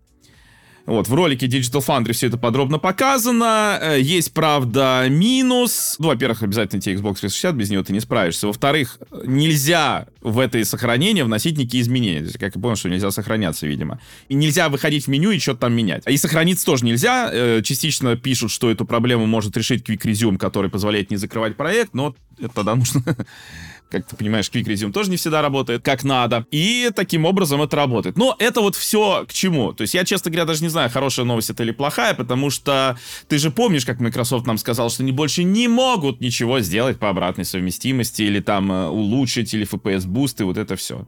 Вот, 0.88 1.06
в 1.06 1.12
ролике 1.14 1.46
Digital 1.46 1.84
Foundry 1.86 2.14
все 2.14 2.28
это 2.28 2.38
подробно 2.38 2.78
показано. 2.78 3.78
Э, 3.78 4.00
Есть, 4.00 4.32
правда, 4.32 5.06
минус. 5.10 5.96
Ну, 5.98 6.06
во-первых, 6.08 6.42
обязательно 6.42 6.80
тебе 6.80 6.94
Xbox 6.94 7.20
360, 7.20 7.54
без 7.54 7.68
нее 7.68 7.84
ты 7.84 7.92
не 7.92 8.00
справишься. 8.00 8.46
Во-вторых, 8.46 8.98
нельзя 9.26 10.06
в 10.22 10.38
это 10.38 10.64
сохранение 10.64 11.24
вносить 11.24 11.58
никакие 11.58 11.82
изменения. 11.82 12.20
То 12.20 12.24
есть, 12.24 12.38
как 12.38 12.56
я 12.56 12.62
понял, 12.62 12.76
что 12.76 12.88
нельзя 12.88 13.10
сохраняться, 13.10 13.66
видимо. 13.66 14.00
И 14.28 14.34
нельзя 14.34 14.70
выходить 14.70 15.04
в 15.04 15.08
меню 15.08 15.30
и 15.30 15.38
что-то 15.38 15.60
там 15.60 15.74
менять. 15.74 16.04
И 16.06 16.16
сохраниться 16.16 16.64
тоже 16.64 16.86
нельзя. 16.86 17.28
Э, 17.30 17.60
Частично 17.62 18.16
пишут, 18.16 18.50
что 18.50 18.70
эту 18.70 18.86
проблему 18.86 19.26
может 19.26 19.54
решить 19.58 19.86
Quick 19.86 20.00
Resume, 20.04 20.38
который 20.38 20.70
позволяет 20.70 21.10
не 21.10 21.18
закрывать 21.18 21.54
проект, 21.58 21.92
но 21.92 22.16
это 22.38 22.54
тогда 22.54 22.74
нужно 22.74 23.02
как 23.90 24.06
ты 24.06 24.16
понимаешь, 24.16 24.50
Quick 24.52 24.64
Resume 24.64 24.92
тоже 24.92 25.10
не 25.10 25.16
всегда 25.16 25.42
работает 25.42 25.82
как 25.82 26.04
надо. 26.04 26.46
И 26.50 26.90
таким 26.94 27.24
образом 27.24 27.62
это 27.62 27.76
работает. 27.76 28.16
Но 28.16 28.36
это 28.38 28.60
вот 28.60 28.76
все 28.76 29.24
к 29.26 29.32
чему. 29.32 29.72
То 29.72 29.82
есть 29.82 29.94
я, 29.94 30.04
честно 30.04 30.30
говоря, 30.30 30.44
даже 30.44 30.62
не 30.62 30.68
знаю, 30.68 30.90
хорошая 30.90 31.24
новость 31.24 31.50
это 31.50 31.62
или 31.62 31.70
плохая, 31.70 32.14
потому 32.14 32.50
что 32.50 32.98
ты 33.28 33.38
же 33.38 33.50
помнишь, 33.50 33.86
как 33.86 34.00
Microsoft 34.00 34.46
нам 34.46 34.58
сказал, 34.58 34.90
что 34.90 35.02
они 35.02 35.12
больше 35.12 35.44
не 35.44 35.68
могут 35.68 36.20
ничего 36.20 36.60
сделать 36.60 36.98
по 36.98 37.08
обратной 37.08 37.44
совместимости 37.44 38.22
или 38.22 38.40
там 38.40 38.70
э, 38.70 38.88
улучшить, 38.88 39.54
или 39.54 39.66
FPS 39.66 39.91
Boost, 39.91 40.40
и 40.40 40.44
вот 40.44 40.58
это 40.58 40.76
все. 40.76 41.06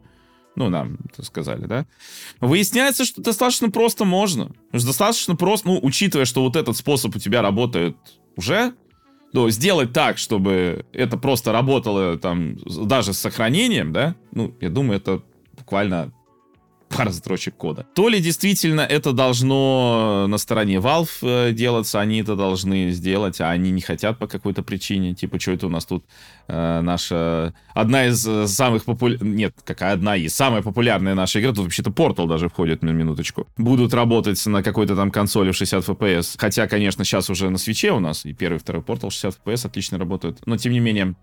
Ну, 0.57 0.69
нам 0.69 0.99
это 1.09 1.23
сказали, 1.25 1.67
да? 1.67 1.87
Выясняется, 2.41 3.05
что 3.05 3.23
достаточно 3.23 3.71
просто 3.71 4.05
можно. 4.05 4.51
Достаточно 4.73 5.37
просто, 5.37 5.69
ну, 5.69 5.79
учитывая, 5.81 6.25
что 6.25 6.43
вот 6.43 6.57
этот 6.57 6.77
способ 6.77 7.15
у 7.15 7.19
тебя 7.19 7.41
работает 7.41 7.97
уже, 8.37 8.75
ну, 9.33 9.49
сделать 9.51 9.93
так, 9.93 10.19
чтобы 10.19 10.85
это 10.93 11.17
просто 11.17 11.53
работало 11.53 12.19
там 12.19 12.57
даже 12.87 13.13
с 13.13 13.19
сохранением, 13.19 13.93
да, 13.93 14.15
ну, 14.33 14.55
я 14.61 14.71
думаю, 14.71 14.99
это 14.99 15.23
буквально 15.57 16.13
пара 16.91 17.11
строчек 17.13 17.57
кода. 17.57 17.87
То 17.95 18.09
ли 18.09 18.21
действительно 18.21 18.81
это 18.81 19.13
должно 19.13 20.27
на 20.29 20.39
стороне 20.39 20.77
Valve 20.77 21.09
э, 21.23 21.53
делаться, 21.53 22.01
они 22.01 22.21
это 22.21 22.37
должны 22.37 22.91
сделать, 22.91 23.41
а 23.41 23.51
они 23.51 23.71
не 23.71 23.81
хотят 23.81 24.19
по 24.19 24.27
какой-то 24.27 24.63
причине. 24.63 25.15
Типа, 25.15 25.41
что 25.41 25.53
это 25.53 25.67
у 25.67 25.71
нас 25.71 25.87
тут 25.87 26.05
э, 26.49 26.81
наша... 26.81 27.55
Одна 27.75 28.07
из 28.07 28.27
э, 28.27 28.47
самых 28.47 28.85
популярных... 28.85 29.35
Нет, 29.35 29.55
какая 29.65 29.95
одна 29.95 30.17
из? 30.17 30.35
Самая 30.35 30.63
популярная 30.63 31.15
наша 31.15 31.41
игра, 31.41 31.53
тут 31.53 31.65
вообще-то 31.65 31.91
Portal 31.91 32.27
даже 32.27 32.49
входит 32.49 32.83
на 32.83 32.91
минуточку. 32.91 33.47
Будут 33.57 33.95
работать 33.95 34.45
на 34.47 34.63
какой-то 34.63 34.97
там 34.97 35.11
консоли 35.11 35.53
в 35.53 35.57
60 35.57 35.89
FPS. 35.89 36.35
Хотя, 36.39 36.67
конечно, 36.67 37.05
сейчас 37.05 37.31
уже 37.31 37.51
на 37.51 37.59
свече 37.59 37.93
у 37.93 38.01
нас 38.01 38.27
и 38.27 38.33
первый, 38.33 38.57
и 38.57 38.61
второй 38.61 38.83
Portal 38.83 39.11
60 39.11 39.41
FPS 39.45 39.67
отлично 39.67 39.99
работают. 39.99 40.45
Но, 40.47 40.57
тем 40.57 40.73
не 40.73 40.81
менее, 40.81 41.15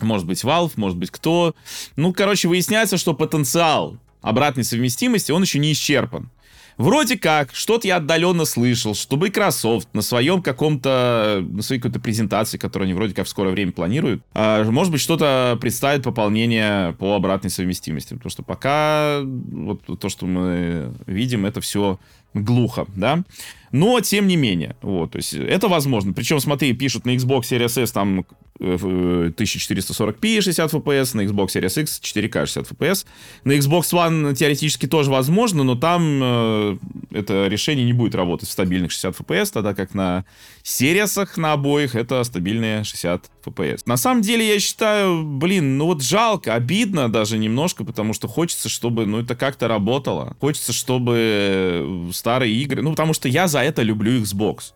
может 0.00 0.26
быть 0.26 0.42
Valve, 0.42 0.72
может 0.76 0.98
быть 0.98 1.10
кто. 1.10 1.54
Ну, 1.96 2.12
короче, 2.12 2.48
выясняется, 2.48 2.96
что 2.96 3.14
потенциал 3.14 3.98
обратной 4.26 4.64
совместимости, 4.64 5.30
он 5.32 5.42
еще 5.42 5.58
не 5.58 5.72
исчерпан. 5.72 6.30
Вроде 6.78 7.16
как, 7.16 7.54
что-то 7.54 7.86
я 7.88 7.96
отдаленно 7.96 8.44
слышал, 8.44 8.94
что 8.94 9.16
Microsoft 9.16 9.88
на 9.94 10.02
своем 10.02 10.42
каком-то, 10.42 11.42
на 11.48 11.62
своей 11.62 11.80
какой-то 11.80 12.00
презентации, 12.00 12.58
которую 12.58 12.86
они 12.86 12.92
вроде 12.92 13.14
как 13.14 13.26
в 13.26 13.30
скорое 13.30 13.52
время 13.52 13.72
планируют, 13.72 14.22
а, 14.34 14.62
может 14.64 14.92
быть, 14.92 15.00
что-то 15.00 15.56
представит 15.58 16.02
пополнение 16.02 16.92
по 16.98 17.14
обратной 17.14 17.48
совместимости. 17.48 18.12
Потому 18.12 18.30
что 18.30 18.42
пока 18.42 19.20
вот 19.22 19.84
то, 19.98 20.08
что 20.10 20.26
мы 20.26 20.92
видим, 21.06 21.46
это 21.46 21.62
все 21.62 21.98
глухо, 22.34 22.84
да. 22.94 23.22
Но, 23.72 24.00
тем 24.00 24.26
не 24.26 24.36
менее, 24.36 24.76
вот, 24.82 25.12
то 25.12 25.16
есть 25.16 25.34
это 25.34 25.68
возможно. 25.68 26.12
Причем, 26.12 26.40
смотри, 26.40 26.72
пишут 26.72 27.04
на 27.06 27.14
Xbox 27.14 27.42
Series 27.42 27.82
S 27.82 27.92
там 27.92 28.20
э, 28.20 28.24
э, 28.60 29.32
1440p 29.36 30.40
60 30.40 30.72
FPS, 30.72 31.16
на 31.16 31.22
Xbox 31.22 31.48
Series 31.48 31.80
X 31.80 32.00
4K 32.02 32.46
60 32.46 32.70
FPS. 32.72 33.06
На 33.44 33.52
Xbox 33.52 33.92
One 33.92 34.34
теоретически 34.34 34.86
тоже 34.86 35.10
возможно, 35.10 35.64
но 35.64 35.74
там 35.74 36.20
э, 36.22 36.76
это 37.12 37.48
решение 37.48 37.84
не 37.84 37.92
будет 37.92 38.14
работать 38.14 38.48
в 38.48 38.52
стабильных 38.52 38.92
60 38.92 39.20
FPS, 39.20 39.52
тогда 39.52 39.74
как 39.74 39.94
на 39.94 40.24
Series 40.64 41.28
на 41.36 41.52
обоих 41.52 41.94
это 41.94 42.24
стабильные 42.24 42.84
60 42.84 43.30
FPS. 43.44 43.82
На 43.86 43.96
самом 43.96 44.22
деле, 44.22 44.46
я 44.48 44.58
считаю, 44.58 45.22
блин, 45.22 45.78
ну 45.78 45.86
вот 45.86 46.02
жалко, 46.02 46.54
обидно 46.54 47.08
даже 47.08 47.38
немножко, 47.38 47.84
потому 47.84 48.12
что 48.12 48.28
хочется, 48.28 48.68
чтобы, 48.68 49.06
ну, 49.06 49.20
это 49.20 49.36
как-то 49.36 49.68
работало. 49.68 50.36
Хочется, 50.40 50.72
чтобы 50.72 52.10
старые 52.12 52.52
игры... 52.54 52.82
Ну, 52.82 52.90
потому 52.90 53.14
что 53.14 53.28
я 53.28 53.46
за 53.46 53.55
это 53.62 53.82
люблю 53.82 54.20
Xbox. 54.20 54.72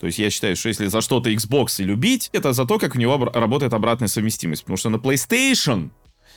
То 0.00 0.06
есть 0.06 0.18
я 0.18 0.30
считаю, 0.30 0.56
что 0.56 0.68
если 0.68 0.86
за 0.86 1.00
что-то 1.00 1.30
Xbox 1.30 1.80
и 1.80 1.84
любить, 1.84 2.28
это 2.32 2.52
за 2.52 2.64
то, 2.64 2.78
как 2.78 2.96
у 2.96 2.98
него 2.98 3.30
работает 3.32 3.72
обратная 3.72 4.08
совместимость. 4.08 4.62
Потому 4.62 4.76
что 4.76 4.90
на 4.90 4.96
PlayStation 4.96 5.90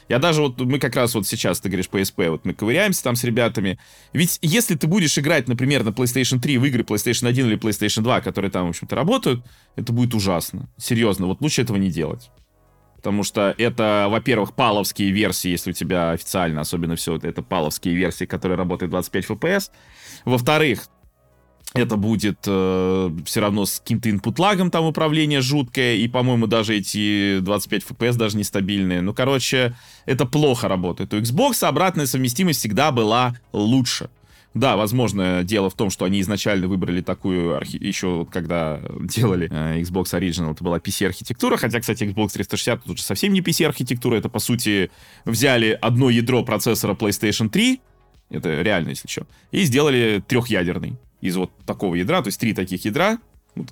я 0.07 0.19
даже 0.19 0.41
вот, 0.41 0.59
мы 0.59 0.77
как 0.77 0.95
раз 0.95 1.15
вот 1.15 1.25
сейчас, 1.27 1.59
ты 1.59 1.69
говоришь, 1.69 1.89
PSP, 1.91 2.29
вот 2.29 2.45
мы 2.45 2.53
ковыряемся 2.53 3.03
там 3.03 3.15
с 3.15 3.23
ребятами. 3.23 3.79
Ведь 4.13 4.37
если 4.41 4.75
ты 4.75 4.87
будешь 4.87 5.17
играть, 5.17 5.47
например, 5.47 5.83
на 5.83 5.89
PlayStation 5.89 6.39
3 6.39 6.57
в 6.57 6.65
игры 6.65 6.83
PlayStation 6.83 7.27
1 7.27 7.47
или 7.47 7.57
PlayStation 7.57 8.01
2, 8.01 8.21
которые 8.21 8.51
там, 8.51 8.67
в 8.67 8.69
общем-то, 8.69 8.95
работают, 8.95 9.43
это 9.75 9.91
будет 9.91 10.13
ужасно. 10.13 10.69
Серьезно, 10.77 11.25
вот 11.25 11.41
лучше 11.41 11.63
этого 11.63 11.77
не 11.77 11.89
делать. 11.89 12.29
Потому 12.97 13.23
что 13.23 13.53
это, 13.57 14.07
во-первых, 14.09 14.53
паловские 14.53 15.11
версии, 15.11 15.49
если 15.49 15.71
у 15.71 15.73
тебя 15.73 16.11
официально, 16.11 16.61
особенно 16.61 16.95
все 16.95 17.15
это 17.17 17.41
паловские 17.41 17.95
версии, 17.95 18.25
которые 18.25 18.57
работают 18.57 18.91
25 18.91 19.25
FPS. 19.25 19.69
Во-вторых, 20.23 20.87
это 21.75 21.97
будет 21.97 22.39
э, 22.47 23.11
все 23.25 23.41
равно 23.41 23.65
с 23.65 23.79
каким-то 23.79 24.09
input 24.09 24.35
лагом 24.39 24.71
там 24.71 24.85
управление 24.85 25.41
жуткое, 25.41 25.95
и, 25.95 26.07
по-моему, 26.07 26.47
даже 26.47 26.75
эти 26.75 27.39
25 27.39 27.83
FPS 27.83 28.15
даже 28.15 28.37
нестабильные. 28.37 29.01
Ну, 29.01 29.13
короче, 29.13 29.75
это 30.05 30.25
плохо 30.25 30.67
работает. 30.67 31.13
У 31.13 31.17
Xbox 31.17 31.65
обратная 31.65 32.05
совместимость 32.05 32.59
всегда 32.59 32.91
была 32.91 33.35
лучше. 33.51 34.09
Да, 34.53 34.77
возможно, 34.77 35.43
дело 35.43 35.69
в 35.69 35.73
том, 35.73 35.89
что 35.89 36.05
они 36.05 36.21
изначально 36.21 36.69
выбрали 36.69 37.01
такую, 37.01 37.57
архи... 37.57 37.75
еще 37.75 38.25
когда 38.31 38.79
делали 39.01 39.49
э, 39.51 39.81
Xbox 39.81 40.17
Original, 40.17 40.53
это 40.53 40.63
была 40.63 40.77
PC-архитектура, 40.77 41.57
хотя, 41.57 41.81
кстати, 41.81 42.05
Xbox 42.05 42.29
360 42.33 42.83
тут 42.83 42.97
же 42.97 43.03
совсем 43.03 43.33
не 43.33 43.41
PC-архитектура, 43.41 44.15
это, 44.15 44.29
по 44.29 44.39
сути, 44.39 44.91
взяли 45.25 45.77
одно 45.81 46.09
ядро 46.09 46.41
процессора 46.43 46.93
PlayStation 46.93 47.49
3, 47.49 47.81
это 48.29 48.61
реально, 48.61 48.89
если 48.89 49.09
что, 49.09 49.27
и 49.51 49.63
сделали 49.63 50.23
трехъядерный 50.25 50.95
из 51.25 51.35
вот 51.35 51.51
такого 51.65 51.95
ядра, 51.95 52.21
то 52.21 52.27
есть 52.27 52.39
три 52.39 52.53
таких 52.53 52.85
ядра, 52.85 53.17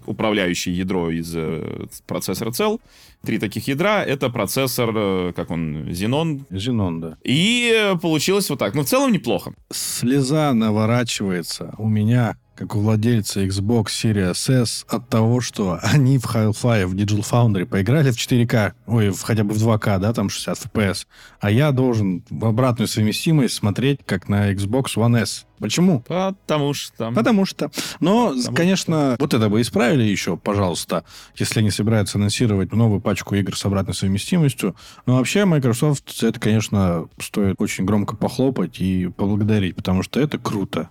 управляющее 0.05 0.75
ядро 0.75 1.09
из 1.09 1.33
э, 1.35 1.85
процессора 2.07 2.51
цел, 2.51 2.81
три 3.23 3.37
таких 3.37 3.67
ядра, 3.67 4.03
это 4.03 4.29
процессор, 4.29 4.91
э, 4.95 5.33
как 5.35 5.51
он, 5.51 5.89
Xenon, 5.89 6.45
Xenon, 6.49 6.99
да. 6.99 7.17
и 7.23 7.71
э, 7.75 7.97
получилось 7.97 8.49
вот 8.49 8.59
так. 8.59 8.75
Но 8.75 8.83
в 8.83 8.85
целом 8.85 9.11
неплохо. 9.11 9.53
Слеза 9.71 10.53
наворачивается 10.53 11.73
у 11.77 11.87
меня 11.87 12.37
как 12.55 12.75
у 12.75 12.79
владельца 12.79 13.43
Xbox 13.43 13.85
Series 13.87 14.61
S, 14.61 14.85
от 14.87 15.09
того, 15.09 15.41
что 15.41 15.79
они 15.81 16.17
в 16.17 16.25
Half-Life 16.25 16.87
в 16.87 16.95
Digital 16.95 17.21
Foundry 17.21 17.65
поиграли 17.65 18.11
в 18.11 18.15
4К, 18.15 18.73
ой, 18.85 19.09
в, 19.09 19.21
хотя 19.21 19.43
бы 19.43 19.53
в 19.53 19.57
2К, 19.57 19.99
да, 19.99 20.13
там 20.13 20.29
60 20.29 20.65
FPS, 20.65 21.05
а 21.39 21.49
я 21.49 21.71
должен 21.71 22.23
в 22.29 22.45
обратную 22.45 22.87
совместимость 22.87 23.55
смотреть, 23.55 24.01
как 24.05 24.29
на 24.29 24.53
Xbox 24.53 24.95
One 24.95 25.21
S. 25.21 25.45
Почему? 25.59 26.01
Потому 26.01 26.73
что... 26.73 27.11
Потому 27.11 27.45
что. 27.45 27.71
Но, 28.01 28.33
Потому 28.35 28.55
конечно, 28.55 29.13
что... 29.13 29.17
вот 29.19 29.33
это 29.33 29.49
бы 29.49 29.61
исправили 29.61 30.03
еще, 30.03 30.35
пожалуйста, 30.35 31.05
если 31.35 31.59
они 31.59 31.71
собираются 31.71 32.17
анонсировать 32.17 32.73
новую 32.73 32.99
пачку 32.99 33.35
игр 33.35 33.55
с 33.57 33.65
обратной 33.65 33.93
совместимостью. 33.93 34.75
Но 35.05 35.15
вообще 35.15 35.45
Microsoft 35.45 36.21
это, 36.21 36.39
конечно, 36.39 37.07
стоит 37.17 37.55
очень 37.59 37.85
громко 37.85 38.15
похлопать 38.15 38.81
и 38.81 39.07
поблагодарить, 39.07 39.75
потому 39.75 40.03
что 40.03 40.19
это 40.19 40.37
круто. 40.37 40.89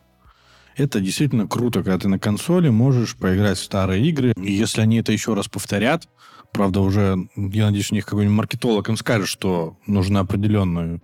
Это 0.76 1.00
действительно 1.00 1.46
круто, 1.46 1.82
когда 1.82 1.98
ты 1.98 2.08
на 2.08 2.18
консоли 2.18 2.68
можешь 2.70 3.16
поиграть 3.16 3.58
в 3.58 3.62
старые 3.62 4.06
игры. 4.06 4.32
И 4.36 4.52
если 4.52 4.80
они 4.80 4.98
это 4.98 5.12
еще 5.12 5.34
раз 5.34 5.48
повторят, 5.48 6.08
правда, 6.52 6.80
уже, 6.80 7.28
я 7.36 7.66
надеюсь, 7.66 7.92
у 7.92 7.94
них 7.94 8.06
какой-нибудь 8.06 8.36
маркетолог 8.36 8.88
им 8.88 8.96
скажет, 8.96 9.28
что 9.28 9.76
нужно 9.86 10.20
определенное 10.20 11.00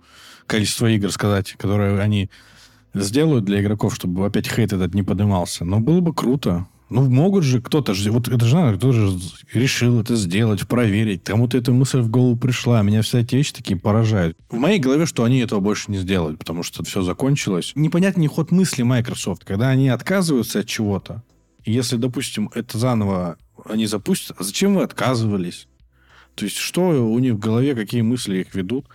количество 0.47 0.87
игр 0.87 1.11
сказать, 1.11 1.53
которые 1.53 1.99
они 1.99 2.29
сделают 2.93 3.45
для 3.45 3.61
игроков, 3.61 3.95
чтобы 3.95 4.25
опять 4.25 4.47
хейт 4.47 4.73
этот 4.73 4.93
не 4.95 5.03
поднимался. 5.03 5.65
Но 5.65 5.79
было 5.79 6.01
бы 6.01 6.13
круто. 6.13 6.67
Ну, 6.89 7.07
могут 7.09 7.43
же 7.43 7.61
кто-то 7.61 7.93
же, 7.93 8.11
вот 8.11 8.27
это 8.27 8.45
же 8.45 8.55
надо, 8.55 8.77
кто 8.77 8.91
же 8.91 9.17
решил 9.53 9.99
это 10.01 10.15
сделать, 10.15 10.67
проверить. 10.67 11.23
Кому-то 11.23 11.57
эта 11.57 11.71
мысль 11.71 11.99
в 11.99 12.09
голову 12.09 12.35
пришла. 12.35 12.81
Меня 12.81 13.01
все 13.01 13.19
эти 13.19 13.35
вещи 13.35 13.53
такие 13.53 13.79
поражают. 13.79 14.37
В 14.49 14.55
моей 14.55 14.79
голове, 14.79 15.05
что 15.05 15.23
они 15.23 15.39
этого 15.39 15.59
больше 15.59 15.91
не 15.91 15.97
сделают, 15.97 16.39
потому 16.39 16.63
что 16.63 16.83
все 16.83 17.01
закончилось. 17.01 17.73
Непонятный 17.75 18.27
ход 18.27 18.51
мысли 18.51 18.83
Microsoft, 18.83 19.43
когда 19.45 19.69
они 19.69 19.89
отказываются 19.89 20.59
от 20.59 20.67
чего-то. 20.67 21.23
Если, 21.63 21.97
допустим, 21.97 22.49
это 22.55 22.77
заново 22.77 23.37
они 23.65 23.85
запустят, 23.85 24.37
а 24.39 24.43
зачем 24.43 24.75
вы 24.75 24.83
отказывались? 24.83 25.67
То 26.35 26.45
есть, 26.45 26.57
что 26.57 26.81
у 26.87 27.19
них 27.19 27.33
в 27.33 27.39
голове, 27.39 27.75
какие 27.75 28.01
мысли 28.01 28.39
их 28.39 28.55
ведут? 28.55 28.85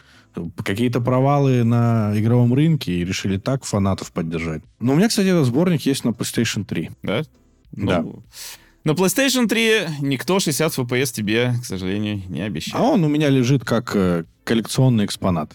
какие-то 0.65 1.01
провалы 1.01 1.63
на 1.63 2.13
игровом 2.19 2.55
рынке 2.55 2.93
и 2.93 3.05
решили 3.05 3.37
так 3.37 3.65
фанатов 3.65 4.11
поддержать. 4.11 4.63
Но 4.81 4.93
у 4.93 4.97
меня, 4.97 5.09
кстати, 5.09 5.29
этот 5.29 5.47
сборник 5.47 5.83
есть 5.83 6.05
на 6.05 6.09
PlayStation 6.09 6.65
3. 6.65 6.91
Да? 7.05 7.23
Да. 7.77 8.03
Ну, 8.03 8.23
на 8.85 8.91
PlayStation 8.91 9.49
3 9.49 10.01
никто 10.01 10.39
60 10.39 10.79
FPS 10.79 11.13
тебе, 11.13 11.55
к 11.61 11.65
сожалению, 11.65 12.23
не 12.29 12.43
обещает. 12.43 12.77
А 12.77 12.83
он 12.87 13.05
у 13.05 13.09
меня 13.09 13.31
лежит 13.31 13.65
как 13.65 13.97
э, 13.97 14.25
коллекционный 14.45 15.07
экспонат. 15.07 15.53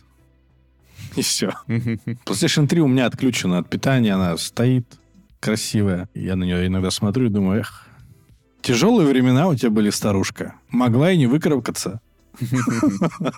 И 1.16 1.22
все. 1.22 1.54
PlayStation 1.68 2.68
3 2.68 2.82
у 2.82 2.88
меня 2.88 3.06
отключена 3.06 3.60
от 3.60 3.70
питания, 3.70 4.14
она 4.14 4.36
стоит 4.38 4.86
красивая. 5.40 6.10
Я 6.16 6.36
на 6.36 6.44
нее 6.44 6.68
иногда 6.68 6.92
смотрю 6.92 7.28
и 7.28 7.30
думаю, 7.30 7.62
эх, 7.62 7.88
тяжелые 8.62 9.08
времена 9.08 9.48
у 9.48 9.56
тебя 9.56 9.70
были, 9.70 9.90
старушка. 9.92 10.56
Могла 10.70 11.12
и 11.12 11.18
не 11.18 11.28
выкарабкаться. 11.28 12.02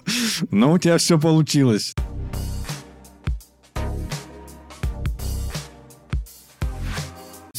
Но 0.52 0.72
у 0.72 0.78
тебя 0.78 0.98
все 0.98 1.20
получилось. 1.20 1.96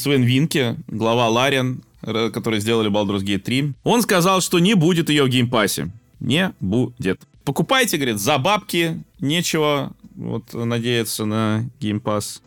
Свен 0.03 0.25
Винке, 0.25 0.77
глава 0.89 1.29
Larian, 1.29 1.83
который 2.03 2.59
сделали 2.59 2.91
Baldur's 2.91 3.23
Gate 3.23 3.39
3, 3.39 3.75
он 3.85 4.03
сказал, 4.03 4.41
что 4.41 4.59
не 4.59 4.75
будет 4.75 5.09
ее 5.09 5.25
в 5.25 5.29
Game 5.29 5.52
Pass 5.52 5.75
'е. 5.75 5.93
Не 6.19 6.53
будет. 6.61 7.21
Покупайте, 7.45 7.97
говорит, 7.97 8.19
за 8.19 8.39
бабки, 8.39 9.03
нечего 9.21 9.93
вот 10.17 10.53
надеяться 10.55 11.25
на 11.25 11.71
Game 11.81 12.08
Pass. 12.08 12.43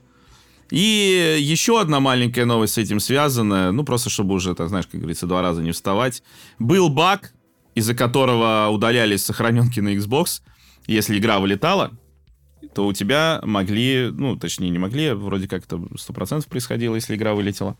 И 0.70 1.38
еще 1.40 1.80
одна 1.80 2.00
маленькая 2.00 2.46
новость 2.46 2.74
с 2.74 2.78
этим 2.78 3.00
связана, 3.00 3.72
ну, 3.72 3.86
просто 3.86 4.10
чтобы 4.10 4.34
уже, 4.36 4.54
так 4.56 4.68
знаешь, 4.68 4.88
как 4.92 5.00
говорится, 5.00 5.26
два 5.26 5.42
раза 5.42 5.62
не 5.62 5.72
вставать. 5.72 6.24
Был 6.60 6.90
баг, 6.90 7.34
из-за 7.74 7.94
которого 7.94 8.68
удалялись 8.70 9.24
сохраненки 9.24 9.80
на 9.80 9.96
Xbox, 9.96 10.42
если 10.88 11.18
игра 11.18 11.40
вылетала, 11.40 11.92
то 12.74 12.88
у 12.88 12.94
тебя 12.94 13.40
могли, 13.44 14.10
ну, 14.12 14.36
точнее, 14.36 14.70
не 14.70 14.80
могли, 14.80 15.12
вроде 15.12 15.48
как 15.48 15.66
это 15.66 15.76
100% 15.76 16.48
происходило, 16.48 16.96
если 16.96 17.16
игра 17.16 17.34
вылетела, 17.34 17.78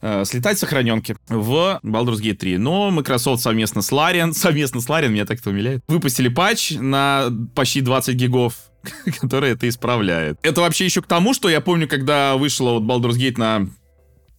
э, 0.00 0.24
слетать 0.24 0.58
сохраненки 0.58 1.16
в 1.28 1.80
Baldur's 1.82 2.20
Gate 2.20 2.36
3. 2.36 2.58
Но 2.58 2.90
Microsoft 2.90 3.42
совместно 3.42 3.82
с 3.82 3.92
Larian, 3.92 4.32
совместно 4.34 4.80
с 4.80 4.88
Larian, 4.88 5.08
меня 5.08 5.26
так 5.26 5.40
это 5.40 5.50
умиляет, 5.50 5.82
выпустили 5.88 6.28
патч 6.28 6.72
на 6.72 7.30
почти 7.54 7.80
20 7.80 8.14
гигов, 8.14 8.54
который 9.20 9.50
это 9.50 9.68
исправляет. 9.68 10.38
Это 10.42 10.60
вообще 10.60 10.84
еще 10.84 11.02
к 11.02 11.06
тому, 11.06 11.34
что 11.34 11.48
я 11.48 11.60
помню, 11.60 11.88
когда 11.88 12.36
вышла 12.36 12.78
вот 12.78 12.82
Baldur's 12.82 13.16
Gate 13.16 13.38
на 13.38 13.68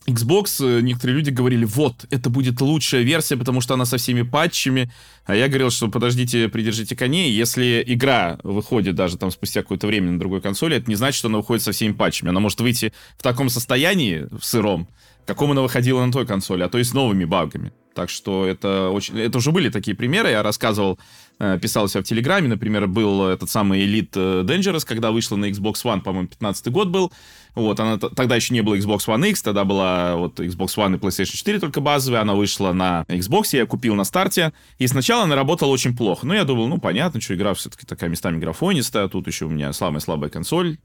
Xbox, 0.08 0.66
э, 0.66 0.82
некоторые 0.82 1.18
люди 1.18 1.32
говорили, 1.32 1.66
вот, 1.66 2.06
это 2.10 2.30
будет 2.30 2.62
лучшая 2.62 3.04
версия, 3.04 3.36
потому 3.36 3.60
что 3.60 3.74
она 3.74 3.84
со 3.84 3.98
всеми 3.98 4.22
патчами. 4.22 4.90
А 5.26 5.36
я 5.36 5.50
говорил, 5.50 5.70
что 5.70 5.90
подождите, 5.90 6.48
придержите 6.48 6.96
коней. 6.96 7.32
Если 7.32 7.84
игра 7.86 8.40
выходит 8.44 8.96
даже 8.96 9.18
там 9.18 9.32
спустя 9.32 9.62
какое-то 9.62 9.86
время 9.86 10.12
на 10.12 10.20
другой 10.20 10.40
консоли, 10.40 10.78
это 10.78 10.90
не 10.90 10.96
значит, 10.96 11.18
что 11.18 11.28
она 11.28 11.40
выходит 11.40 11.62
со 11.64 11.74
всеми 11.74 11.92
патчами. 11.92 12.30
Она 12.30 12.40
может 12.40 12.62
выйти 12.62 12.94
в 13.18 13.22
таком 13.22 13.50
состоянии, 13.50 14.28
в 14.32 14.46
сыром, 14.46 14.88
каком 15.26 15.52
она 15.52 15.62
выходила 15.62 16.04
на 16.06 16.12
той 16.12 16.26
консоли, 16.26 16.64
а 16.64 16.70
то 16.70 16.78
и 16.78 16.84
с 16.86 16.94
новыми 16.94 17.26
багами. 17.26 17.74
Так 17.94 18.10
что 18.10 18.46
это 18.46 18.90
очень... 18.90 19.20
Это 19.20 19.40
уже 19.40 19.52
были 19.52 19.70
такие 19.70 19.98
примеры. 19.98 20.30
Я 20.30 20.44
рассказывал, 20.44 21.00
э, 21.40 21.60
писал 21.60 21.88
себя 21.90 22.02
в 22.02 22.06
Телеграме. 22.06 22.48
Например, 22.48 22.88
был 22.88 23.26
этот 23.26 23.50
самый 23.50 23.84
Elite 23.86 24.12
э, 24.14 24.44
Dangerous, 24.44 24.86
когда 24.86 25.12
вышла 25.12 25.36
на 25.36 25.50
Xbox 25.50 25.84
One, 25.84 26.02
по-моему, 26.02 26.28
15 26.28 26.72
год 26.72 26.90
был. 26.90 27.12
Вот, 27.58 27.80
она 27.80 27.98
тогда 27.98 28.36
еще 28.36 28.54
не 28.54 28.62
было 28.62 28.76
Xbox 28.76 29.08
One 29.08 29.30
X, 29.30 29.42
тогда 29.42 29.64
была 29.64 30.16
вот 30.16 30.40
Xbox 30.40 30.76
One 30.78 30.96
и 30.96 31.00
PlayStation 31.00 31.36
4 31.36 31.60
только 31.60 31.82
базовые, 31.82 32.22
она 32.22 32.36
вышла 32.36 32.72
на 32.72 33.04
Xbox, 33.08 33.48
я 33.54 33.66
купил 33.66 33.96
на 33.96 34.04
старте, 34.04 34.54
и 34.78 34.86
сначала 34.86 35.24
она 35.24 35.36
работала 35.36 35.72
очень 35.72 35.98
плохо. 35.98 36.28
Но 36.28 36.36
я 36.36 36.44
думал, 36.44 36.68
ну, 36.68 36.78
понятно, 36.78 37.20
что 37.20 37.34
игра 37.34 37.56
все-таки 37.56 37.88
такая 37.88 38.12
местами 38.12 38.38
графонистая, 38.38 39.08
тут 39.08 39.26
еще 39.26 39.46
у 39.46 39.50
меня 39.50 39.74
самая 39.74 40.02
слабая 40.02 40.30
консоль, 40.30 40.78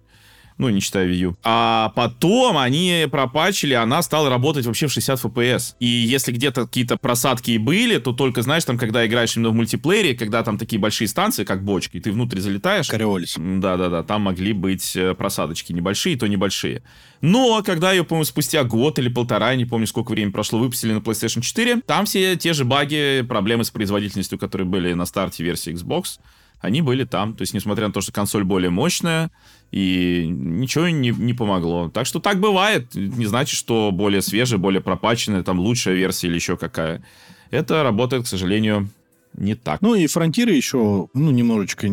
ну, 0.58 0.68
не 0.68 0.80
считая 0.80 1.08
Wii 1.08 1.16
U. 1.16 1.36
А 1.42 1.92
потом 1.94 2.58
они 2.58 3.06
пропачили, 3.10 3.74
она 3.74 4.02
стала 4.02 4.30
работать 4.30 4.66
вообще 4.66 4.86
в 4.86 4.92
60 4.92 5.24
FPS. 5.24 5.74
И 5.80 5.86
если 5.86 6.32
где-то 6.32 6.66
какие-то 6.66 6.96
просадки 6.96 7.52
и 7.52 7.58
были, 7.58 7.98
то 7.98 8.12
только, 8.12 8.42
знаешь, 8.42 8.64
там, 8.64 8.78
когда 8.78 9.06
играешь 9.06 9.36
именно 9.36 9.50
в 9.50 9.54
мультиплеере, 9.54 10.14
когда 10.14 10.42
там 10.42 10.58
такие 10.58 10.78
большие 10.78 11.08
станции, 11.08 11.44
как 11.44 11.64
бочки, 11.64 11.96
и 11.96 12.00
ты 12.00 12.12
внутрь 12.12 12.40
залетаешь... 12.40 12.88
Кориолис. 12.88 13.36
Да-да-да, 13.38 14.02
там 14.02 14.22
могли 14.22 14.52
быть 14.52 14.96
э, 14.96 15.14
просадочки 15.14 15.72
небольшие, 15.72 16.16
то 16.16 16.26
небольшие. 16.26 16.82
Но 17.20 17.62
когда 17.64 17.92
ее, 17.92 18.04
по-моему, 18.04 18.24
спустя 18.24 18.64
год 18.64 18.98
или 18.98 19.08
полтора, 19.08 19.54
не 19.54 19.64
помню, 19.64 19.86
сколько 19.86 20.10
времени 20.10 20.32
прошло, 20.32 20.58
выпустили 20.58 20.92
на 20.92 20.98
PlayStation 20.98 21.40
4, 21.40 21.82
там 21.86 22.04
все 22.04 22.36
те 22.36 22.52
же 22.52 22.64
баги, 22.64 23.24
проблемы 23.26 23.64
с 23.64 23.70
производительностью, 23.70 24.38
которые 24.38 24.66
были 24.66 24.92
на 24.92 25.06
старте 25.06 25.44
версии 25.44 25.72
Xbox, 25.72 26.18
они 26.60 26.82
были 26.82 27.04
там. 27.04 27.34
То 27.34 27.42
есть, 27.42 27.54
несмотря 27.54 27.88
на 27.88 27.92
то, 27.92 28.00
что 28.00 28.12
консоль 28.12 28.44
более 28.44 28.70
мощная, 28.70 29.30
и 29.72 30.26
ничего 30.28 30.88
не, 30.90 31.10
не 31.10 31.32
помогло. 31.32 31.88
Так 31.88 32.06
что 32.06 32.20
так 32.20 32.38
бывает. 32.38 32.94
Не 32.94 33.24
значит, 33.26 33.58
что 33.58 33.90
более 33.90 34.20
свежая, 34.20 34.58
более 34.58 34.82
пропаченная, 34.82 35.42
там 35.42 35.58
лучшая 35.58 35.94
версия 35.94 36.28
или 36.28 36.34
еще 36.34 36.58
какая. 36.58 37.02
Это 37.50 37.82
работает, 37.82 38.24
к 38.24 38.26
сожалению, 38.26 38.90
не 39.32 39.54
так. 39.54 39.80
Ну 39.80 39.94
и 39.94 40.06
фронтиры 40.06 40.52
еще, 40.52 41.08
ну, 41.14 41.30
немножечко 41.30 41.88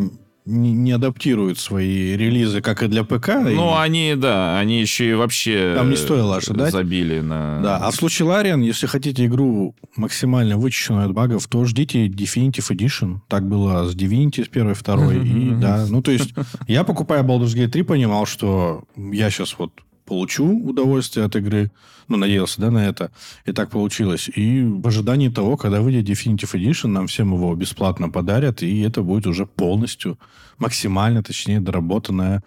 не, 0.50 0.72
не 0.72 0.92
адаптируют 0.92 1.58
свои 1.58 2.16
релизы, 2.16 2.60
как 2.60 2.82
и 2.82 2.88
для 2.88 3.04
ПК. 3.04 3.28
Ну, 3.42 3.70
и... 3.70 3.78
они, 3.78 4.14
да, 4.16 4.58
они 4.58 4.80
еще 4.80 5.10
и 5.10 5.14
вообще 5.14 5.74
Там 5.76 5.90
не 5.90 5.96
стоило 5.96 6.36
ожидать. 6.36 6.72
забили 6.72 7.20
на... 7.20 7.60
Да, 7.62 7.76
а 7.78 7.90
в 7.90 7.94
случае 7.94 8.28
Лариан, 8.28 8.60
если 8.60 8.86
хотите 8.86 9.26
игру 9.26 9.74
максимально 9.96 10.56
вычищенную 10.56 11.06
от 11.06 11.12
багов, 11.12 11.46
то 11.46 11.64
ждите 11.64 12.06
Definitive 12.08 12.70
Edition. 12.70 13.18
Так 13.28 13.48
было 13.48 13.88
с 13.88 13.94
Divinity, 13.94 14.44
с 14.44 14.48
первой, 14.48 14.74
второй. 14.74 15.26
И, 15.26 15.50
да, 15.50 15.86
ну, 15.88 16.02
то 16.02 16.10
есть 16.10 16.34
я, 16.66 16.84
покупая 16.84 17.22
Baldur's 17.22 17.54
Gate 17.56 17.68
3, 17.68 17.82
понимал, 17.82 18.26
что 18.26 18.84
я 18.96 19.30
сейчас 19.30 19.56
вот 19.58 19.72
получу 20.10 20.44
удовольствие 20.44 21.24
от 21.24 21.36
игры. 21.36 21.70
Ну, 22.08 22.16
надеялся, 22.16 22.60
да, 22.60 22.72
на 22.72 22.84
это. 22.84 23.12
И 23.46 23.52
так 23.52 23.70
получилось. 23.70 24.28
И 24.34 24.60
в 24.64 24.84
ожидании 24.88 25.28
того, 25.28 25.56
когда 25.56 25.80
выйдет 25.80 26.08
Definitive 26.08 26.52
Edition, 26.54 26.88
нам 26.88 27.06
всем 27.06 27.32
его 27.32 27.54
бесплатно 27.54 28.08
подарят, 28.08 28.60
и 28.60 28.80
это 28.80 29.02
будет 29.02 29.28
уже 29.28 29.46
полностью, 29.46 30.18
максимально, 30.58 31.22
точнее, 31.22 31.60
доработанная 31.60 32.42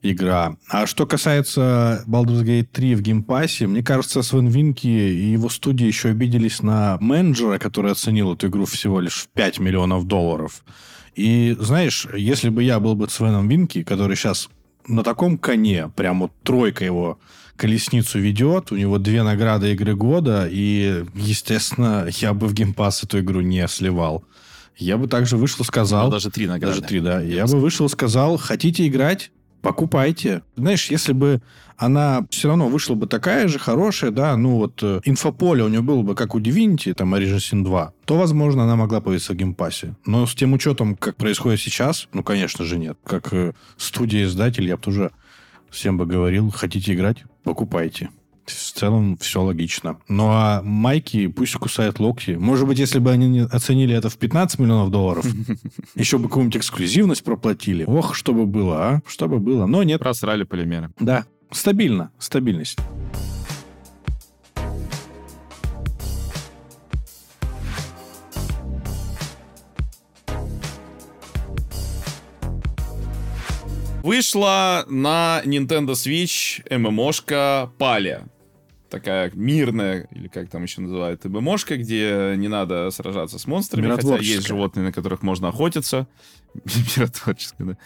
игра. 0.00 0.56
А 0.68 0.86
что 0.86 1.06
касается 1.06 2.04
Baldur's 2.06 2.44
Gate 2.44 2.68
3 2.72 2.94
в 2.94 3.02
Game 3.02 3.25
Pass 3.25 3.49
'е, 3.49 3.66
мне 3.66 3.82
кажется, 3.82 4.22
Свен 4.22 4.46
Винке 4.46 4.86
и 4.86 5.32
его 5.32 5.48
студии 5.48 5.86
еще 5.86 6.10
обиделись 6.10 6.62
на 6.62 6.98
менеджера, 7.00 7.58
который 7.58 7.90
оценил 7.90 8.34
эту 8.34 8.46
игру 8.46 8.64
всего 8.64 9.00
лишь 9.00 9.22
в 9.24 9.28
5 9.30 9.58
миллионов 9.58 10.06
долларов. 10.06 10.62
И, 11.16 11.56
знаешь, 11.58 12.06
если 12.16 12.48
бы 12.48 12.62
я 12.62 12.78
был 12.78 12.94
бы 12.94 13.08
Свеном 13.08 13.48
Винки, 13.48 13.82
который 13.82 14.14
сейчас 14.14 14.48
на 14.88 15.02
таком 15.02 15.38
коне, 15.38 15.90
прям 15.94 16.20
вот 16.20 16.32
тройка 16.42 16.84
его 16.84 17.18
колесницу 17.56 18.18
ведет, 18.18 18.72
у 18.72 18.76
него 18.76 18.98
две 18.98 19.22
награды 19.22 19.72
игры 19.72 19.94
года, 19.94 20.48
и, 20.50 21.04
естественно, 21.14 22.08
я 22.20 22.32
бы 22.32 22.46
в 22.46 22.54
геймпас 22.54 23.04
эту 23.04 23.20
игру 23.20 23.40
не 23.40 23.66
сливал. 23.68 24.24
Я 24.76 24.96
бы 24.96 25.08
также 25.08 25.36
вышел 25.36 25.62
и 25.62 25.66
сказал... 25.66 26.06
Ну, 26.06 26.12
даже 26.12 26.30
три 26.30 26.46
награды. 26.46 26.76
Даже 26.76 26.88
три, 26.88 27.00
да. 27.00 27.20
Я, 27.20 27.36
я 27.36 27.46
бы 27.46 27.58
вышел 27.58 27.86
и 27.86 27.88
сказал, 27.88 28.36
хотите 28.36 28.86
играть? 28.86 29.32
покупайте. 29.62 30.42
Знаешь, 30.56 30.90
если 30.90 31.12
бы 31.12 31.40
она 31.78 32.26
все 32.30 32.48
равно 32.48 32.68
вышла 32.68 32.94
бы 32.94 33.06
такая 33.06 33.46
же 33.46 33.58
хорошая, 33.58 34.10
да, 34.10 34.36
ну 34.36 34.56
вот 34.56 34.82
э, 34.82 35.00
инфополе 35.04 35.62
у 35.62 35.68
нее 35.68 35.80
было 35.80 36.02
бы 36.02 36.16
как 36.16 36.34
у 36.34 36.40
Divinity, 36.40 36.92
там 36.92 37.14
Original 37.14 37.36
Sin 37.36 37.62
2, 37.62 37.92
то, 38.04 38.18
возможно, 38.18 38.64
она 38.64 38.74
могла 38.74 39.00
появиться 39.00 39.32
в 39.32 39.36
Game 39.36 39.57
Pass 39.57 39.78
'е. 39.78 39.94
Но 40.04 40.26
с 40.26 40.34
тем 40.34 40.52
учетом, 40.52 40.96
как 40.96 41.16
происходит 41.16 41.60
сейчас, 41.60 42.08
ну, 42.12 42.24
конечно 42.24 42.64
же, 42.64 42.78
нет. 42.78 42.98
Как 43.04 43.32
э, 43.32 43.52
студия-издатель, 43.76 44.66
я 44.66 44.76
бы 44.76 44.82
тоже 44.82 45.12
всем 45.70 45.96
бы 45.96 46.04
говорил, 46.04 46.50
хотите 46.50 46.94
играть, 46.94 47.24
покупайте. 47.44 48.10
В 48.46 48.72
целом 48.72 49.18
все 49.18 49.42
логично. 49.42 49.98
Ну 50.08 50.28
а 50.30 50.62
майки 50.62 51.26
пусть 51.26 51.54
кусают 51.54 52.00
локти. 52.00 52.30
Может 52.30 52.66
быть, 52.66 52.78
если 52.78 52.98
бы 52.98 53.10
они 53.10 53.40
оценили 53.40 53.94
это 53.94 54.08
в 54.08 54.16
15 54.16 54.58
миллионов 54.58 54.90
долларов, 54.90 55.26
еще 55.94 56.16
бы 56.16 56.28
какую-нибудь 56.28 56.56
эксклюзивность 56.56 57.22
проплатили. 57.24 57.84
Ох, 57.86 58.14
что 58.14 58.32
бы 58.32 58.46
было, 58.46 58.76
а? 58.78 59.02
Что 59.06 59.28
бы 59.28 59.38
было. 59.38 59.66
Но 59.66 59.82
нет. 59.82 60.00
Просрали 60.00 60.44
полимеры. 60.44 60.90
Да. 60.98 61.26
Стабильно. 61.50 62.10
Стабильность. 62.18 62.78
Вышла 74.02 74.84
на 74.88 75.42
Nintendo 75.44 75.92
Switch 75.92 76.62
ММОшка 76.76 77.70
Паля 77.78 78.28
такая 78.88 79.30
мирная, 79.34 80.08
или 80.12 80.28
как 80.28 80.48
там 80.48 80.62
еще 80.62 80.80
называют, 80.80 81.24
ММОшка, 81.24 81.76
где 81.76 82.34
не 82.36 82.48
надо 82.48 82.90
сражаться 82.90 83.38
с 83.38 83.46
монстрами, 83.46 83.94
хотя 83.94 84.16
есть 84.16 84.46
животные, 84.46 84.84
на 84.84 84.92
которых 84.92 85.22
можно 85.22 85.48
охотиться. 85.48 86.06
Миротворческая, 86.96 87.66
да. 87.66 87.78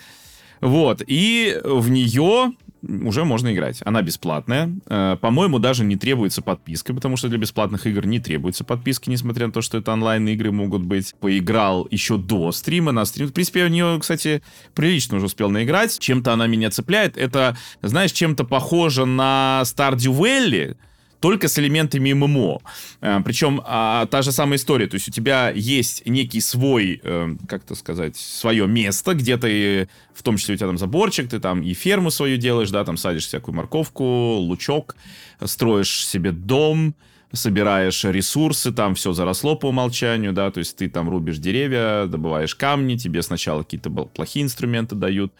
Вот, 0.61 1.03
и 1.05 1.61
в 1.65 1.91
нее 1.91 2.53
уже 2.83 3.24
можно 3.24 3.53
играть. 3.53 3.80
Она 3.85 4.03
бесплатная. 4.03 4.72
Э, 4.87 5.16
по-моему, 5.20 5.59
даже 5.59 5.85
не 5.85 5.97
требуется 5.97 6.43
подписка, 6.43 6.93
потому 6.95 7.16
что 7.16 7.28
для 7.28 7.39
бесплатных 7.39 7.87
игр 7.87 8.07
не 8.07 8.18
требуется 8.18 8.64
подписки, 8.64 9.09
несмотря 9.09 9.47
на 9.47 9.53
то, 9.53 9.62
что 9.62 9.78
это 9.78 9.93
онлайн-игры 9.93 10.51
могут 10.53 10.83
быть. 10.83 11.14
Поиграл 11.20 11.87
еще 11.91 12.16
до 12.16 12.53
стрима 12.53 12.93
на 12.93 13.05
стрим. 13.05 13.28
В 13.28 13.33
принципе, 13.33 13.61
я 13.61 13.66
в 13.66 13.70
нее, 13.70 13.99
кстати, 14.01 14.43
прилично 14.74 15.16
уже 15.16 15.26
успел 15.26 15.51
наиграть. 15.51 15.99
Чем-то 15.99 16.33
она 16.33 16.47
меня 16.47 16.70
цепляет. 16.70 17.16
Это, 17.16 17.57
знаешь, 17.83 18.12
чем-то 18.12 18.45
похоже 18.45 19.07
на 19.07 19.62
Stardew 19.64 20.18
Valley, 20.18 20.76
только 21.23 21.49
с 21.49 21.59
элементами 21.59 22.12
ММО. 22.12 22.61
Э, 23.01 23.20
Причем 23.25 23.62
а, 23.64 24.07
та 24.07 24.23
же 24.23 24.33
самая 24.33 24.59
история, 24.59 24.89
то 24.89 24.97
есть 24.97 25.09
у 25.09 25.12
тебя 25.12 25.51
есть 25.51 26.05
некий 26.05 26.41
свой, 26.41 27.01
э, 27.03 27.37
как 27.49 27.62
то 27.62 27.75
сказать, 27.75 28.16
свое 28.16 28.66
место, 28.66 29.14
где 29.14 29.37
ты, 29.37 29.89
в 30.12 30.23
том 30.23 30.37
числе 30.37 30.57
у 30.57 30.59
тебя 30.59 30.66
там 30.66 30.79
заборчик, 30.79 31.31
ты 31.31 31.39
там 31.39 31.62
и 31.62 31.73
ферму 31.75 32.11
свою 32.11 32.37
делаешь, 32.37 32.70
да, 32.70 32.85
там 32.85 32.97
садишь 32.97 33.27
всякую 33.27 33.55
морковку, 33.55 34.05
лучок, 34.05 34.97
строишь 35.45 36.07
себе 36.07 36.33
дом, 36.33 36.95
собираешь 37.33 38.05
ресурсы, 38.05 38.72
там 38.72 38.95
все 38.95 39.12
заросло 39.12 39.57
по 39.57 39.68
умолчанию, 39.68 40.33
да, 40.33 40.51
то 40.51 40.59
есть 40.59 40.76
ты 40.76 40.89
там 40.89 41.09
рубишь 41.09 41.39
деревья, 41.39 42.07
добываешь 42.07 42.55
камни, 42.55 42.97
тебе 42.97 43.22
сначала 43.22 43.62
какие-то 43.62 43.91
плохие 43.91 44.45
инструменты 44.45 44.95
дают, 44.95 45.33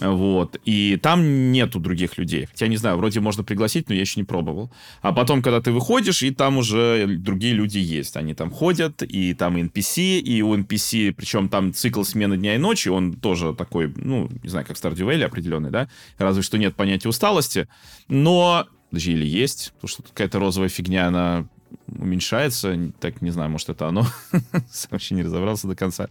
вот, 0.00 0.58
и 0.64 0.98
там 1.00 1.52
нету 1.52 1.80
других 1.80 2.18
людей. 2.18 2.46
Хотя, 2.46 2.66
не 2.66 2.76
знаю, 2.76 2.96
вроде 2.96 3.20
можно 3.20 3.44
пригласить, 3.44 3.88
но 3.88 3.94
я 3.94 4.00
еще 4.00 4.20
не 4.20 4.24
пробовал. 4.24 4.70
А 5.00 5.12
потом, 5.12 5.42
когда 5.42 5.60
ты 5.60 5.70
выходишь, 5.70 6.22
и 6.22 6.30
там 6.30 6.58
уже 6.58 7.06
другие 7.06 7.54
люди 7.54 7.78
есть, 7.78 8.16
они 8.16 8.34
там 8.34 8.50
ходят, 8.50 9.02
и 9.02 9.34
там 9.34 9.56
NPC, 9.56 10.18
и 10.18 10.42
у 10.42 10.56
NPC, 10.56 11.12
причем 11.12 11.48
там 11.48 11.72
цикл 11.72 12.02
смены 12.02 12.36
дня 12.36 12.56
и 12.56 12.58
ночи, 12.58 12.88
он 12.88 13.12
тоже 13.12 13.54
такой, 13.54 13.92
ну, 13.96 14.28
не 14.42 14.48
знаю, 14.48 14.66
как 14.66 14.76
Stardew 14.76 15.06
Valley 15.06 15.24
определенный, 15.24 15.70
да, 15.70 15.88
разве 16.18 16.42
что 16.42 16.58
нет 16.58 16.74
понятия 16.74 17.08
усталости, 17.08 17.68
но 18.08 18.66
Подожди, 18.90 19.12
или 19.12 19.26
есть? 19.26 19.72
Потому 19.74 19.88
что 19.88 20.02
какая-то 20.02 20.38
розовая 20.38 20.68
фигня, 20.68 21.08
она 21.08 21.46
уменьшается. 21.86 22.92
Так, 23.00 23.20
не 23.20 23.30
знаю, 23.30 23.50
может, 23.50 23.68
это 23.68 23.88
оно. 23.88 24.06
Вообще 24.90 25.14
не 25.14 25.22
разобрался 25.22 25.66
до 25.66 25.76
конца. 25.76 26.08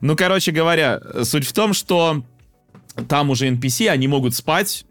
Ну, 0.00 0.16
короче 0.16 0.52
говоря, 0.52 1.00
суть 1.22 1.46
в 1.46 1.52
том, 1.52 1.72
что 1.72 2.24
там 3.08 3.30
уже 3.30 3.48
NPC, 3.48 3.88
они 3.88 4.08
могут 4.08 4.34
спать, 4.34 4.84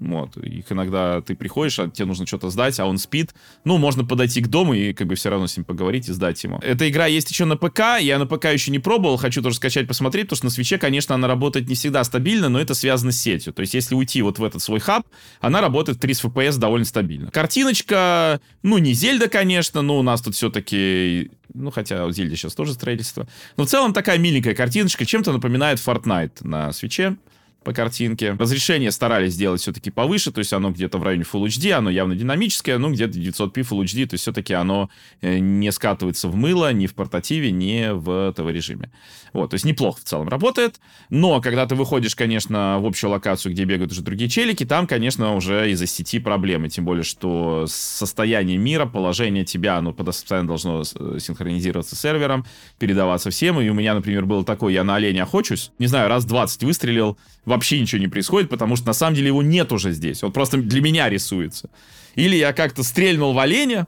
вот, 0.00 0.38
их 0.38 0.72
иногда 0.72 1.20
ты 1.20 1.34
приходишь, 1.34 1.78
а 1.78 1.88
тебе 1.88 2.06
нужно 2.06 2.26
что-то 2.26 2.48
сдать, 2.48 2.80
а 2.80 2.86
он 2.86 2.96
спит. 2.96 3.34
Ну, 3.64 3.76
можно 3.76 4.02
подойти 4.02 4.40
к 4.40 4.48
дому 4.48 4.72
и 4.72 4.94
как 4.94 5.06
бы 5.06 5.14
все 5.14 5.28
равно 5.28 5.46
с 5.46 5.56
ним 5.56 5.64
поговорить 5.64 6.08
и 6.08 6.12
сдать 6.12 6.42
ему. 6.42 6.58
Эта 6.62 6.88
игра 6.88 7.06
есть 7.06 7.30
еще 7.30 7.44
на 7.44 7.56
ПК, 7.56 8.00
я 8.00 8.18
на 8.18 8.26
ПК 8.26 8.46
еще 8.46 8.70
не 8.70 8.78
пробовал, 8.78 9.18
хочу 9.18 9.42
тоже 9.42 9.56
скачать, 9.56 9.86
посмотреть, 9.86 10.24
потому 10.26 10.38
что 10.38 10.46
на 10.46 10.50
свече, 10.50 10.78
конечно, 10.78 11.14
она 11.14 11.28
работает 11.28 11.68
не 11.68 11.74
всегда 11.74 12.02
стабильно, 12.04 12.48
но 12.48 12.58
это 12.58 12.72
связано 12.72 13.12
с 13.12 13.20
сетью. 13.20 13.52
То 13.52 13.60
есть, 13.60 13.74
если 13.74 13.94
уйти 13.94 14.22
вот 14.22 14.38
в 14.38 14.44
этот 14.44 14.62
свой 14.62 14.80
хаб, 14.80 15.06
она 15.40 15.60
работает 15.60 15.98
в 15.98 16.00
30 16.00 16.24
FPS 16.24 16.58
довольно 16.58 16.86
стабильно. 16.86 17.30
Картиночка, 17.30 18.40
ну, 18.62 18.78
не 18.78 18.94
Зельда, 18.94 19.28
конечно, 19.28 19.82
но 19.82 19.98
у 19.98 20.02
нас 20.02 20.22
тут 20.22 20.34
все-таки 20.34 21.30
ну, 21.52 21.70
хотя 21.70 22.06
в 22.06 22.12
Зельде 22.12 22.36
сейчас 22.36 22.54
тоже 22.54 22.72
строительство. 22.72 23.26
Но 23.56 23.64
в 23.64 23.68
целом 23.68 23.92
такая 23.92 24.18
миленькая 24.18 24.54
картиночка, 24.54 25.04
чем-то 25.04 25.32
напоминает 25.32 25.78
Fortnite 25.78 26.38
на 26.42 26.72
свече 26.72 27.16
по 27.64 27.72
картинке. 27.72 28.32
Разрешение 28.38 28.90
старались 28.90 29.34
сделать 29.34 29.60
все-таки 29.60 29.90
повыше, 29.90 30.32
то 30.32 30.38
есть 30.38 30.52
оно 30.52 30.70
где-то 30.70 30.98
в 30.98 31.02
районе 31.02 31.24
Full 31.30 31.46
HD, 31.46 31.72
оно 31.72 31.90
явно 31.90 32.14
динамическое, 32.14 32.78
ну 32.78 32.90
где-то 32.90 33.18
900p 33.18 33.52
Full 33.54 33.82
HD, 33.82 34.06
то 34.06 34.14
есть 34.14 34.22
все-таки 34.22 34.54
оно 34.54 34.88
э, 35.20 35.38
не 35.38 35.70
скатывается 35.70 36.28
в 36.28 36.36
мыло 36.36 36.72
ни 36.72 36.86
в 36.86 36.94
портативе, 36.94 37.50
ни 37.50 37.90
в 37.92 38.32
ТВ-режиме. 38.32 38.90
Вот, 39.32 39.50
то 39.50 39.54
есть 39.54 39.64
неплохо 39.64 40.00
в 40.00 40.04
целом 40.04 40.28
работает, 40.28 40.80
но 41.10 41.40
когда 41.40 41.66
ты 41.66 41.74
выходишь, 41.74 42.16
конечно, 42.16 42.78
в 42.80 42.86
общую 42.86 43.10
локацию, 43.10 43.52
где 43.52 43.64
бегают 43.64 43.92
уже 43.92 44.02
другие 44.02 44.30
челики, 44.30 44.64
там, 44.64 44.86
конечно, 44.86 45.34
уже 45.36 45.70
из-за 45.70 45.86
сети 45.86 46.18
проблемы, 46.18 46.68
тем 46.68 46.84
более, 46.84 47.04
что 47.04 47.66
состояние 47.68 48.56
мира, 48.56 48.86
положение 48.86 49.44
тебя, 49.44 49.76
оно 49.76 49.92
постоянно 49.92 50.48
должно 50.48 50.82
э, 50.82 51.18
синхронизироваться 51.20 51.94
с 51.94 52.00
сервером, 52.00 52.46
передаваться 52.78 53.30
всем, 53.30 53.60
и 53.60 53.68
у 53.68 53.74
меня, 53.74 53.94
например, 53.94 54.24
было 54.24 54.44
такое, 54.44 54.72
я 54.72 54.82
на 54.82 54.96
оленя 54.96 55.24
охочусь, 55.24 55.72
не 55.78 55.86
знаю, 55.86 56.08
раз 56.08 56.24
20 56.24 56.64
выстрелил, 56.64 57.18
вообще 57.50 57.80
ничего 57.80 58.00
не 58.00 58.08
происходит, 58.08 58.48
потому 58.48 58.76
что 58.76 58.86
на 58.86 58.92
самом 58.92 59.16
деле 59.16 59.28
его 59.28 59.42
нет 59.42 59.72
уже 59.72 59.92
здесь. 59.92 60.22
Он 60.22 60.32
просто 60.32 60.56
для 60.56 60.80
меня 60.80 61.08
рисуется. 61.08 61.68
Или 62.14 62.36
я 62.36 62.52
как-то 62.52 62.82
стрельнул 62.82 63.32
в 63.32 63.38
оленя, 63.38 63.86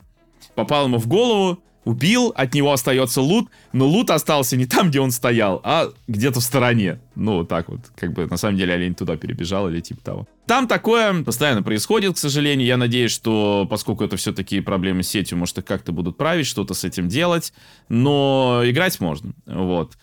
попал 0.55 0.87
ему 0.87 0.99
в 0.99 1.07
голову, 1.07 1.63
убил, 1.85 2.33
от 2.37 2.55
него 2.55 2.73
остается 2.73 3.21
лут, 3.21 3.49
но 3.73 3.87
лут 3.87 4.11
остался 4.11 4.57
не 4.57 4.67
там, 4.67 4.91
где 4.91 5.01
он 5.01 5.11
стоял, 5.11 5.61
а 5.65 5.91
где-то 6.07 6.41
в 6.41 6.45
стороне. 6.45 7.01
Ну, 7.15 7.39
вот 7.39 7.49
так 7.49 7.69
вот, 7.69 7.81
как 7.97 8.13
бы 8.13 8.27
на 8.27 8.37
самом 8.37 8.57
деле 8.57 8.75
олень 8.75 8.95
туда 8.95 9.17
перебежал 9.17 9.69
или 9.69 9.81
типа 9.81 10.01
того. 10.03 10.29
Там 10.47 10.69
такое 10.69 11.23
постоянно 11.25 11.63
происходит, 11.63 12.15
к 12.15 12.19
сожалению. 12.19 12.67
Я 12.67 12.77
надеюсь, 12.77 13.13
что 13.13 13.67
поскольку 13.69 14.05
это 14.05 14.17
все-таки 14.17 14.61
проблемы 14.61 15.03
с 15.03 15.09
сетью, 15.09 15.39
может, 15.39 15.59
их 15.59 15.65
как-то 15.65 15.93
будут 15.93 16.17
править, 16.17 16.47
что-то 16.47 16.75
с 16.75 16.85
этим 16.85 17.09
делать. 17.09 17.53
Но 17.89 18.63
играть 18.65 19.01
можно. 19.01 19.33
Вот. 19.47 19.97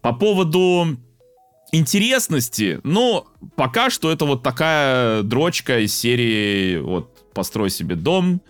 По 0.00 0.12
поводу 0.12 0.98
интересности, 1.74 2.80
ну, 2.84 3.26
пока 3.56 3.90
что 3.90 4.10
это 4.10 4.24
вот 4.24 4.42
такая 4.42 5.22
дрочка 5.22 5.80
из 5.80 5.94
серии 5.94 6.78
вот 6.78 7.32
«Построй 7.32 7.70
себе 7.70 7.96
дом», 7.96 8.40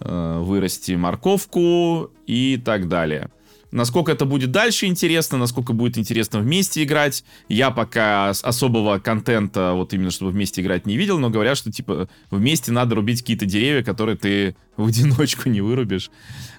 э, 0.00 0.38
«Вырасти 0.40 0.92
морковку» 0.92 2.10
и 2.26 2.60
так 2.62 2.88
далее. 2.88 3.30
Насколько 3.72 4.12
это 4.12 4.24
будет 4.24 4.52
дальше 4.52 4.86
интересно, 4.86 5.38
насколько 5.38 5.72
будет 5.72 5.98
интересно 5.98 6.38
вместе 6.38 6.82
играть, 6.84 7.24
я 7.48 7.70
пока 7.70 8.30
особого 8.30 8.98
контента, 8.98 9.72
вот 9.74 9.92
именно 9.92 10.10
чтобы 10.10 10.30
вместе 10.30 10.62
играть, 10.62 10.86
не 10.86 10.96
видел, 10.96 11.18
но 11.18 11.30
говорят, 11.30 11.58
что 11.58 11.72
типа 11.72 12.08
вместе 12.30 12.72
надо 12.72 12.94
рубить 12.94 13.20
какие-то 13.20 13.44
деревья, 13.44 13.82
которые 13.82 14.16
ты 14.16 14.56
в 14.76 14.86
одиночку 14.86 15.48
не 15.48 15.60
вырубишь. 15.60 16.10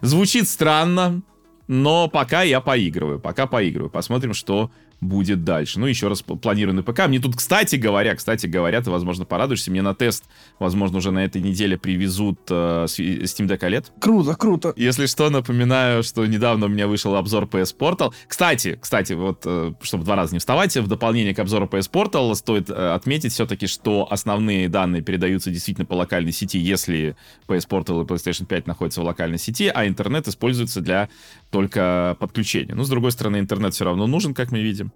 Звучит 0.02 0.48
странно, 0.48 1.22
но 1.68 2.08
пока 2.08 2.44
я 2.44 2.62
поигрываю, 2.62 3.20
пока 3.20 3.48
поигрываю. 3.48 3.90
Посмотрим, 3.90 4.34
что 4.34 4.70
будет 5.02 5.44
дальше. 5.44 5.80
Ну, 5.80 5.86
еще 5.86 6.08
раз 6.08 6.22
планирую 6.22 6.76
на 6.76 6.84
ПК. 6.84 7.08
Мне 7.08 7.20
тут, 7.20 7.36
кстати 7.36 7.76
говоря, 7.76 8.16
кстати 8.16 8.48
говоря, 8.48 8.82
ты, 8.82 8.90
возможно, 8.90 9.26
порадуешься, 9.26 9.70
мне 9.72 9.82
на 9.82 9.94
тест, 9.94 10.26
возможно, 10.60 10.98
уже 10.98 11.12
на 11.12 11.24
этой 11.24 11.42
неделе 11.42 11.78
привезут 11.78 12.40
э, 12.50 12.86
Steam 12.88 13.48
Deck 13.48 13.60
OLED. 13.60 13.86
Круто, 14.00 14.36
круто. 14.36 14.74
Если 14.76 15.06
что, 15.06 15.30
напоминаю, 15.30 16.04
что 16.04 16.26
недавно 16.26 16.66
у 16.66 16.70
меня 16.70 16.88
вышел 16.88 17.16
обзор 17.16 17.46
PS 17.46 17.76
Portal. 17.78 18.14
Кстати, 18.28 18.78
кстати, 18.82 19.14
вот, 19.14 19.44
э, 19.46 19.74
чтобы 19.82 20.04
два 20.04 20.16
раза 20.16 20.34
не 20.34 20.40
вставать, 20.40 20.76
в 20.76 20.88
дополнение 20.88 21.36
к 21.36 21.40
обзору 21.40 21.68
PS 21.68 21.92
Portal 21.92 22.34
стоит 22.36 22.70
э, 22.70 22.74
отметить 22.74 23.34
все-таки, 23.34 23.68
что 23.68 24.08
основные 24.10 24.68
данные 24.68 25.02
передаются 25.02 25.52
действительно 25.52 25.86
по 25.86 25.94
локальной 25.94 26.32
сети, 26.32 26.58
если 26.58 27.16
PS 27.48 27.68
Portal 27.68 28.04
и 28.04 28.06
PlayStation 28.06 28.46
5 28.46 28.68
находятся 28.68 29.02
в 29.02 29.04
локальной 29.04 29.38
сети, 29.38 29.72
а 29.74 29.88
интернет 29.88 30.28
используется 30.28 30.82
для 30.82 31.10
только 31.52 32.18
подключения. 32.20 32.74
Ну, 32.74 32.84
с 32.84 32.90
другой 32.90 33.12
стороны, 33.12 33.38
интернет 33.38 33.74
все 33.74 33.86
равно 33.86 34.08
нужен, 34.08 34.34
как 34.34 34.52
мы 34.52 34.62
видим. 34.62 34.87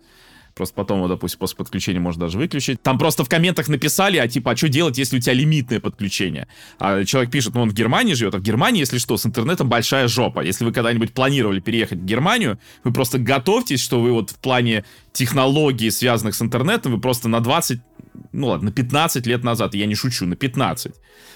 Просто 0.53 0.75
потом 0.75 0.97
его, 0.97 1.07
допустим, 1.07 1.39
после 1.39 1.55
подключения 1.57 1.99
можно 1.99 2.21
даже 2.21 2.37
выключить. 2.37 2.81
Там 2.81 2.97
просто 2.97 3.23
в 3.23 3.29
комментах 3.29 3.67
написали, 3.67 4.17
а 4.17 4.27
типа, 4.27 4.51
а 4.51 4.55
что 4.55 4.67
делать, 4.69 4.97
если 4.97 5.17
у 5.17 5.19
тебя 5.19 5.33
лимитное 5.33 5.79
подключение? 5.79 6.47
А 6.77 7.03
человек 7.05 7.31
пишет, 7.31 7.53
ну 7.53 7.61
он 7.61 7.69
в 7.69 7.73
Германии 7.73 8.13
живет, 8.13 8.35
а 8.35 8.37
в 8.37 8.41
Германии, 8.41 8.79
если 8.79 8.97
что, 8.97 9.17
с 9.17 9.25
интернетом 9.25 9.69
большая 9.69 10.07
жопа. 10.07 10.41
Если 10.41 10.65
вы 10.65 10.73
когда-нибудь 10.73 11.13
планировали 11.13 11.59
переехать 11.59 11.99
в 11.99 12.05
Германию, 12.05 12.59
вы 12.83 12.91
просто 12.91 13.17
готовьтесь, 13.17 13.81
что 13.81 14.01
вы 14.01 14.11
вот 14.11 14.31
в 14.31 14.39
плане 14.39 14.83
технологий, 15.13 15.89
связанных 15.89 16.35
с 16.35 16.41
интернетом, 16.41 16.93
вы 16.93 16.99
просто 16.99 17.29
на 17.29 17.39
20 17.39 17.79
ну 18.32 18.47
ладно, 18.47 18.70
на 18.70 18.72
15 18.72 19.26
лет 19.28 19.43
назад, 19.43 19.76
я 19.76 19.86
не 19.86 19.95
шучу, 19.95 20.26
на 20.26 20.36
15. 20.36 20.93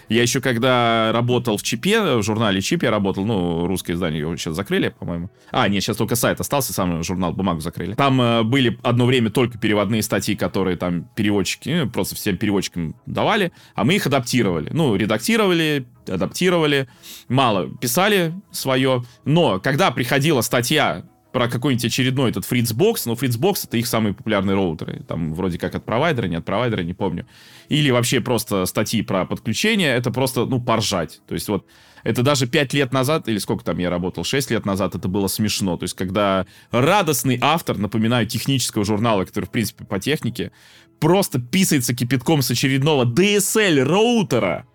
Я 0.09 0.21
еще 0.21 0.39
когда 0.39 1.11
работал 1.13 1.57
в 1.57 1.63
ЧИПе, 1.63 2.17
в 2.17 2.23
журнале 2.23 2.61
ЧИП 2.61 2.83
я 2.83 2.91
работал, 2.91 3.25
ну, 3.25 3.65
русское 3.65 3.93
издание 3.93 4.21
его 4.21 4.35
сейчас 4.37 4.55
закрыли, 4.55 4.89
по-моему. 4.97 5.29
А, 5.51 5.67
нет, 5.67 5.83
сейчас 5.83 5.97
только 5.97 6.15
сайт 6.15 6.39
остался, 6.39 6.73
сам 6.73 7.03
журнал 7.03 7.33
«Бумагу» 7.33 7.61
закрыли. 7.61 7.95
Там 7.95 8.21
э, 8.21 8.43
были 8.43 8.77
одно 8.83 9.05
время 9.05 9.29
только 9.29 9.57
переводные 9.57 10.03
статьи, 10.03 10.35
которые 10.35 10.77
там 10.77 11.09
переводчики, 11.15 11.69
ну, 11.69 11.89
просто 11.89 12.15
всем 12.15 12.37
переводчикам 12.37 12.95
давали, 13.05 13.51
а 13.73 13.83
мы 13.83 13.95
их 13.95 14.05
адаптировали. 14.05 14.69
Ну, 14.71 14.95
редактировали, 14.95 15.87
адаптировали, 16.07 16.87
мало 17.27 17.69
писали 17.77 18.33
свое, 18.51 19.03
но 19.23 19.59
когда 19.59 19.91
приходила 19.91 20.41
статья 20.41 21.03
про 21.35 21.49
какой-нибудь 21.49 21.83
очередной 21.83 22.31
этот 22.31 22.49
Fritzbox, 22.49 23.01
но 23.07 23.13
Fritzbox 23.13 23.65
это 23.65 23.75
их 23.75 23.87
самые 23.87 24.13
популярные 24.13 24.55
роутеры. 24.55 25.03
Там 25.05 25.33
вроде 25.33 25.59
как 25.59 25.75
от 25.75 25.83
провайдера, 25.83 26.27
не 26.27 26.37
от 26.37 26.45
провайдера, 26.45 26.81
не 26.81 26.93
помню. 26.93 27.27
Или 27.67 27.91
вообще 27.91 28.21
просто 28.21 28.65
статьи 28.65 29.01
про 29.01 29.25
подключение, 29.25 29.93
это 29.93 30.11
просто, 30.11 30.45
ну, 30.45 30.61
поржать. 30.61 31.19
То 31.27 31.33
есть 31.33 31.49
вот 31.49 31.65
это 32.05 32.23
даже 32.23 32.47
5 32.47 32.73
лет 32.73 32.93
назад, 32.93 33.27
или 33.27 33.37
сколько 33.37 33.65
там 33.65 33.79
я 33.79 33.89
работал, 33.89 34.23
6 34.23 34.49
лет 34.49 34.65
назад, 34.65 34.95
это 34.95 35.09
было 35.09 35.27
смешно. 35.27 35.75
То 35.75 35.83
есть 35.83 35.93
когда 35.93 36.45
радостный 36.71 37.37
автор, 37.41 37.77
напоминаю, 37.77 38.25
технического 38.27 38.85
журнала, 38.85 39.25
который, 39.25 39.43
в 39.43 39.51
принципе, 39.51 39.83
по 39.83 39.99
технике, 39.99 40.53
просто 41.01 41.41
писается 41.41 41.93
кипятком 41.93 42.43
с 42.43 42.49
очередного 42.49 43.03
DSL 43.03 43.83
роутера, 43.83 44.67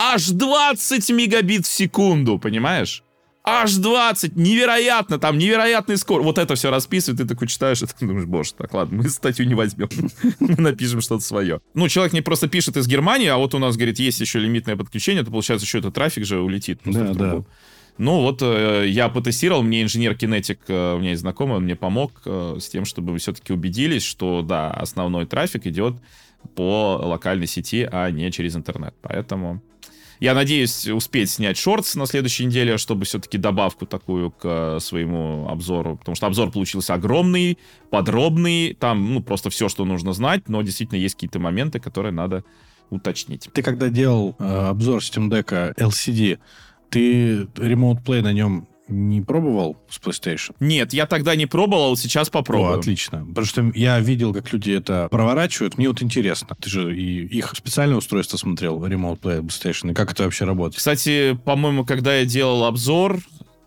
аж 0.00 0.30
20 0.30 1.10
мегабит 1.10 1.64
в 1.64 1.70
секунду, 1.70 2.40
понимаешь? 2.40 3.04
Аж 3.50 3.74
20, 3.74 4.36
невероятно, 4.36 5.18
там 5.18 5.38
невероятный 5.38 5.96
скорость. 5.96 6.24
Вот 6.24 6.38
это 6.38 6.54
все 6.54 6.70
расписывает, 6.70 7.20
ты 7.20 7.28
такой 7.28 7.48
читаешь, 7.48 7.82
и 7.82 7.86
ты 7.86 8.06
думаешь, 8.06 8.26
боже, 8.26 8.54
так, 8.54 8.72
ладно, 8.72 8.98
мы 8.98 9.08
статью 9.08 9.46
не 9.46 9.54
возьмем, 9.54 9.88
мы 10.40 10.56
напишем 10.56 11.00
что-то 11.00 11.22
свое. 11.22 11.60
Ну, 11.74 11.88
человек 11.88 12.12
не 12.12 12.20
просто 12.20 12.48
пишет 12.48 12.76
из 12.76 12.86
Германии, 12.86 13.28
а 13.28 13.36
вот 13.36 13.54
у 13.54 13.58
нас, 13.58 13.76
говорит, 13.76 13.98
есть 13.98 14.20
еще 14.20 14.38
лимитное 14.38 14.76
подключение, 14.76 15.24
то 15.24 15.30
получается 15.30 15.66
еще 15.66 15.78
этот 15.78 15.94
трафик 15.94 16.24
же 16.24 16.40
улетит. 16.40 16.80
Да, 16.84 17.12
да. 17.14 17.44
Ну 17.98 18.22
вот 18.22 18.40
э, 18.40 18.86
я 18.88 19.10
потестировал, 19.10 19.62
мне 19.62 19.82
инженер-кинетик, 19.82 20.60
э, 20.68 20.94
у 20.94 21.00
меня 21.00 21.10
есть 21.10 21.20
знакомый, 21.20 21.58
он 21.58 21.64
мне 21.64 21.76
помог 21.76 22.22
э, 22.24 22.56
с 22.58 22.66
тем, 22.68 22.86
чтобы 22.86 23.12
мы 23.12 23.18
все-таки 23.18 23.52
убедились, 23.52 24.04
что 24.04 24.40
да, 24.40 24.70
основной 24.70 25.26
трафик 25.26 25.66
идет 25.66 25.96
по 26.54 26.98
локальной 27.02 27.46
сети, 27.46 27.86
а 27.90 28.10
не 28.10 28.32
через 28.32 28.56
интернет. 28.56 28.94
Поэтому 29.02 29.60
я 30.20 30.34
надеюсь 30.34 30.86
успеть 30.86 31.30
снять 31.30 31.56
шортс 31.56 31.94
на 31.94 32.06
следующей 32.06 32.44
неделе, 32.44 32.76
чтобы 32.76 33.06
все-таки 33.06 33.38
добавку 33.38 33.86
такую 33.86 34.30
к 34.30 34.40
э, 34.44 34.78
своему 34.80 35.48
обзору, 35.48 35.96
потому 35.96 36.14
что 36.14 36.26
обзор 36.26 36.50
получился 36.50 36.94
огромный, 36.94 37.58
подробный, 37.90 38.74
там, 38.78 39.14
ну, 39.14 39.22
просто 39.22 39.48
все, 39.48 39.70
что 39.70 39.86
нужно 39.86 40.12
знать, 40.12 40.48
но 40.48 40.60
действительно 40.60 40.98
есть 40.98 41.14
какие-то 41.14 41.38
моменты, 41.38 41.80
которые 41.80 42.12
надо 42.12 42.44
уточнить. 42.90 43.48
Ты 43.52 43.62
когда 43.62 43.88
делал 43.88 44.36
э, 44.38 44.44
обзор 44.44 45.00
Steam 45.00 45.30
Deck 45.30 45.74
LCD, 45.76 46.38
ты 46.90 47.44
Remote 47.54 48.04
Play 48.04 48.20
на 48.20 48.32
нем 48.32 48.68
не 48.90 49.20
пробовал 49.22 49.76
с 49.88 50.00
PlayStation? 50.00 50.54
Нет, 50.60 50.92
я 50.92 51.06
тогда 51.06 51.34
не 51.36 51.46
пробовал, 51.46 51.96
сейчас 51.96 52.30
попробую. 52.30 52.74
О, 52.74 52.78
отлично. 52.78 53.24
Потому 53.26 53.46
что 53.46 53.72
я 53.74 53.98
видел, 54.00 54.34
как 54.34 54.52
люди 54.52 54.72
это 54.72 55.08
проворачивают. 55.10 55.78
Мне 55.78 55.88
вот 55.88 56.02
интересно. 56.02 56.56
Ты 56.60 56.68
же 56.70 56.96
и 56.96 57.26
их 57.26 57.54
специальное 57.56 57.96
устройство 57.96 58.36
смотрел, 58.36 58.84
Remote 58.84 59.20
Play 59.20 59.40
PlayStation, 59.40 59.90
и 59.90 59.94
как 59.94 60.12
это 60.12 60.24
вообще 60.24 60.44
работает? 60.44 60.76
Кстати, 60.76 61.38
по-моему, 61.44 61.84
когда 61.84 62.16
я 62.16 62.24
делал 62.24 62.64
обзор, 62.64 63.20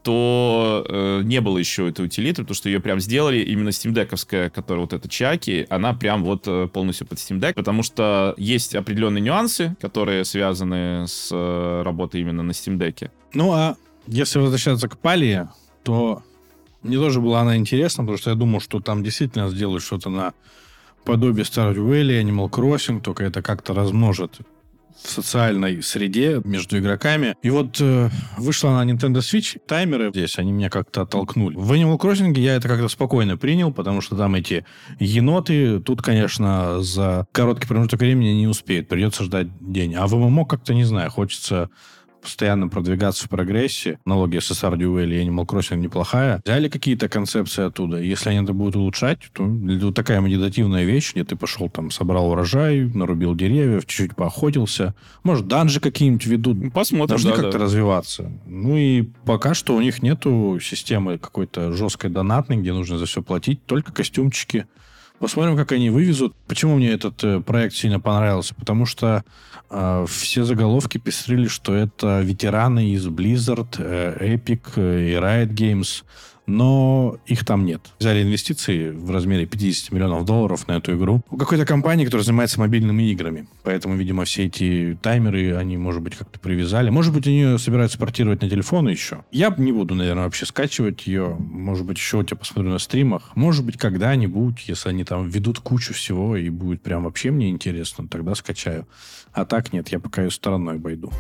то 0.04 0.86
э, 0.88 1.22
не 1.24 1.40
было 1.42 1.58
еще 1.58 1.90
этой 1.90 2.06
утилиты, 2.06 2.42
потому 2.42 2.56
что 2.56 2.70
ее 2.70 2.80
прям 2.82 3.00
сделали 3.00 3.40
именно 3.40 3.70
Steam 3.70 3.94
Deck'овская, 3.94 4.50
которая 4.50 4.82
вот 4.82 4.94
эта 4.94 5.08
Чаки, 5.08 5.66
она 5.70 5.94
прям 5.94 6.24
вот 6.24 6.44
э, 6.46 6.68
полностью 6.68 7.08
под 7.08 7.18
Steam 7.18 7.40
Deck, 7.40 7.54
потому 7.54 7.84
что 7.84 8.36
есть 8.38 8.76
определенные 8.76 9.22
нюансы, 9.22 9.76
которые 9.80 10.26
связаны 10.26 11.08
с 11.08 11.30
э, 11.32 11.82
работой 11.84 12.22
именно 12.22 12.44
на 12.44 12.52
Steam 12.52 12.78
Deck. 12.78 13.10
Ну, 13.34 13.54
а 13.54 13.78
если 14.08 14.40
возвращаться 14.40 14.88
к 14.88 14.98
Палии, 14.98 15.48
то 15.84 16.24
мне 16.82 16.98
тоже 16.98 17.22
была 17.22 17.42
она 17.42 17.58
интересна, 17.58 18.04
потому 18.04 18.18
что 18.18 18.30
я 18.30 18.36
думал, 18.36 18.60
что 18.60 18.80
там 18.80 19.04
действительно 19.04 19.50
сделают 19.50 19.84
что-то 19.84 20.10
на 20.10 20.34
подобие 21.06 21.46
Stardew 21.46 21.88
Valley, 21.88 22.22
Animal 22.22 22.50
Crossing, 22.50 23.02
только 23.02 23.24
это 23.24 23.42
как-то 23.42 23.74
размножит 23.74 24.40
в 25.02 25.10
социальной 25.10 25.82
среде 25.82 26.42
между 26.44 26.78
игроками. 26.78 27.36
И 27.42 27.50
вот 27.50 27.78
э, 27.82 28.10
вышла 28.38 28.70
на 28.70 28.90
Nintendo 28.90 29.18
Switch, 29.18 29.60
таймеры 29.66 30.10
здесь, 30.12 30.38
они 30.38 30.52
меня 30.52 30.70
как-то 30.70 31.02
оттолкнули. 31.02 31.56
В 31.56 31.72
Animal 31.74 31.98
Crossing 31.98 32.38
я 32.40 32.56
это 32.56 32.68
как-то 32.68 32.88
спокойно 32.88 33.38
принял, 33.38 33.72
потому 33.72 34.02
что 34.02 34.16
там 34.16 34.36
эти 34.36 34.66
еноты, 35.00 35.80
тут, 35.80 36.02
конечно, 36.02 36.82
за 36.82 37.28
короткий 37.32 37.68
промежуток 37.68 38.02
времени 38.02 38.30
не 38.30 38.48
успеют, 38.48 38.88
придется 38.88 39.24
ждать 39.24 39.48
день. 39.60 39.96
А 39.96 40.08
в 40.08 40.16
ММО 40.16 40.46
как-то, 40.46 40.74
не 40.74 40.84
знаю, 40.84 41.10
хочется 41.10 41.70
постоянно 42.24 42.68
продвигаться 42.68 43.26
в 43.26 43.30
прогрессе. 43.30 44.00
Аналогия 44.06 44.42
с 44.42 44.50
Stardew 44.52 44.96
Valley 44.96 45.22
и 45.22 45.28
Animal 45.28 45.46
Crossing 45.46 45.78
неплохая. 45.78 46.42
Взяли 46.44 46.70
какие-то 46.70 47.10
концепции 47.10 47.66
оттуда. 47.66 48.02
Если 48.02 48.30
они 48.30 48.44
это 48.44 48.54
будут 48.54 48.76
улучшать, 48.76 49.20
то 49.34 49.44
вот 49.44 49.96
такая 49.96 50.20
медитативная 50.22 50.86
вещь, 50.86 51.14
где 51.14 51.24
ты 51.24 51.36
пошел 51.36 51.70
там, 51.70 51.92
собрал 51.92 52.32
урожай, 52.32 52.90
нарубил 52.94 53.36
деревьев, 53.36 53.86
чуть-чуть 53.86 54.16
поохотился. 54.16 54.96
Может, 55.24 55.48
данжи 55.48 55.80
какие-нибудь 55.80 56.26
ведут. 56.26 56.58
Ну, 56.58 56.72
посмотрим, 56.72 57.10
Должны 57.10 57.32
да, 57.32 57.36
как-то 57.36 57.58
да. 57.58 57.66
развиваться. 57.66 58.32
Ну 58.46 58.78
и 58.78 59.04
пока 59.26 59.54
что 59.54 59.76
у 59.76 59.82
них 59.82 60.02
нету 60.02 60.60
системы 60.62 61.18
какой-то 61.18 61.74
жесткой 61.74 62.10
донатной, 62.10 62.58
где 62.58 62.74
нужно 62.74 62.98
за 62.98 63.06
все 63.06 63.22
платить. 63.22 63.66
Только 63.66 63.92
костюмчики. 63.92 64.66
Посмотрим, 65.24 65.56
как 65.56 65.72
они 65.72 65.90
вывезут. 65.90 66.36
Почему 66.48 66.76
мне 66.76 66.90
этот 66.90 67.24
э, 67.24 67.40
проект 67.40 67.76
сильно 67.76 67.98
понравился? 67.98 68.54
Потому 68.56 68.86
что 68.86 69.24
э, 69.70 70.06
все 70.10 70.44
заголовки 70.44 70.98
пестрили, 70.98 71.48
что 71.48 71.74
это 71.74 72.20
ветераны 72.20 72.90
из 72.90 73.08
Blizzard, 73.08 73.74
э, 73.78 74.36
Epic 74.36 74.74
э, 74.76 75.12
и 75.12 75.14
Riot 75.14 75.54
Games 75.54 76.04
но 76.46 77.18
их 77.26 77.46
там 77.46 77.66
нет. 77.66 77.82
Взяли 78.00 78.24
инвестиции 78.24 78.92
в 78.92 79.12
размере 79.12 79.46
50 79.46 79.92
миллионов 79.92 80.26
долларов 80.26 80.68
на 80.68 80.74
эту 80.74 80.96
игру 80.98 81.22
у 81.30 81.38
какой-то 81.38 81.66
компании, 81.66 82.06
которая 82.06 82.26
занимается 82.26 82.60
мобильными 82.60 83.04
играми. 83.04 83.48
Поэтому, 83.64 83.96
видимо, 83.96 84.26
все 84.26 84.46
эти 84.46 84.98
таймеры 85.02 85.56
они, 85.56 85.78
может 85.78 86.02
быть, 86.02 86.16
как-то 86.16 86.40
привязали. 86.40 86.90
Может 86.90 87.14
быть, 87.14 87.28
они 87.28 87.58
собираются 87.58 87.98
портировать 87.98 88.42
на 88.42 88.50
телефоны 88.50 88.90
еще. 88.90 89.24
Я 89.32 89.54
не 89.58 89.72
буду, 89.72 89.96
наверное, 89.96 90.26
вообще 90.26 90.46
скачивать 90.46 91.08
ее. 91.08 91.36
Может 91.40 91.86
быть, 91.86 91.98
еще 91.98 92.18
у 92.18 92.24
тебя 92.24 92.38
посмотрю 92.38 92.72
на 92.72 92.80
стримах. 92.80 93.32
Может 93.36 93.66
быть, 93.66 93.78
когда-нибудь, 93.78 94.66
если 94.68 94.90
они 94.90 95.04
там 95.04 95.28
ведут 95.28 95.60
кучу 95.60 95.94
всего 95.94 96.36
и 96.36 96.50
будет 96.50 96.82
прям 96.82 97.04
вообще 97.04 97.32
мне 97.32 97.50
интересно, 97.50 98.08
тогда 98.08 98.36
скачаю. 98.36 98.88
А 99.32 99.46
так 99.46 99.74
нет, 99.74 99.90
я 99.90 100.00
пока 100.00 100.24
ее 100.24 100.32
стороной 100.32 100.76
обойду. 100.76 101.12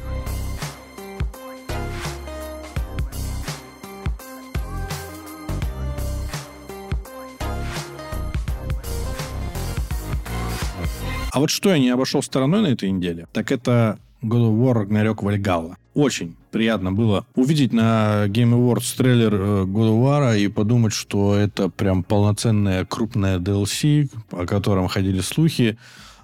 А 11.33 11.39
вот 11.39 11.49
что 11.49 11.71
я 11.71 11.79
не 11.79 11.89
обошел 11.89 12.21
стороной 12.21 12.61
на 12.61 12.67
этой 12.67 12.91
неделе, 12.91 13.27
так 13.33 13.51
это 13.51 13.97
God 14.21 14.51
of 14.51 14.61
War 14.61 14.85
Ragnarok 14.85 15.23
Valhalla. 15.23 15.75
Очень 15.95 16.35
приятно 16.51 16.91
было 16.91 17.25
увидеть 17.33 17.73
на 17.73 18.25
Game 18.27 18.53
Awards 18.53 18.95
трейлер 18.95 19.33
э, 19.33 19.63
God 19.63 19.89
of 19.89 20.03
War 20.03 20.39
и 20.39 20.47
подумать, 20.47 20.93
что 20.93 21.35
это 21.35 21.69
прям 21.69 22.03
полноценная 22.03 22.85
крупная 22.85 23.39
DLC, 23.39 24.11
о 24.29 24.45
котором 24.45 24.87
ходили 24.87 25.21
слухи. 25.21 25.79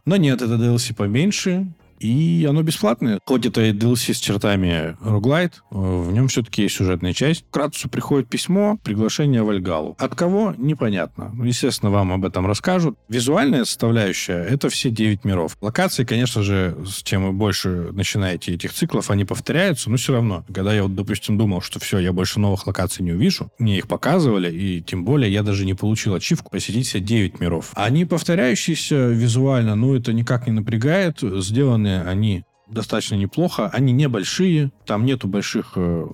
Но 0.05 0.15
нет, 0.15 0.43
это 0.43 0.53
DLC 0.53 0.93
поменьше, 0.93 1.65
и 1.99 2.45
оно 2.49 2.63
бесплатное. 2.63 3.19
Хоть 3.25 3.45
это 3.45 3.61
и 3.61 3.73
DLC 3.73 4.13
с 4.13 4.19
чертами 4.19 4.97
Roguelite, 5.01 5.53
э, 5.71 5.75
в 5.75 6.11
нем 6.11 6.27
все-таки 6.27 6.63
есть 6.63 6.75
сюжетная 6.75 7.13
часть. 7.13 7.45
Кратусу 7.51 7.89
приходит 7.89 8.29
письмо, 8.29 8.79
приглашение 8.83 9.43
в 9.43 9.49
Альгалу. 9.49 9.95
От 9.99 10.15
кого? 10.15 10.53
Непонятно. 10.57 11.31
Ну, 11.33 11.43
Естественно, 11.43 11.91
вам 11.91 12.13
об 12.13 12.25
этом 12.25 12.47
расскажут. 12.47 12.97
Визуальная 13.09 13.65
составляющая— 13.65 14.43
это 14.49 14.69
все 14.69 14.89
9 14.89 15.25
миров. 15.25 15.57
Локации, 15.61 16.03
конечно 16.05 16.41
же, 16.41 16.77
с 16.85 17.03
чем 17.03 17.25
вы 17.25 17.31
больше 17.33 17.89
начинаете 17.91 18.53
этих 18.53 18.73
циклов, 18.73 19.09
они 19.11 19.25
повторяются, 19.25 19.89
но 19.89 19.97
все 19.97 20.13
равно. 20.13 20.45
Когда 20.53 20.73
я 20.73 20.83
вот, 20.83 20.95
допустим, 20.95 21.37
думал, 21.37 21.61
что 21.61 21.79
все, 21.79 21.99
я 21.99 22.13
больше 22.13 22.39
новых 22.39 22.67
локаций 22.67 23.03
не 23.03 23.11
увижу, 23.11 23.51
мне 23.59 23.77
их 23.77 23.87
показывали, 23.87 24.51
и 24.51 24.81
тем 24.81 25.03
более 25.03 25.31
я 25.31 25.43
даже 25.43 25.65
не 25.65 25.73
получил 25.73 26.15
ачивку 26.15 26.49
посетить 26.51 26.87
все 26.87 26.99
9 26.99 27.39
миров. 27.39 27.71
Они 27.73 28.05
повторяющиеся 28.05 29.09
визуально, 29.09 29.75
ну, 29.75 29.95
это 29.95 30.13
никак 30.13 30.47
не 30.47 30.53
напрягает. 30.53 31.19
Сделаны 31.21 31.88
они 31.89 32.43
достаточно 32.67 33.15
неплохо. 33.15 33.69
Они 33.73 33.91
небольшие, 33.93 34.71
там 34.85 35.05
нету 35.05 35.27
больших 35.27 35.73
э, 35.75 36.07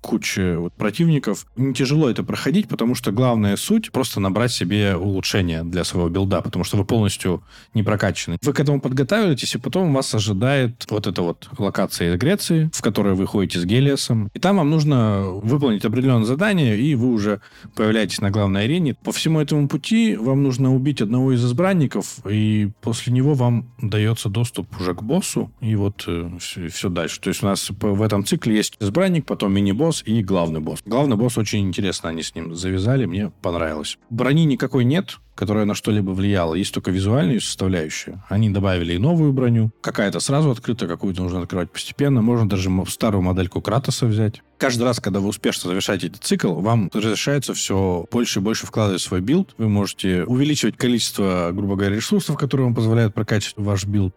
куча 0.00 0.56
вот 0.58 0.72
противников. 0.72 1.46
Не 1.56 1.74
тяжело 1.74 2.08
это 2.08 2.22
проходить, 2.22 2.68
потому 2.68 2.94
что 2.94 3.12
главная 3.12 3.56
суть 3.56 3.92
просто 3.92 4.20
набрать 4.20 4.52
себе 4.52 4.96
улучшения 4.96 5.62
для 5.62 5.84
своего 5.84 6.08
билда, 6.08 6.40
потому 6.40 6.64
что 6.64 6.76
вы 6.76 6.84
полностью 6.84 7.42
не 7.74 7.82
прокачаны. 7.82 8.38
Вы 8.42 8.52
к 8.52 8.60
этому 8.60 8.80
подготавливаетесь, 8.80 9.54
и 9.54 9.58
потом 9.58 9.92
вас 9.92 10.14
ожидает 10.14 10.86
вот 10.90 11.06
эта 11.06 11.22
вот 11.22 11.48
локация 11.58 12.12
из 12.12 12.18
Греции, 12.18 12.70
в 12.72 12.82
которой 12.82 13.14
вы 13.14 13.26
ходите 13.26 13.58
с 13.58 13.64
Гелиосом. 13.64 14.30
И 14.34 14.38
там 14.38 14.56
вам 14.56 14.70
нужно 14.70 15.24
выполнить 15.24 15.84
определенное 15.84 16.24
задание, 16.24 16.78
и 16.78 16.94
вы 16.94 17.12
уже 17.12 17.40
появляетесь 17.74 18.20
на 18.20 18.30
главной 18.30 18.64
арене. 18.64 18.94
По 18.94 19.12
всему 19.12 19.40
этому 19.40 19.68
пути 19.68 20.16
вам 20.16 20.42
нужно 20.42 20.74
убить 20.74 21.00
одного 21.00 21.32
из 21.32 21.44
избранников, 21.44 22.26
и 22.26 22.70
после 22.80 23.12
него 23.12 23.34
вам 23.34 23.70
дается 23.80 24.28
доступ 24.28 24.80
уже 24.80 24.94
к 24.94 25.02
боссу, 25.02 25.50
и 25.60 25.76
вот 25.76 26.04
э, 26.06 26.30
все, 26.38 26.88
дальше. 26.88 27.20
То 27.20 27.28
есть 27.28 27.42
у 27.42 27.46
нас 27.46 27.70
в 27.70 28.02
этом 28.02 28.24
цикле 28.24 28.56
есть 28.56 28.76
избранник, 28.80 29.26
потом 29.26 29.52
мини-босс 29.52 29.89
и 30.04 30.22
главный 30.22 30.60
босс. 30.60 30.80
Главный 30.84 31.16
босс 31.16 31.36
очень 31.38 31.66
интересно 31.66 32.08
они 32.08 32.22
с 32.22 32.34
ним 32.34 32.54
завязали, 32.54 33.04
мне 33.06 33.32
понравилось. 33.42 33.98
Брони 34.10 34.44
никакой 34.44 34.84
нет, 34.84 35.18
которая 35.34 35.64
на 35.64 35.74
что-либо 35.74 36.10
влияла. 36.10 36.54
Есть 36.54 36.74
только 36.74 36.90
визуальную 36.90 37.40
составляющую. 37.40 38.22
Они 38.28 38.50
добавили 38.50 38.94
и 38.94 38.98
новую 38.98 39.32
броню. 39.32 39.70
Какая-то 39.80 40.20
сразу 40.20 40.50
открыта, 40.50 40.86
какую-то 40.86 41.22
нужно 41.22 41.40
открывать 41.40 41.70
постепенно. 41.70 42.20
Можно 42.20 42.48
даже 42.48 42.70
старую 42.88 43.22
модельку 43.22 43.62
Кратоса 43.62 44.06
взять. 44.06 44.42
Каждый 44.58 44.82
раз, 44.82 45.00
когда 45.00 45.20
вы 45.20 45.28
успешно 45.28 45.70
завершаете 45.70 46.08
этот 46.08 46.22
цикл, 46.22 46.52
вам 46.54 46.90
разрешается 46.92 47.54
все 47.54 48.06
больше 48.10 48.40
и 48.40 48.42
больше 48.42 48.66
вкладывать 48.66 49.00
в 49.00 49.04
свой 49.04 49.22
билд. 49.22 49.54
Вы 49.56 49.68
можете 49.68 50.24
увеличивать 50.24 50.76
количество, 50.76 51.50
грубо 51.52 51.76
говоря, 51.76 51.96
ресурсов, 51.96 52.36
которые 52.36 52.66
вам 52.66 52.74
позволяют 52.74 53.14
прокачивать 53.14 53.56
ваш 53.56 53.86
билд 53.86 54.14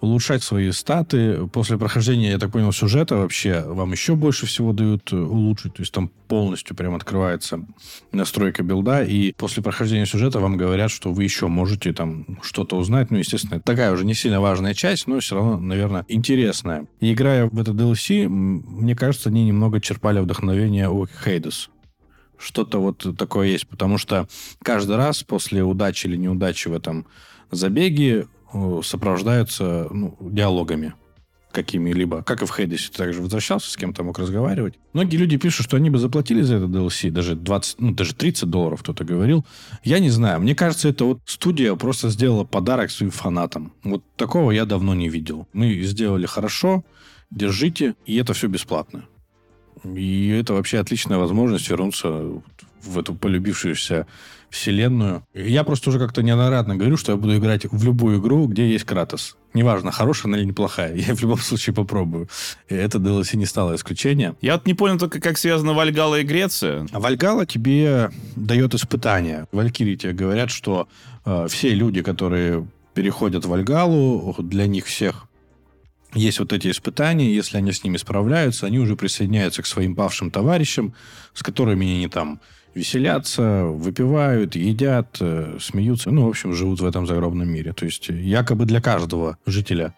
улучшать 0.00 0.42
свои 0.42 0.70
статы. 0.72 1.46
После 1.48 1.78
прохождения, 1.78 2.30
я 2.30 2.38
так 2.38 2.52
понял, 2.52 2.72
сюжета 2.72 3.16
вообще 3.16 3.62
вам 3.66 3.92
еще 3.92 4.14
больше 4.14 4.46
всего 4.46 4.72
дают 4.72 5.12
э, 5.12 5.16
улучшить. 5.16 5.74
То 5.74 5.82
есть 5.82 5.92
там 5.92 6.10
полностью 6.28 6.76
прям 6.76 6.94
открывается 6.94 7.64
настройка 8.12 8.62
билда, 8.62 9.04
и 9.04 9.32
после 9.32 9.62
прохождения 9.62 10.06
сюжета 10.06 10.40
вам 10.40 10.56
говорят, 10.56 10.90
что 10.90 11.12
вы 11.12 11.24
еще 11.24 11.48
можете 11.48 11.92
там 11.92 12.38
что-то 12.42 12.76
узнать. 12.76 13.10
Ну, 13.10 13.18
естественно, 13.18 13.60
такая 13.60 13.92
уже 13.92 14.04
не 14.04 14.14
сильно 14.14 14.40
важная 14.40 14.74
часть, 14.74 15.06
но 15.06 15.20
все 15.20 15.36
равно, 15.36 15.58
наверное, 15.58 16.04
интересная. 16.08 16.86
И 17.00 17.12
играя 17.12 17.46
в 17.46 17.60
это 17.60 17.72
DLC, 17.72 18.28
мне 18.28 18.96
кажется, 18.96 19.28
они 19.28 19.44
немного 19.44 19.80
черпали 19.80 20.20
вдохновение 20.20 20.88
у 20.88 21.06
Hades 21.06 21.70
что-то 22.40 22.80
вот 22.80 23.06
такое 23.18 23.48
есть, 23.48 23.68
потому 23.68 23.98
что 23.98 24.26
каждый 24.62 24.96
раз 24.96 25.22
после 25.22 25.62
удачи 25.62 26.06
или 26.06 26.16
неудачи 26.16 26.68
в 26.68 26.72
этом 26.72 27.06
забеге 27.50 28.28
сопровождаются 28.82 29.88
ну, 29.90 30.16
диалогами 30.20 30.94
какими-либо. 31.52 32.22
Как 32.22 32.42
и 32.42 32.46
в 32.46 32.52
Хейдесе, 32.54 32.90
ты 32.90 32.98
также 32.98 33.20
возвращался, 33.20 33.70
с 33.70 33.76
кем-то 33.76 34.02
мог 34.02 34.18
разговаривать. 34.18 34.74
Многие 34.92 35.16
люди 35.16 35.36
пишут, 35.36 35.66
что 35.66 35.76
они 35.76 35.90
бы 35.90 35.98
заплатили 35.98 36.42
за 36.42 36.56
это 36.56 36.66
DLC, 36.66 37.10
даже 37.10 37.34
20, 37.34 37.80
ну, 37.80 37.92
даже 37.92 38.14
30 38.14 38.48
долларов 38.48 38.80
кто-то 38.82 39.04
говорил. 39.04 39.44
Я 39.82 39.98
не 39.98 40.10
знаю. 40.10 40.40
Мне 40.40 40.54
кажется, 40.54 40.88
это 40.88 41.04
вот 41.04 41.20
студия 41.24 41.74
просто 41.74 42.10
сделала 42.10 42.44
подарок 42.44 42.90
своим 42.90 43.10
фанатам. 43.10 43.72
Вот 43.82 44.04
такого 44.16 44.50
я 44.52 44.64
давно 44.64 44.94
не 44.94 45.08
видел. 45.08 45.48
Мы 45.52 45.80
сделали 45.82 46.26
хорошо, 46.26 46.84
держите, 47.30 47.94
и 48.06 48.16
это 48.16 48.32
все 48.32 48.48
бесплатно. 48.48 49.06
И 49.84 50.28
это 50.28 50.54
вообще 50.54 50.78
отличная 50.78 51.18
возможность 51.18 51.68
вернуться 51.68 52.42
в 52.82 52.98
эту 52.98 53.14
полюбившуюся 53.14 54.06
вселенную. 54.50 55.24
Я 55.32 55.64
просто 55.64 55.90
уже 55.90 55.98
как-то 55.98 56.22
неоднократно 56.22 56.76
говорю, 56.76 56.96
что 56.96 57.12
я 57.12 57.18
буду 57.18 57.36
играть 57.36 57.66
в 57.70 57.84
любую 57.84 58.20
игру, 58.20 58.46
где 58.46 58.68
есть 58.68 58.84
Кратос. 58.84 59.36
Неважно, 59.54 59.90
хорошая 59.92 60.30
она 60.30 60.38
или 60.38 60.46
неплохая. 60.46 60.94
Я 61.08 61.14
в 61.14 61.22
любом 61.22 61.38
случае 61.38 61.74
попробую. 61.74 62.28
И 62.68 62.74
это 62.74 62.98
DLC 62.98 63.36
не 63.36 63.46
стало 63.46 63.74
исключением. 63.74 64.36
Я 64.40 64.54
вот 64.54 64.66
не 64.66 64.74
понял 64.74 64.98
только, 64.98 65.20
как 65.20 65.38
связано 65.38 65.72
Вальгала 65.72 66.20
и 66.20 66.24
Греция. 66.24 66.86
А 66.92 67.00
Вальгала 67.00 67.46
тебе 67.46 68.10
дает 68.36 68.74
испытания. 68.74 69.46
Валькирии 69.50 69.96
тебе 69.96 70.12
говорят, 70.12 70.50
что 70.50 70.88
э, 71.24 71.46
все 71.48 71.74
люди, 71.74 72.02
которые 72.02 72.66
переходят 72.94 73.44
в 73.44 73.48
Вальгалу, 73.48 74.36
для 74.38 74.66
них 74.66 74.86
всех 74.86 75.26
есть 76.14 76.40
вот 76.40 76.52
эти 76.52 76.70
испытания, 76.70 77.32
если 77.32 77.56
они 77.56 77.72
с 77.72 77.84
ними 77.84 77.96
справляются, 77.96 78.66
они 78.66 78.78
уже 78.78 78.96
присоединяются 78.96 79.62
к 79.62 79.66
своим 79.66 79.94
павшим 79.94 80.30
товарищам, 80.30 80.94
с 81.34 81.42
которыми 81.42 81.86
они 81.86 82.08
там 82.08 82.40
веселятся, 82.74 83.64
выпивают, 83.64 84.56
едят, 84.56 85.16
э, 85.20 85.58
смеются. 85.60 86.10
Ну, 86.10 86.26
в 86.26 86.28
общем, 86.28 86.52
живут 86.54 86.80
в 86.80 86.86
этом 86.86 87.06
загробном 87.06 87.48
мире. 87.48 87.72
То 87.72 87.84
есть, 87.84 88.08
якобы 88.08 88.64
для 88.64 88.80
каждого 88.80 89.38
жителя 89.46 89.94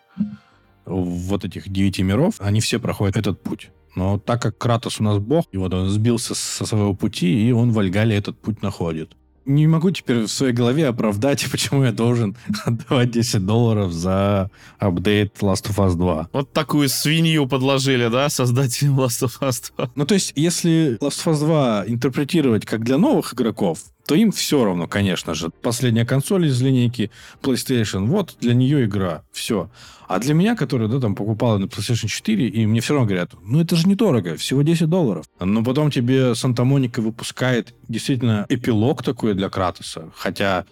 вот 0.84 1.44
этих 1.44 1.68
девяти 1.68 2.02
миров, 2.02 2.36
они 2.38 2.60
все 2.60 2.78
проходят 2.78 3.16
этот 3.16 3.42
путь. 3.42 3.70
Но 3.94 4.18
так 4.18 4.40
как 4.40 4.58
Кратос 4.58 5.00
у 5.00 5.04
нас 5.04 5.18
бог, 5.18 5.46
и 5.52 5.58
вот 5.58 5.72
он 5.74 5.88
сбился 5.88 6.34
со 6.34 6.64
своего 6.64 6.94
пути, 6.94 7.48
и 7.48 7.52
он 7.52 7.72
в 7.72 7.78
Альгале 7.78 8.16
этот 8.16 8.40
путь 8.40 8.62
находит 8.62 9.16
не 9.44 9.66
могу 9.66 9.90
теперь 9.90 10.22
в 10.22 10.28
своей 10.28 10.52
голове 10.52 10.86
оправдать, 10.86 11.46
почему 11.50 11.84
я 11.84 11.92
должен 11.92 12.36
отдавать 12.64 13.10
10 13.10 13.44
долларов 13.44 13.92
за 13.92 14.50
апдейт 14.78 15.36
Last 15.40 15.68
of 15.70 15.76
Us 15.76 15.94
2. 15.94 16.28
Вот 16.32 16.52
такую 16.52 16.88
свинью 16.88 17.46
подложили, 17.46 18.08
да, 18.08 18.28
создателям 18.28 18.98
Last 19.00 19.26
of 19.26 19.40
Us 19.40 19.72
2. 19.76 19.90
Ну, 19.94 20.06
то 20.06 20.14
есть, 20.14 20.32
если 20.36 20.98
Last 21.00 21.24
of 21.24 21.32
Us 21.32 21.38
2 21.40 21.84
интерпретировать 21.88 22.66
как 22.66 22.84
для 22.84 22.98
новых 22.98 23.34
игроков, 23.34 23.78
то 24.06 24.14
им 24.14 24.32
все 24.32 24.64
равно, 24.64 24.86
конечно 24.86 25.34
же. 25.34 25.50
Последняя 25.50 26.04
консоль 26.04 26.46
из 26.46 26.60
линейки 26.60 27.10
PlayStation, 27.40 28.06
вот 28.06 28.36
для 28.40 28.54
нее 28.54 28.84
игра, 28.84 29.22
все. 29.32 29.70
А 30.08 30.18
для 30.18 30.34
меня, 30.34 30.56
который, 30.56 30.88
да, 30.88 31.00
там, 31.00 31.14
покупал 31.14 31.58
на 31.58 31.64
PlayStation 31.64 32.08
4, 32.08 32.48
и 32.48 32.66
мне 32.66 32.80
все 32.80 32.94
равно 32.94 33.06
говорят, 33.06 33.32
ну, 33.42 33.60
это 33.60 33.76
же 33.76 33.88
недорого, 33.88 34.36
всего 34.36 34.62
10 34.62 34.88
долларов. 34.88 35.24
Но 35.40 35.64
потом 35.64 35.90
тебе 35.90 36.34
Санта-Моника 36.34 37.00
выпускает 37.00 37.74
действительно 37.88 38.44
эпилог 38.48 39.02
такой 39.02 39.34
для 39.34 39.48
Кратоса. 39.48 40.10
Хотя 40.14 40.66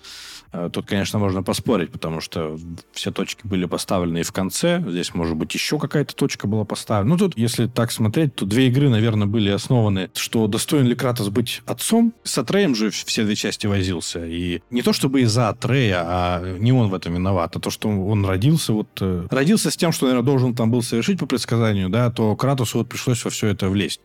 тут, 0.72 0.86
конечно, 0.86 1.18
можно 1.18 1.42
поспорить, 1.42 1.90
потому 1.90 2.20
что 2.20 2.58
все 2.92 3.10
точки 3.10 3.46
были 3.46 3.66
поставлены 3.66 4.18
и 4.18 4.22
в 4.22 4.32
конце. 4.32 4.82
Здесь, 4.86 5.14
может 5.14 5.36
быть, 5.36 5.54
еще 5.54 5.78
какая-то 5.78 6.14
точка 6.14 6.46
была 6.46 6.64
поставлена. 6.64 7.10
Ну, 7.10 7.18
тут, 7.18 7.38
если 7.38 7.66
так 7.66 7.92
смотреть, 7.92 8.34
то 8.34 8.46
две 8.46 8.68
игры, 8.68 8.88
наверное, 8.88 9.26
были 9.26 9.50
основаны, 9.50 10.10
что 10.14 10.46
достоин 10.46 10.86
ли 10.86 10.94
Кратос 10.94 11.28
быть 11.28 11.62
отцом. 11.66 12.12
С 12.24 12.38
Атреем 12.38 12.74
же 12.74 12.90
все 12.90 13.24
две 13.24 13.36
части 13.36 13.66
возился. 13.66 14.24
И 14.26 14.60
не 14.70 14.82
то 14.82 14.92
чтобы 14.92 15.22
из-за 15.22 15.48
Атрея, 15.50 16.02
а 16.04 16.58
не 16.58 16.72
он 16.72 16.88
в 16.88 16.94
этом 16.94 17.14
виноват, 17.14 17.56
а 17.56 17.60
то, 17.60 17.70
что 17.70 17.88
он 17.88 18.24
родился 18.24 18.72
вот... 18.72 18.88
Э, 19.00 19.26
родился 19.30 19.70
с 19.70 19.76
тем, 19.76 19.92
что, 19.92 20.06
наверное, 20.06 20.26
должен 20.26 20.54
там 20.54 20.70
был 20.70 20.82
совершить 20.82 21.18
по 21.18 21.26
предсказанию, 21.26 21.88
да, 21.88 22.10
то 22.10 22.34
Кратосу 22.36 22.78
вот 22.78 22.88
пришлось 22.88 23.24
во 23.24 23.30
все 23.30 23.48
это 23.48 23.68
влезть. 23.68 24.00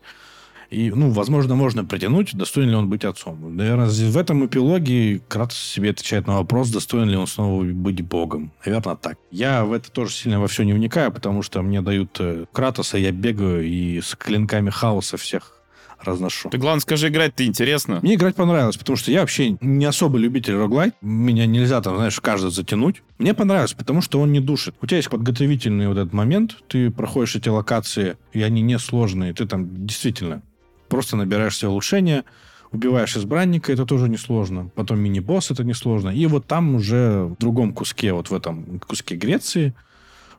И, 0.70 0.90
ну, 0.90 1.10
возможно, 1.10 1.54
можно 1.54 1.84
притянуть, 1.84 2.34
достоин 2.34 2.70
ли 2.70 2.74
он 2.74 2.88
быть 2.88 3.04
отцом. 3.04 3.56
Наверное, 3.56 3.88
в 3.88 4.16
этом 4.16 4.46
эпилоге 4.46 5.20
Кратос 5.28 5.56
себе 5.56 5.90
отвечает 5.90 6.26
на 6.26 6.36
вопрос, 6.36 6.70
достоин 6.70 7.08
ли 7.08 7.16
он 7.16 7.26
снова 7.26 7.62
быть 7.64 8.00
богом. 8.02 8.52
Наверное, 8.64 8.96
так. 8.96 9.18
Я 9.30 9.64
в 9.64 9.72
это 9.72 9.90
тоже 9.90 10.12
сильно 10.12 10.40
во 10.40 10.48
все 10.48 10.64
не 10.64 10.72
вникаю, 10.72 11.12
потому 11.12 11.42
что 11.42 11.62
мне 11.62 11.82
дают 11.82 12.16
э, 12.20 12.46
Кратоса, 12.52 12.98
я 12.98 13.12
бегаю 13.12 13.64
и 13.64 14.00
с 14.00 14.14
клинками 14.16 14.70
хаоса 14.70 15.16
всех 15.16 15.56
разношу. 16.00 16.50
Ты, 16.50 16.58
главное, 16.58 16.80
скажи, 16.80 17.08
играть-то 17.08 17.44
интересно. 17.46 18.00
Мне 18.02 18.14
играть 18.14 18.36
понравилось, 18.36 18.76
потому 18.76 18.96
что 18.96 19.10
я 19.10 19.20
вообще 19.20 19.56
не 19.60 19.84
особо 19.84 20.18
любитель 20.18 20.54
роглайт. 20.54 20.94
Меня 21.00 21.46
нельзя 21.46 21.80
там, 21.80 21.96
знаешь, 21.96 22.20
каждый 22.20 22.50
затянуть. 22.50 23.02
Мне 23.18 23.34
понравилось, 23.34 23.72
потому 23.72 24.02
что 24.02 24.20
он 24.20 24.32
не 24.32 24.40
душит. 24.40 24.74
У 24.80 24.86
тебя 24.86 24.98
есть 24.98 25.10
подготовительный 25.10 25.88
вот 25.88 25.98
этот 25.98 26.12
момент, 26.12 26.56
ты 26.68 26.90
проходишь 26.90 27.36
эти 27.36 27.48
локации, 27.48 28.16
и 28.32 28.42
они 28.42 28.62
не 28.62 28.78
сложные. 28.78 29.32
Ты 29.32 29.46
там 29.46 29.86
действительно 29.86 30.42
Просто 30.88 31.16
набираешь 31.16 31.54
все 31.54 31.68
улучшения, 31.68 32.24
убиваешь 32.72 33.16
избранника, 33.16 33.72
это 33.72 33.86
тоже 33.86 34.08
несложно. 34.08 34.70
Потом 34.74 35.00
мини-босс, 35.00 35.50
это 35.50 35.64
несложно. 35.64 36.10
И 36.10 36.26
вот 36.26 36.46
там 36.46 36.74
уже 36.74 37.24
в 37.24 37.36
другом 37.38 37.72
куске, 37.72 38.12
вот 38.12 38.30
в 38.30 38.34
этом 38.34 38.80
куске 38.80 39.16
Греции, 39.16 39.74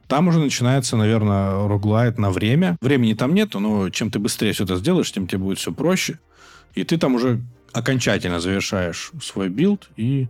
там 0.07 0.29
уже 0.29 0.39
начинается, 0.39 0.95
наверное, 0.95 1.67
роглайт 1.67 2.17
на 2.17 2.31
время. 2.31 2.77
Времени 2.81 3.13
там 3.13 3.33
нету, 3.33 3.59
но 3.59 3.89
чем 3.89 4.09
ты 4.09 4.19
быстрее 4.19 4.53
все 4.53 4.63
это 4.63 4.77
сделаешь, 4.77 5.11
тем 5.11 5.27
тебе 5.27 5.39
будет 5.39 5.57
все 5.57 5.73
проще. 5.73 6.19
И 6.75 6.83
ты 6.83 6.97
там 6.97 7.15
уже 7.15 7.41
окончательно 7.73 8.39
завершаешь 8.39 9.11
свой 9.21 9.49
build 9.49 9.89
и 9.97 10.27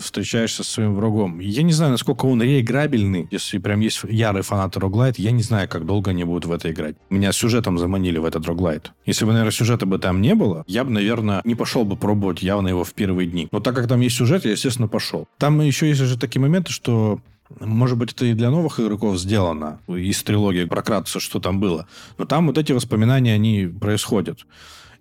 встречаешься 0.00 0.64
со 0.64 0.70
своим 0.70 0.94
врагом. 0.94 1.38
Я 1.40 1.62
не 1.62 1.72
знаю, 1.72 1.92
насколько 1.92 2.26
он 2.26 2.42
реиграбельный. 2.42 3.28
Если 3.30 3.58
прям 3.58 3.80
есть 3.80 4.00
ярые 4.08 4.42
фанаты 4.42 4.80
roguelite, 4.80 5.18
я 5.18 5.30
не 5.30 5.42
знаю, 5.42 5.68
как 5.68 5.86
долго 5.86 6.10
они 6.10 6.24
будут 6.24 6.46
в 6.46 6.52
это 6.52 6.70
играть. 6.70 6.96
Меня 7.10 7.32
сюжетом 7.32 7.78
заманили 7.78 8.18
в 8.18 8.24
этот 8.24 8.46
roguelite. 8.46 8.92
Если 9.04 9.24
бы, 9.24 9.32
наверное, 9.32 9.52
сюжета 9.52 9.86
бы 9.86 9.98
там 9.98 10.20
не 10.20 10.34
было, 10.34 10.64
я 10.66 10.84
бы, 10.84 10.90
наверное, 10.90 11.40
не 11.44 11.54
пошел 11.54 11.84
бы 11.84 11.96
пробовать 11.96 12.42
явно 12.42 12.68
его 12.68 12.84
в 12.84 12.92
первые 12.94 13.28
дни. 13.28 13.48
Но 13.52 13.60
так 13.60 13.74
как 13.74 13.88
там 13.88 14.00
есть 14.00 14.16
сюжет, 14.16 14.44
я, 14.44 14.52
естественно, 14.52 14.88
пошел. 14.88 15.26
Там 15.38 15.60
еще 15.60 15.88
есть 15.88 16.00
же 16.00 16.18
такие 16.18 16.40
моменты, 16.40 16.72
что 16.72 17.20
может 17.60 17.96
быть, 17.96 18.12
это 18.12 18.26
и 18.26 18.34
для 18.34 18.50
новых 18.50 18.80
игроков 18.80 19.18
сделано, 19.18 19.78
из 19.86 20.20
трилогии 20.22 20.64
про 20.64 20.82
Кратоса, 20.82 21.20
что 21.20 21.38
там 21.38 21.60
было. 21.60 21.86
Но 22.18 22.24
там 22.24 22.48
вот 22.48 22.58
эти 22.58 22.72
воспоминания, 22.72 23.34
они 23.34 23.66
происходят. 23.66 24.40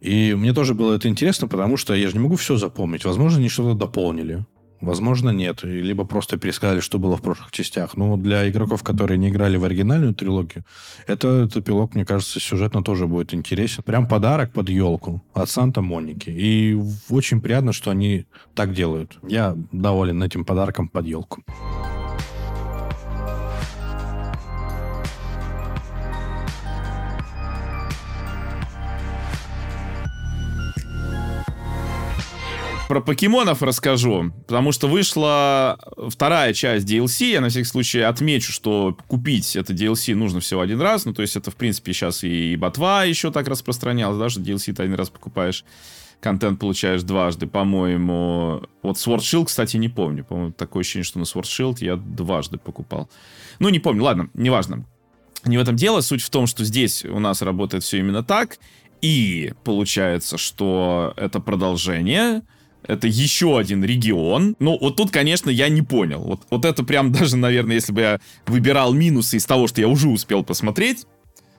И 0.02 0.36
мне 0.36 0.54
тоже 0.54 0.74
было 0.74 0.94
это 0.94 1.08
интересно, 1.08 1.48
потому 1.48 1.78
что 1.78 1.96
я 1.96 2.08
же 2.08 2.14
не 2.14 2.20
могу 2.20 2.36
все 2.36 2.58
запомнить. 2.58 3.06
Возможно, 3.06 3.40
они 3.40 3.50
что-то 3.50 3.74
дополнили. 3.74 4.46
Возможно, 4.86 5.32
нет. 5.32 5.64
Либо 5.64 6.06
просто 6.06 6.38
пересказали, 6.38 6.80
что 6.80 7.00
было 7.00 7.18
в 7.18 7.22
прошлых 7.22 7.52
частях. 7.52 7.98
Но 7.98 8.18
для 8.18 8.48
игроков, 8.50 8.84
которые 8.84 9.18
не 9.18 9.30
играли 9.30 9.58
в 9.58 9.64
оригинальную 9.64 10.14
трилогию, 10.14 10.64
этот 11.08 11.58
эпилог, 11.58 11.96
мне 11.96 12.06
кажется, 12.06 12.40
сюжетно 12.40 12.84
тоже 12.84 13.08
будет 13.08 13.34
интересен. 13.34 13.84
Прям 13.84 14.08
подарок 14.08 14.52
под 14.54 14.70
елку 14.70 15.24
от 15.34 15.50
Санта-Моники. 15.50 16.30
И 16.30 16.80
очень 17.10 17.42
приятно, 17.42 17.74
что 17.74 17.92
они 17.92 18.26
так 18.54 18.74
делают. 18.74 19.18
Я 19.28 19.58
доволен 19.72 20.22
этим 20.22 20.46
подарком 20.46 20.88
под 20.88 21.08
елку. 21.08 21.44
Про 32.88 33.02
покемонов 33.02 33.64
расскажу, 33.64 34.32
потому 34.46 34.72
что 34.72 34.88
вышла 34.88 35.80
вторая 36.08 36.54
часть 36.54 36.88
DLC. 36.88 37.32
Я 37.32 37.42
на 37.42 37.50
всякий 37.50 37.66
случай 37.66 38.02
отмечу, 38.02 38.52
что 38.52 38.96
купить 39.08 39.56
это 39.56 39.74
DLC 39.74 40.14
нужно 40.14 40.40
всего 40.40 40.62
один 40.62 40.80
раз. 40.80 41.06
Ну, 41.06 41.14
то 41.14 41.24
есть 41.24 41.36
это, 41.36 41.50
в 41.50 41.56
принципе, 41.56 41.94
сейчас 41.94 42.24
и 42.24 42.56
ботва 42.56 43.04
еще 43.04 43.32
так 43.32 43.48
распространялось, 43.48 44.20
да, 44.20 44.30
что 44.30 44.40
DLC 44.40 44.74
ты 44.74 44.84
один 44.84 44.94
раз 44.94 45.10
покупаешь, 45.10 45.66
контент 46.20 46.60
получаешь 46.60 47.02
дважды, 47.02 47.48
по-моему. 47.48 48.62
Вот 48.84 48.98
Sword 48.98 49.20
Shield, 49.20 49.46
кстати, 49.46 49.78
не 49.78 49.90
помню. 49.90 50.24
По-моему, 50.24 50.52
такое 50.52 50.82
ощущение, 50.82 51.06
что 51.06 51.18
на 51.18 51.24
Sword 51.24 51.46
Shield 51.46 51.78
я 51.80 51.96
дважды 51.96 52.60
покупал. 52.60 53.10
Ну, 53.58 53.70
не 53.70 53.80
помню, 53.80 54.04
ладно, 54.04 54.30
неважно. 54.36 54.86
Не 55.44 55.58
в 55.58 55.62
этом 55.62 55.76
дело. 55.76 56.02
Суть 56.02 56.22
в 56.22 56.30
том, 56.30 56.46
что 56.46 56.64
здесь 56.64 57.04
у 57.04 57.18
нас 57.18 57.42
работает 57.42 57.84
все 57.84 57.98
именно 57.98 58.24
так. 58.24 58.60
И 59.02 59.54
получается, 59.64 60.38
что 60.38 61.14
это 61.18 61.40
продолжение 61.40 62.44
это 62.88 63.08
еще 63.08 63.58
один 63.58 63.84
регион. 63.84 64.56
Ну, 64.60 64.78
вот 64.80 64.96
тут, 64.96 65.12
конечно, 65.12 65.50
я 65.50 65.70
не 65.70 65.82
понял. 65.82 66.22
Вот, 66.22 66.42
вот 66.50 66.66
это 66.66 66.84
прям 66.84 67.12
даже, 67.14 67.38
наверное, 67.38 67.76
если 67.76 67.92
бы 67.92 68.02
я 68.02 68.20
выбирал 68.46 68.94
минусы 68.94 69.38
из 69.38 69.46
того, 69.46 69.68
что 69.68 69.82
я 69.82 69.88
уже 69.88 70.10
успел 70.10 70.44
посмотреть, 70.44 71.06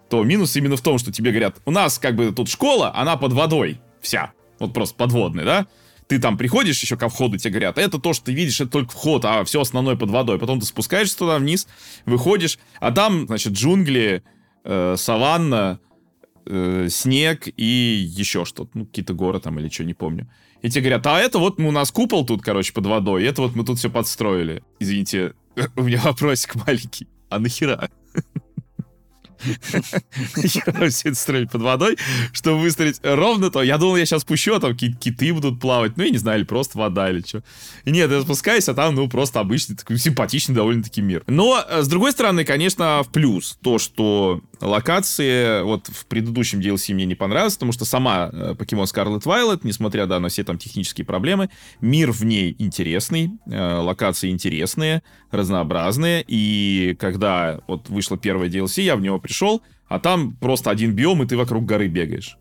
то 0.08 0.22
минус 0.22 0.56
именно 0.56 0.76
в 0.76 0.80
том, 0.82 0.98
что 0.98 1.12
тебе 1.12 1.30
говорят, 1.30 1.56
у 1.64 1.70
нас 1.70 1.98
как 1.98 2.14
бы 2.14 2.32
тут 2.32 2.48
школа, 2.48 2.92
она 2.94 3.16
под 3.16 3.32
водой 3.32 3.80
вся. 4.00 4.32
Вот 4.58 4.72
просто 4.72 4.94
подводная, 4.94 5.44
да? 5.44 5.66
Ты 6.06 6.20
там 6.20 6.38
приходишь 6.38 6.80
еще 6.80 6.96
ко 6.96 7.08
входу, 7.08 7.36
тебе 7.36 7.50
говорят, 7.50 7.78
это 7.78 7.98
то, 7.98 8.12
что 8.12 8.26
ты 8.26 8.32
видишь, 8.32 8.60
это 8.60 8.70
только 8.70 8.92
вход, 8.92 9.24
а 9.24 9.42
все 9.44 9.60
основное 9.60 9.96
под 9.96 10.10
водой. 10.10 10.38
Потом 10.38 10.60
ты 10.60 10.66
спускаешься 10.66 11.18
туда 11.18 11.38
вниз, 11.38 11.66
выходишь, 12.04 12.60
а 12.78 12.92
там, 12.92 13.26
значит, 13.26 13.54
джунгли, 13.54 14.22
э, 14.62 14.94
саванна, 14.96 15.80
э, 16.46 16.86
снег 16.90 17.48
и 17.56 17.64
еще 18.08 18.44
что-то. 18.44 18.70
Ну, 18.74 18.86
какие-то 18.86 19.14
горы 19.14 19.40
там 19.40 19.58
или 19.58 19.68
что, 19.68 19.82
не 19.82 19.94
помню. 19.94 20.28
И 20.62 20.70
тебе 20.70 20.82
говорят, 20.82 21.06
а 21.06 21.18
это 21.18 21.38
вот 21.38 21.60
у 21.60 21.70
нас 21.70 21.90
купол 21.90 22.24
тут, 22.24 22.42
короче, 22.42 22.72
под 22.72 22.86
водой, 22.86 23.24
это 23.24 23.42
вот 23.42 23.54
мы 23.54 23.64
тут 23.64 23.78
все 23.78 23.90
подстроили. 23.90 24.62
Извините, 24.80 25.34
у 25.76 25.82
меня 25.82 26.00
вопросик 26.02 26.54
маленький. 26.54 27.08
А 27.28 27.38
нахера? 27.38 27.90
Все 30.46 31.08
это 31.08 31.14
строить 31.14 31.50
под 31.50 31.62
водой, 31.62 31.96
чтобы 32.32 32.60
выстроить 32.60 33.00
ровно 33.02 33.50
то. 33.50 33.62
Я 33.62 33.78
думал, 33.78 33.96
я 33.96 34.06
сейчас 34.06 34.24
пущу, 34.24 34.54
а 34.54 34.60
там 34.60 34.72
какие-то 34.72 34.98
киты 34.98 35.32
будут 35.32 35.60
плавать. 35.60 35.96
Ну, 35.96 36.04
я 36.04 36.10
не 36.10 36.18
знаю, 36.18 36.38
или 36.38 36.46
просто 36.46 36.78
вода, 36.78 37.10
или 37.10 37.22
что. 37.26 37.42
Нет, 37.84 38.10
я 38.10 38.20
спускаюсь, 38.22 38.68
а 38.68 38.74
там, 38.74 38.94
ну, 38.94 39.08
просто 39.08 39.40
обычный, 39.40 39.76
такой 39.76 39.98
симпатичный 39.98 40.54
довольно-таки 40.54 41.02
мир. 41.02 41.22
Но, 41.26 41.62
э, 41.68 41.82
с 41.82 41.88
другой 41.88 42.12
стороны, 42.12 42.44
конечно, 42.44 43.02
в 43.02 43.08
плюс 43.10 43.58
то, 43.62 43.78
что 43.78 44.40
локации 44.60 45.62
вот 45.62 45.88
в 45.88 46.06
предыдущем 46.06 46.60
DLC 46.60 46.94
мне 46.94 47.04
не 47.04 47.14
понравилось, 47.14 47.54
потому 47.54 47.72
что 47.72 47.84
сама 47.84 48.30
э, 48.32 48.54
Pokemon 48.58 48.84
Scarlet 48.84 49.22
Violet, 49.22 49.60
несмотря 49.62 50.06
да, 50.06 50.20
на 50.20 50.28
все 50.28 50.44
там 50.44 50.58
технические 50.58 51.04
проблемы, 51.04 51.50
мир 51.80 52.12
в 52.12 52.24
ней 52.24 52.54
интересный, 52.58 53.32
э, 53.46 53.78
локации 53.78 54.30
интересные, 54.30 55.02
разнообразные, 55.30 56.24
и 56.26 56.96
когда 56.98 57.60
вот 57.66 57.88
вышло 57.88 58.16
первое 58.16 58.48
DLC, 58.48 58.82
я 58.82 58.96
в 58.96 59.00
него 59.00 59.18
пришел, 59.26 59.62
а 59.88 59.98
там 59.98 60.36
просто 60.36 60.70
один 60.70 60.94
биом, 60.94 61.22
и 61.22 61.26
ты 61.26 61.36
вокруг 61.36 61.64
горы 61.64 61.88
бегаешь. 61.88 62.36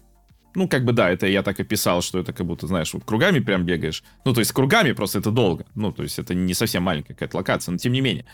Ну, 0.56 0.70
как 0.70 0.86
бы 0.86 0.94
да, 0.94 1.10
это 1.10 1.28
я 1.28 1.44
так 1.44 1.60
описал, 1.60 2.02
что 2.02 2.20
это 2.20 2.32
как 2.32 2.48
будто, 2.48 2.68
знаешь, 2.68 2.94
вот 2.94 3.04
кругами 3.04 3.40
прям 3.40 3.66
бегаешь. 3.66 4.04
Ну, 4.24 4.34
то 4.34 4.40
есть 4.40 4.54
кругами 4.54 4.94
просто 4.94 5.20
это 5.20 5.32
долго. 5.32 5.66
Ну, 5.76 5.92
то 5.92 6.04
есть 6.04 6.18
это 6.18 6.34
не 6.34 6.54
совсем 6.54 6.84
маленькая 6.84 7.14
какая-то 7.14 7.38
локация, 7.38 7.74
но 7.74 7.78
тем 7.78 7.92
не 7.92 8.02
менее. 8.02 8.26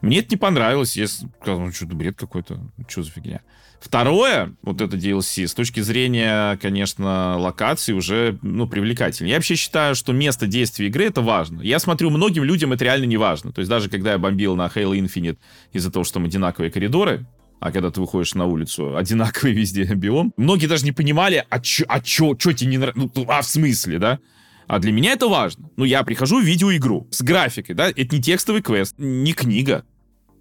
Мне 0.00 0.18
это 0.18 0.28
не 0.30 0.36
понравилось. 0.36 0.96
Я 0.96 1.06
сказал, 1.06 1.60
ну, 1.60 1.72
что-то 1.72 1.94
бред 1.94 2.16
какой-то. 2.16 2.60
Что 2.88 3.04
за 3.04 3.10
фигня? 3.10 3.40
Второе, 3.80 4.54
вот 4.62 4.80
это 4.80 4.96
DLC, 4.96 5.46
с 5.46 5.52
точки 5.52 5.80
зрения, 5.80 6.56
конечно, 6.56 7.38
локации 7.38 7.92
уже, 7.92 8.38
ну, 8.40 8.66
привлекательнее. 8.66 9.32
Я 9.32 9.36
вообще 9.36 9.56
считаю, 9.56 9.94
что 9.94 10.12
место 10.12 10.46
действия 10.46 10.86
игры— 10.86 11.04
это 11.06 11.20
важно. 11.20 11.60
Я 11.60 11.78
смотрю, 11.78 12.10
многим 12.10 12.44
людям 12.44 12.72
это 12.72 12.84
реально 12.84 13.04
не 13.04 13.18
важно. 13.18 13.52
То 13.52 13.60
есть 13.60 13.68
даже 13.68 13.90
когда 13.90 14.12
я 14.12 14.18
бомбил 14.18 14.56
на 14.56 14.66
Halo 14.66 14.98
Infinite 14.98 15.38
из-за 15.72 15.92
того, 15.92 16.04
что 16.04 16.14
там 16.14 16.24
одинаковые 16.24 16.70
коридоры, 16.70 17.26
а 17.64 17.72
когда 17.72 17.90
ты 17.90 17.98
выходишь 17.98 18.34
на 18.34 18.44
улицу, 18.44 18.94
одинаковый 18.94 19.54
везде 19.54 19.84
биом, 19.94 20.34
многие 20.36 20.66
даже 20.66 20.84
не 20.84 20.92
понимали, 20.92 21.46
а 21.48 21.60
чё, 21.60 21.86
а 21.88 21.98
чё, 22.02 22.34
чё 22.34 22.52
тебе 22.52 22.72
не 22.72 22.76
нравится, 22.76 23.10
ну, 23.14 23.24
а 23.26 23.40
в 23.40 23.46
смысле, 23.46 23.98
да? 23.98 24.18
А 24.66 24.78
для 24.78 24.92
меня 24.92 25.12
это 25.12 25.28
важно. 25.28 25.70
Ну, 25.78 25.84
я 25.84 26.02
прихожу 26.02 26.42
в 26.42 26.44
видеоигру 26.44 27.08
с 27.10 27.22
графикой, 27.22 27.74
да, 27.74 27.88
это 27.88 28.14
не 28.14 28.20
текстовый 28.20 28.60
квест, 28.60 28.96
не 28.98 29.32
книга. 29.32 29.86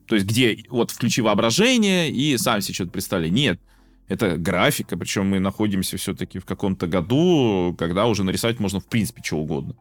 То 0.05 0.15
есть, 0.15 0.27
где 0.27 0.65
вот 0.69 0.91
включи 0.91 1.21
воображение 1.21 2.11
и 2.11 2.37
сам 2.37 2.59
себе 2.59 2.73
что-то 2.73 2.91
представляй. 2.91 3.29
Нет, 3.29 3.57
это 4.09 4.35
графика, 4.35 4.97
причем 4.97 5.27
мы 5.27 5.39
находимся 5.39 5.95
все-таки 5.95 6.39
в 6.39 6.45
каком-то 6.45 6.87
году, 6.87 7.73
когда 7.79 8.07
уже 8.07 8.25
нарисовать 8.25 8.59
можно 8.59 8.81
в 8.81 8.85
принципе 8.85 9.21
что 9.23 9.37
угодно. 9.37 9.75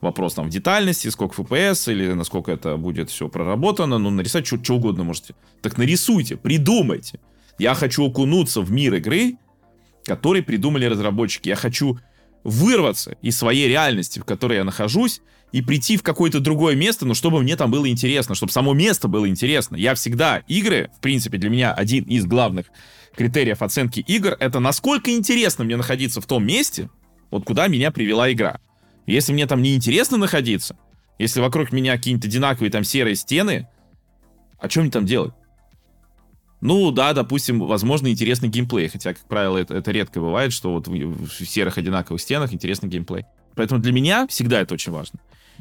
Вопрос 0.00 0.34
там 0.34 0.46
в 0.46 0.50
детальности, 0.50 1.08
сколько 1.08 1.42
FPS 1.42 1.90
или 1.90 2.12
насколько 2.12 2.52
это 2.52 2.76
будет 2.76 3.10
все 3.10 3.28
проработано, 3.28 3.98
но 3.98 4.10
нарисовать 4.10 4.46
что, 4.46 4.62
что 4.62 4.76
угодно 4.76 5.02
можете. 5.04 5.34
Так 5.60 5.76
нарисуйте, 5.76 6.36
придумайте. 6.36 7.18
Я 7.58 7.74
хочу 7.74 8.06
окунуться 8.06 8.60
в 8.60 8.70
мир 8.70 8.94
игры, 8.94 9.36
который 10.04 10.42
придумали 10.42 10.84
разработчики. 10.84 11.48
Я 11.48 11.56
хочу 11.56 11.98
вырваться 12.44 13.16
из 13.22 13.36
своей 13.36 13.66
реальности, 13.68 14.20
в 14.20 14.24
которой 14.24 14.58
я 14.58 14.64
нахожусь, 14.64 15.20
и 15.50 15.62
прийти 15.62 15.96
в 15.96 16.02
какое-то 16.02 16.40
другое 16.40 16.76
место, 16.76 17.06
но 17.06 17.14
чтобы 17.14 17.42
мне 17.42 17.56
там 17.56 17.70
было 17.70 17.88
интересно, 17.88 18.34
чтобы 18.34 18.52
само 18.52 18.74
место 18.74 19.08
было 19.08 19.28
интересно. 19.28 19.76
Я 19.76 19.94
всегда 19.94 20.38
игры, 20.46 20.90
в 20.96 21.00
принципе, 21.00 21.38
для 21.38 21.50
меня 21.50 21.72
один 21.72 22.04
из 22.04 22.26
главных 22.26 22.66
критериев 23.16 23.62
оценки 23.62 24.00
игр, 24.00 24.36
это 24.38 24.60
насколько 24.60 25.10
интересно 25.10 25.64
мне 25.64 25.76
находиться 25.76 26.20
в 26.20 26.26
том 26.26 26.46
месте, 26.46 26.90
вот 27.30 27.44
куда 27.44 27.66
меня 27.66 27.90
привела 27.90 28.30
игра. 28.30 28.60
Если 29.08 29.32
мне 29.32 29.46
там 29.46 29.62
не 29.62 29.74
интересно 29.74 30.18
находиться, 30.18 30.76
если 31.18 31.40
вокруг 31.40 31.72
меня 31.72 31.96
какие-нибудь 31.96 32.26
одинаковые 32.26 32.70
там 32.70 32.84
серые 32.84 33.16
стены, 33.16 33.66
а 34.60 34.68
что 34.68 34.82
мне 34.82 34.90
там 34.90 35.06
делать? 35.06 35.32
Ну, 36.60 36.90
да, 36.90 37.14
допустим, 37.14 37.60
возможно, 37.60 38.08
интересный 38.08 38.50
геймплей, 38.50 38.88
хотя, 38.88 39.14
как 39.14 39.26
правило, 39.26 39.56
это, 39.56 39.74
это 39.74 39.92
редко 39.92 40.20
бывает, 40.20 40.52
что 40.52 40.74
вот 40.74 40.88
в, 40.88 41.26
в 41.26 41.46
серых 41.46 41.78
одинаковых 41.78 42.20
стенах 42.20 42.52
интересный 42.52 42.90
геймплей. 42.90 43.24
Поэтому 43.54 43.80
для 43.80 43.92
меня 43.92 44.26
всегда 44.26 44.60
это 44.60 44.74
очень 44.74 44.92
важно. 44.92 45.18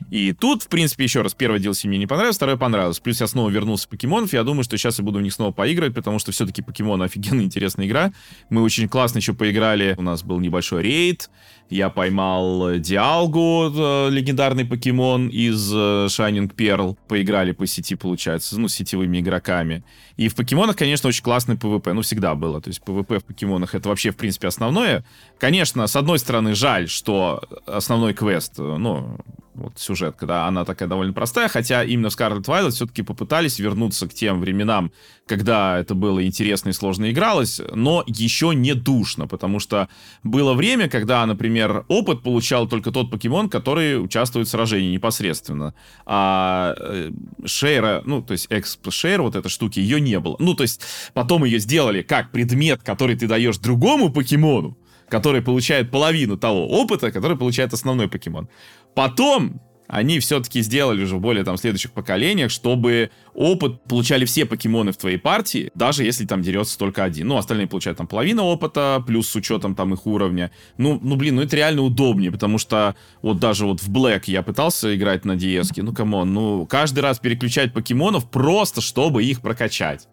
И 0.09 0.31
тут, 0.33 0.63
в 0.63 0.67
принципе, 0.67 1.03
еще 1.03 1.21
раз, 1.21 1.33
первый 1.33 1.59
DLC 1.59 1.87
мне 1.87 1.97
не 1.97 2.07
понравилось, 2.07 2.37
второй 2.37 2.57
понравилось. 2.57 2.99
Плюс 2.99 3.19
я 3.19 3.27
снова 3.27 3.49
вернулся 3.49 3.87
в 3.87 3.89
покемонов, 3.89 4.33
я 4.33 4.43
думаю, 4.43 4.63
что 4.63 4.77
сейчас 4.77 4.99
я 4.99 5.05
буду 5.05 5.19
в 5.19 5.21
них 5.21 5.33
снова 5.33 5.51
поиграть, 5.51 5.93
потому 5.93 6.19
что 6.19 6.31
все-таки 6.31 6.61
покемон 6.61 7.01
офигенно 7.01 7.41
интересная 7.41 7.87
игра. 7.87 8.11
Мы 8.49 8.61
очень 8.61 8.87
классно 8.87 9.17
еще 9.17 9.33
поиграли, 9.33 9.95
у 9.97 10.01
нас 10.01 10.23
был 10.23 10.39
небольшой 10.39 10.83
рейд, 10.83 11.29
я 11.69 11.89
поймал 11.89 12.77
Диалгу, 12.77 13.71
э, 13.75 14.09
легендарный 14.09 14.65
покемон 14.65 15.27
из 15.27 15.71
э, 15.73 16.07
Shining 16.07 16.53
Pearl. 16.55 16.97
Поиграли 17.07 17.51
по 17.51 17.67
сети, 17.67 17.95
получается, 17.95 18.59
ну, 18.59 18.67
с 18.67 18.73
сетевыми 18.73 19.19
игроками. 19.19 19.83
И 20.15 20.29
в 20.29 20.35
покемонах, 20.35 20.77
конечно, 20.77 21.09
очень 21.09 21.23
классный 21.23 21.55
PvP. 21.55 21.93
Ну, 21.93 22.01
всегда 22.01 22.35
было. 22.35 22.61
То 22.61 22.69
есть 22.69 22.81
PvP 22.85 23.19
в 23.19 23.25
покемонах 23.25 23.75
это 23.75 23.89
вообще, 23.89 24.11
в 24.11 24.15
принципе, 24.17 24.47
основное. 24.47 25.03
Конечно, 25.39 25.87
с 25.87 25.95
одной 25.95 26.19
стороны, 26.19 26.55
жаль, 26.55 26.87
что 26.87 27.41
основной 27.65 28.13
квест, 28.13 28.53
э, 28.57 28.61
ну, 28.77 29.17
вот 29.57 29.79
сюжетка, 29.79 30.25
да, 30.25 30.47
она 30.47 30.65
такая 30.65 30.87
довольно 30.87 31.13
простая, 31.13 31.47
хотя 31.47 31.83
именно 31.83 32.09
в 32.09 32.15
Scarlet 32.17 32.43
Violet 32.43 32.69
все-таки 32.69 33.01
попытались 33.01 33.59
вернуться 33.59 34.07
к 34.07 34.13
тем 34.13 34.39
временам, 34.39 34.91
когда 35.25 35.79
это 35.79 35.95
было 35.95 36.23
интересно 36.25 36.69
и 36.69 36.73
сложно 36.73 37.11
игралось, 37.11 37.59
но 37.73 38.03
еще 38.05 38.53
не 38.53 38.75
душно, 38.75 39.27
потому 39.27 39.59
что 39.59 39.89
было 40.23 40.53
время, 40.53 40.87
когда, 40.87 41.25
например, 41.25 41.56
опыт 41.63 42.23
получал 42.23 42.67
только 42.67 42.91
тот 42.91 43.11
покемон, 43.11 43.49
который 43.49 44.03
участвует 44.03 44.47
в 44.47 44.51
сражении 44.51 44.93
непосредственно, 44.93 45.73
а 46.05 46.75
э, 46.79 47.11
шейра, 47.45 48.01
ну, 48.05 48.21
то 48.21 48.33
есть 48.33 48.47
эксп-шейр, 48.49 49.21
вот 49.21 49.35
этой 49.35 49.49
штуки, 49.49 49.79
ее 49.79 49.99
не 49.99 50.19
было. 50.19 50.35
Ну, 50.39 50.53
то 50.53 50.63
есть 50.63 50.81
потом 51.13 51.43
ее 51.43 51.59
сделали 51.59 52.01
как 52.01 52.31
предмет, 52.31 52.81
который 52.83 53.15
ты 53.15 53.27
даешь 53.27 53.57
другому 53.57 54.11
покемону, 54.11 54.77
который 55.09 55.41
получает 55.41 55.91
половину 55.91 56.37
того 56.37 56.67
опыта, 56.67 57.11
который 57.11 57.37
получает 57.37 57.73
основной 57.73 58.07
покемон. 58.07 58.49
Потом 58.95 59.61
они 59.87 60.19
все-таки 60.19 60.61
сделали 60.61 61.03
уже 61.03 61.15
в 61.15 61.21
более 61.21 61.43
там 61.43 61.57
следующих 61.57 61.91
поколениях, 61.91 62.51
чтобы 62.51 63.09
опыт 63.33 63.81
получали 63.83 64.25
все 64.25 64.45
покемоны 64.45 64.91
в 64.91 64.97
твоей 64.97 65.17
партии, 65.17 65.71
даже 65.75 66.03
если 66.03 66.25
там 66.25 66.41
дерется 66.41 66.77
только 66.77 67.03
один. 67.03 67.27
Ну, 67.27 67.37
остальные 67.37 67.67
получают 67.67 67.97
там 67.97 68.07
половину 68.07 68.43
опыта, 68.43 69.03
плюс 69.05 69.29
с 69.29 69.35
учетом 69.35 69.75
там 69.75 69.93
их 69.93 70.05
уровня. 70.05 70.51
Ну, 70.77 70.99
ну 71.01 71.15
блин, 71.15 71.35
ну 71.35 71.41
это 71.41 71.55
реально 71.55 71.83
удобнее, 71.83 72.31
потому 72.31 72.57
что 72.57 72.95
вот 73.21 73.39
даже 73.39 73.65
вот 73.65 73.81
в 73.81 73.89
Black 73.89 74.23
я 74.25 74.43
пытался 74.43 74.95
играть 74.95 75.23
на 75.25 75.33
DS, 75.33 75.71
ну, 75.77 75.93
come 75.93 76.16
on, 76.16 76.33
ну, 76.33 76.65
каждый 76.65 76.99
раз 76.99 77.19
переключать 77.19 77.73
покемонов 77.73 78.29
просто, 78.29 78.81
чтобы 78.81 79.23
их 79.23 79.41
прокачать. 79.41 80.07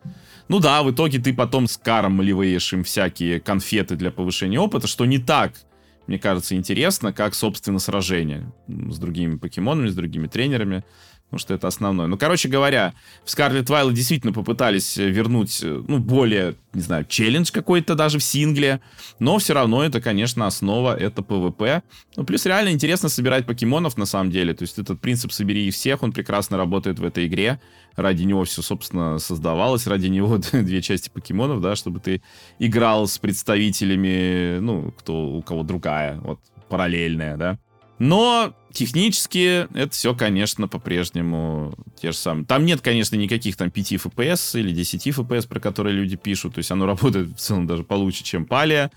Ну 0.49 0.61
да, 0.61 0.83
в 0.83 0.91
итоге 0.91 1.19
ты 1.19 1.33
потом 1.33 1.67
скармливаешь 1.67 2.73
им 2.73 2.85
всякие 2.85 3.41
конфеты 3.41 3.97
для 3.97 4.11
повышения 4.11 4.61
опыта, 4.61 4.87
что 4.87 5.05
не 5.07 5.19
так 5.19 5.55
мне 6.07 6.19
кажется, 6.19 6.55
интересно, 6.55 7.13
как, 7.13 7.35
собственно, 7.35 7.79
сражение 7.79 8.53
с 8.69 8.99
другими 8.99 9.37
покемонами, 9.37 9.89
с 9.89 9.95
другими 9.95 10.27
тренерами, 10.27 10.85
потому 11.35 11.39
что 11.41 11.55
это 11.55 11.67
основное. 11.67 12.07
Ну, 12.07 12.17
короче 12.17 12.49
говоря, 12.49 12.95
в 13.25 13.29
Scarlet 13.29 13.65
Violet 13.65 13.93
действительно 13.93 14.33
попытались 14.33 14.97
вернуть, 14.97 15.61
ну, 15.63 15.99
более, 15.99 16.55
не 16.73 16.81
знаю, 16.81 17.05
челлендж 17.09 17.51
какой-то 17.51 17.97
даже 17.97 18.19
в 18.19 18.23
сингле, 18.23 18.81
но 19.19 19.39
все 19.39 19.55
равно 19.55 19.83
это, 19.83 20.01
конечно, 20.01 20.47
основа, 20.47 20.97
это 20.97 21.23
PvP. 21.23 21.83
Ну, 22.17 22.25
плюс 22.25 22.47
реально 22.47 22.71
интересно 22.71 23.09
собирать 23.09 23.47
покемонов, 23.47 23.97
на 23.97 24.07
самом 24.07 24.31
деле, 24.31 24.55
то 24.55 24.63
есть 24.63 24.79
этот 24.79 25.01
принцип 25.01 25.33
«собери 25.33 25.67
их 25.67 25.75
всех», 25.75 26.05
он 26.05 26.13
прекрасно 26.13 26.57
работает 26.57 27.01
в 27.01 27.05
этой 27.05 27.27
игре, 27.27 27.61
ради 27.97 28.23
него 28.23 28.45
все, 28.45 28.63
собственно, 28.63 29.19
создавалось, 29.19 29.89
ради 29.89 30.07
него 30.07 30.39
две 30.53 30.83
части 30.83 31.11
покемонов, 31.11 31.61
да, 31.61 31.75
чтобы 31.75 31.99
ты 31.99 32.23
играл 32.61 33.09
с 33.09 33.19
представителями, 33.19 34.61
ну, 34.61 34.93
кто, 34.93 35.27
у 35.31 35.43
кого 35.43 35.65
другая, 35.65 36.21
вот, 36.21 36.39
параллельная, 36.69 37.37
да. 37.37 37.59
Но 37.99 38.55
технически 38.73 39.69
это 39.77 39.91
все, 39.91 40.15
конечно, 40.15 40.69
по-прежнему 40.69 41.75
те 42.01 42.13
же 42.13 42.17
самые. 42.17 42.45
Там 42.45 42.65
нет, 42.65 42.81
конечно, 42.81 43.17
никаких 43.17 43.57
там 43.57 43.71
5 43.71 43.93
FPS 43.95 44.59
или 44.59 44.73
10 44.73 45.07
FPS, 45.09 45.49
про 45.49 45.61
которые 45.61 45.95
люди 45.95 46.17
пишут. 46.17 46.55
То 46.55 46.59
есть 46.59 46.71
оно 46.71 46.87
работает 46.87 47.29
в 47.29 47.37
целом 47.37 47.67
даже 47.67 47.85
получше, 47.85 48.25
чем 48.25 48.47
Палия, 48.47 48.91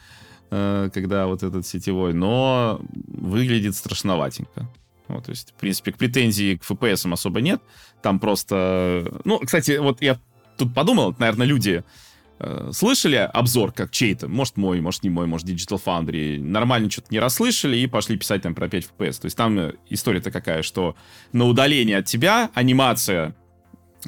э, 0.50 0.90
когда 0.94 1.28
вот 1.28 1.44
этот 1.44 1.66
сетевой, 1.68 2.14
но 2.14 2.82
выглядит 3.08 3.76
страшноватенько. 3.76 4.68
Вот, 5.08 5.26
то 5.26 5.30
есть, 5.30 5.52
в 5.52 5.54
принципе, 5.54 5.94
к 5.94 5.98
претензии 5.98 6.56
к 6.56 6.70
FPS 6.70 7.12
особо 7.12 7.40
нет. 7.40 7.62
Там 8.02 8.20
просто... 8.20 9.20
Ну, 9.24 9.40
кстати, 9.40 9.78
вот 9.78 10.02
я 10.02 10.20
тут 10.58 10.74
подумал, 10.74 11.16
наверное, 11.18 11.48
люди 11.48 11.84
слышали 12.72 13.16
обзор 13.16 13.72
как 13.72 13.92
чей-то, 13.92 14.28
может 14.28 14.58
мой, 14.58 14.80
может 14.82 15.04
не 15.04 15.10
мой, 15.10 15.28
может 15.28 15.48
Digital 15.48 15.82
Foundry, 15.84 16.40
нормально 16.40 16.90
что-то 16.90 17.08
не 17.12 17.20
расслышали 17.20 17.78
и 17.78 17.88
пошли 17.88 18.18
писать 18.18 18.44
там 18.44 18.54
про 18.54 18.70
5 18.70 18.90
FPS. 18.98 19.22
То 19.22 19.26
есть 19.26 19.38
там 19.38 19.58
э, 19.60 19.74
история-то 19.90 20.32
какая, 20.32 20.62
что 20.62 20.96
на 21.32 21.46
удаление 21.46 21.98
от 21.98 22.06
тебя 22.06 22.52
анимация 22.54 23.36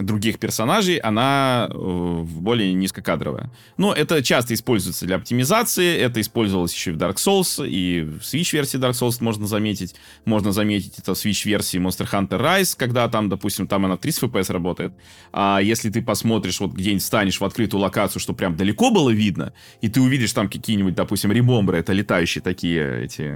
других 0.06 0.40
персонажей, 0.40 0.98
она 0.98 1.70
э, 1.72 2.24
более 2.24 2.74
низкокадровая. 2.74 3.52
Но 3.78 3.94
это 3.94 4.24
часто 4.24 4.54
используется 4.54 5.06
для 5.06 5.18
оптимизации, 5.18 5.98
это 5.98 6.22
использовалось 6.22 6.74
еще 6.74 6.92
и 6.92 6.94
в 6.94 6.98
Dark 6.98 7.16
Souls, 7.16 7.68
и 7.68 8.02
в 8.02 8.22
Switch-версии 8.22 8.80
Dark 8.80 8.92
Souls 8.92 9.18
можно 9.20 9.48
заметить. 9.48 9.96
Можно 10.26 10.52
заметить 10.52 10.98
это 10.98 11.14
в 11.14 11.18
Switch-версии 11.18 11.80
Monster 11.80 12.10
Hunter 12.10 12.42
Rise, 12.42 12.76
когда 12.78 13.08
там, 13.10 13.30
допустим, 13.30 13.68
там 13.68 13.86
она 13.86 13.96
в 13.96 14.00
30 14.00 14.24
FPS 14.24 14.52
работает. 14.52 14.94
А 15.32 15.60
если 15.62 15.90
ты 15.90 16.02
посмотришь, 16.02 16.60
вот 16.60 16.74
где-нибудь 16.74 17.04
встанешь 17.04 17.40
в 17.40 17.46
открытую 17.46 17.82
локацию, 17.82 18.22
что 18.22 18.34
прям 18.34 18.56
далеко 18.56 18.92
было 18.92 19.10
видно, 19.10 19.54
и 19.82 19.90
ты 19.90 20.02
увидишь 20.02 20.34
там 20.34 20.50
какие-нибудь, 20.50 20.96
допустим, 20.96 21.32
ремомбры, 21.32 21.78
это 21.78 21.94
летающие 21.94 22.42
такие, 22.42 23.04
эти 23.04 23.36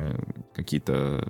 какие-то 0.56 1.28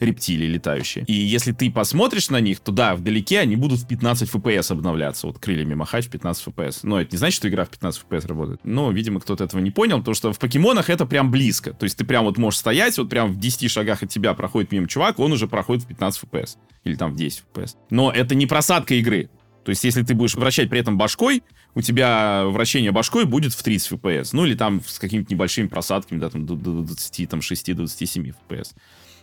рептилии 0.00 0.46
летающие. 0.46 1.04
И 1.06 1.12
если 1.12 1.52
ты 1.52 1.70
посмотришь 1.70 2.30
на 2.30 2.40
них, 2.40 2.60
то 2.60 2.72
да, 2.72 2.94
вдалеке 2.94 3.40
они 3.40 3.56
будут 3.56 3.80
в 3.80 3.86
15 3.86 4.28
FPS 4.28 4.71
обновляться, 4.72 5.26
вот 5.26 5.38
крыльями 5.38 5.74
махать 5.74 6.06
в 6.06 6.10
15 6.10 6.48
FPS. 6.48 6.80
Но 6.82 7.00
это 7.00 7.12
не 7.12 7.18
значит, 7.18 7.36
что 7.36 7.48
игра 7.48 7.64
в 7.64 7.70
15 7.70 8.04
FPS 8.08 8.26
работает. 8.26 8.60
Но, 8.64 8.90
видимо, 8.90 9.20
кто-то 9.20 9.44
этого 9.44 9.60
не 9.60 9.70
понял, 9.70 9.98
потому 9.98 10.14
что 10.14 10.32
в 10.32 10.38
покемонах 10.38 10.90
это 10.90 11.06
прям 11.06 11.30
близко. 11.30 11.72
То 11.72 11.84
есть 11.84 11.96
ты 11.96 12.04
прям 12.04 12.24
вот 12.24 12.38
можешь 12.38 12.60
стоять, 12.60 12.96
вот 12.98 13.08
прям 13.08 13.32
в 13.32 13.38
10 13.38 13.70
шагах 13.70 14.02
от 14.02 14.08
тебя 14.10 14.34
проходит 14.34 14.72
мимо 14.72 14.88
чувак, 14.88 15.18
он 15.18 15.32
уже 15.32 15.46
проходит 15.46 15.84
в 15.84 15.86
15 15.86 16.24
FPS. 16.24 16.56
Или 16.84 16.94
там 16.96 17.12
в 17.12 17.16
10 17.16 17.44
FPS. 17.54 17.76
Но 17.90 18.10
это 18.10 18.34
не 18.34 18.46
просадка 18.46 18.94
игры. 18.94 19.30
То 19.64 19.70
есть, 19.70 19.84
если 19.84 20.02
ты 20.02 20.14
будешь 20.14 20.34
вращать 20.34 20.68
при 20.68 20.80
этом 20.80 20.98
башкой, 20.98 21.42
у 21.74 21.82
тебя 21.82 22.44
вращение 22.46 22.90
башкой 22.90 23.24
будет 23.24 23.52
в 23.52 23.62
30 23.62 23.92
FPS. 23.92 24.30
Ну, 24.32 24.44
или 24.44 24.54
там 24.54 24.82
с 24.84 24.98
какими-то 24.98 25.32
небольшими 25.32 25.68
просадками, 25.68 26.18
да, 26.18 26.30
там 26.30 26.46
до, 26.46 26.54
до 26.54 26.82
20, 26.82 27.30
там 27.30 27.40
6-27 27.40 28.34
FPS. 28.48 28.74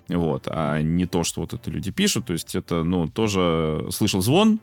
Вот, 0.08 0.48
а 0.48 0.82
не 0.82 1.06
то, 1.06 1.24
что 1.24 1.42
вот 1.42 1.54
это 1.54 1.70
люди 1.70 1.92
пишут. 1.92 2.28
То 2.28 2.34
есть, 2.34 2.56
это, 2.56 2.84
ну, 2.84 3.08
тоже 3.08 3.88
слышал 3.92 4.22
звон, 4.22 4.60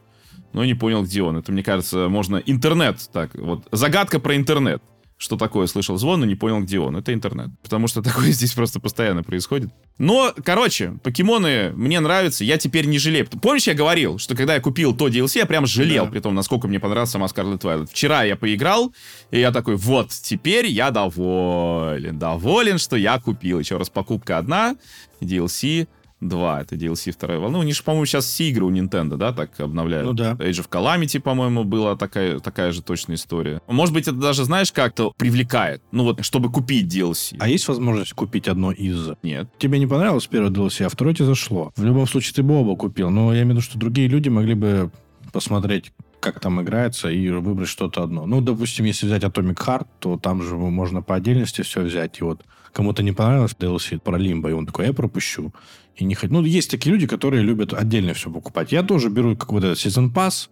но 0.52 0.64
не 0.64 0.74
понял, 0.74 1.02
где 1.02 1.22
он. 1.22 1.36
Это, 1.36 1.52
мне 1.52 1.62
кажется, 1.62 2.08
можно 2.08 2.36
интернет 2.36 3.08
так. 3.12 3.34
Вот 3.34 3.66
загадка 3.72 4.20
про 4.20 4.36
интернет. 4.36 4.82
Что 5.18 5.38
такое? 5.38 5.66
Слышал 5.66 5.96
звон, 5.96 6.20
но 6.20 6.26
не 6.26 6.34
понял, 6.34 6.60
где 6.60 6.78
он. 6.78 6.94
Это 6.96 7.14
интернет. 7.14 7.48
Потому 7.62 7.88
что 7.88 8.02
такое 8.02 8.32
здесь 8.32 8.52
просто 8.52 8.80
постоянно 8.80 9.22
происходит. 9.22 9.70
Но, 9.98 10.34
короче, 10.44 10.98
покемоны 11.02 11.72
мне 11.74 12.00
нравятся. 12.00 12.44
Я 12.44 12.58
теперь 12.58 12.86
не 12.86 12.98
жалею. 12.98 13.26
Помнишь, 13.26 13.66
я 13.66 13.74
говорил, 13.74 14.18
что 14.18 14.36
когда 14.36 14.54
я 14.54 14.60
купил 14.60 14.94
то 14.94 15.08
DLC, 15.08 15.38
я 15.38 15.46
прям 15.46 15.66
жалел, 15.66 16.04
да. 16.04 16.10
при 16.10 16.20
том, 16.20 16.34
насколько 16.34 16.68
мне 16.68 16.78
понравилась 16.78 17.10
сама 17.10 17.26
Scarlet 17.26 17.60
Violet. 17.60 17.88
Вчера 17.90 18.24
я 18.24 18.36
поиграл, 18.36 18.92
и 19.30 19.40
я 19.40 19.52
такой, 19.52 19.76
вот, 19.76 20.10
теперь 20.10 20.66
я 20.66 20.90
доволен. 20.90 22.18
Доволен, 22.18 22.76
что 22.76 22.96
я 22.96 23.18
купил. 23.18 23.58
Еще 23.58 23.78
раз, 23.78 23.88
покупка 23.88 24.36
одна, 24.36 24.76
DLC 25.22 25.88
2, 26.20 26.62
это 26.62 26.76
DLC 26.76 27.12
второй 27.12 27.38
волны. 27.38 27.58
Ну, 27.58 27.62
они 27.62 27.72
же, 27.72 27.82
по-моему, 27.82 28.06
сейчас 28.06 28.24
все 28.24 28.48
игры 28.48 28.64
у 28.64 28.70
Nintendo, 28.70 29.16
да, 29.16 29.32
так 29.32 29.58
обновляют. 29.60 30.06
Ну 30.06 30.12
да. 30.12 30.32
Age 30.32 30.64
of 30.64 30.68
Calamity, 30.68 31.20
по-моему, 31.20 31.64
была 31.64 31.96
такая, 31.96 32.38
такая 32.40 32.72
же 32.72 32.82
точная 32.82 33.16
история. 33.16 33.60
Может 33.66 33.94
быть, 33.94 34.08
это 34.08 34.16
даже, 34.16 34.44
знаешь, 34.44 34.72
как-то 34.72 35.12
привлекает. 35.16 35.82
Ну 35.92 36.04
вот, 36.04 36.24
чтобы 36.24 36.50
купить 36.50 36.94
DLC. 36.94 37.36
А 37.38 37.48
есть 37.48 37.68
возможность 37.68 38.14
купить 38.14 38.48
одно 38.48 38.72
из? 38.72 39.10
Нет. 39.22 39.48
Тебе 39.58 39.78
не 39.78 39.86
понравилось 39.86 40.26
первое 40.26 40.50
DLC, 40.50 40.84
а 40.84 40.88
второе 40.88 41.14
тебе 41.14 41.26
зашло. 41.26 41.72
В 41.76 41.84
любом 41.84 42.06
случае, 42.06 42.34
ты 42.34 42.42
бы 42.42 42.54
оба 42.54 42.76
купил. 42.76 43.10
Но 43.10 43.32
я 43.34 43.42
имею 43.42 43.48
в 43.48 43.50
виду, 43.58 43.60
что 43.60 43.78
другие 43.78 44.08
люди 44.08 44.28
могли 44.28 44.54
бы 44.54 44.90
посмотреть, 45.32 45.92
как 46.20 46.40
там 46.40 46.62
играется, 46.62 47.10
и 47.10 47.28
выбрать 47.28 47.68
что-то 47.68 48.02
одно. 48.02 48.26
Ну, 48.26 48.40
допустим, 48.40 48.86
если 48.86 49.06
взять 49.06 49.22
Atomic 49.22 49.56
Heart, 49.56 49.86
то 50.00 50.16
там 50.16 50.42
же 50.42 50.56
можно 50.56 51.02
по 51.02 51.14
отдельности 51.14 51.62
все 51.62 51.82
взять. 51.82 52.20
И 52.20 52.24
вот 52.24 52.42
кому-то 52.72 53.02
не 53.02 53.12
понравилось 53.12 53.54
DLC 53.58 53.98
про 53.98 54.16
Лимбо, 54.16 54.50
и 54.50 54.52
он 54.52 54.66
такой, 54.66 54.86
я 54.86 54.92
пропущу. 54.92 55.52
И 55.96 56.04
не 56.04 56.14
хочу. 56.14 56.32
Ну, 56.32 56.44
есть 56.44 56.70
такие 56.70 56.92
люди, 56.92 57.06
которые 57.06 57.42
любят 57.42 57.72
отдельно 57.72 58.12
все 58.14 58.30
покупать. 58.30 58.72
Я 58.72 58.82
тоже 58.82 59.08
беру 59.08 59.36
как 59.36 59.52
вот 59.52 59.64
этот 59.64 59.78
Season 59.78 60.12
Pass, 60.12 60.48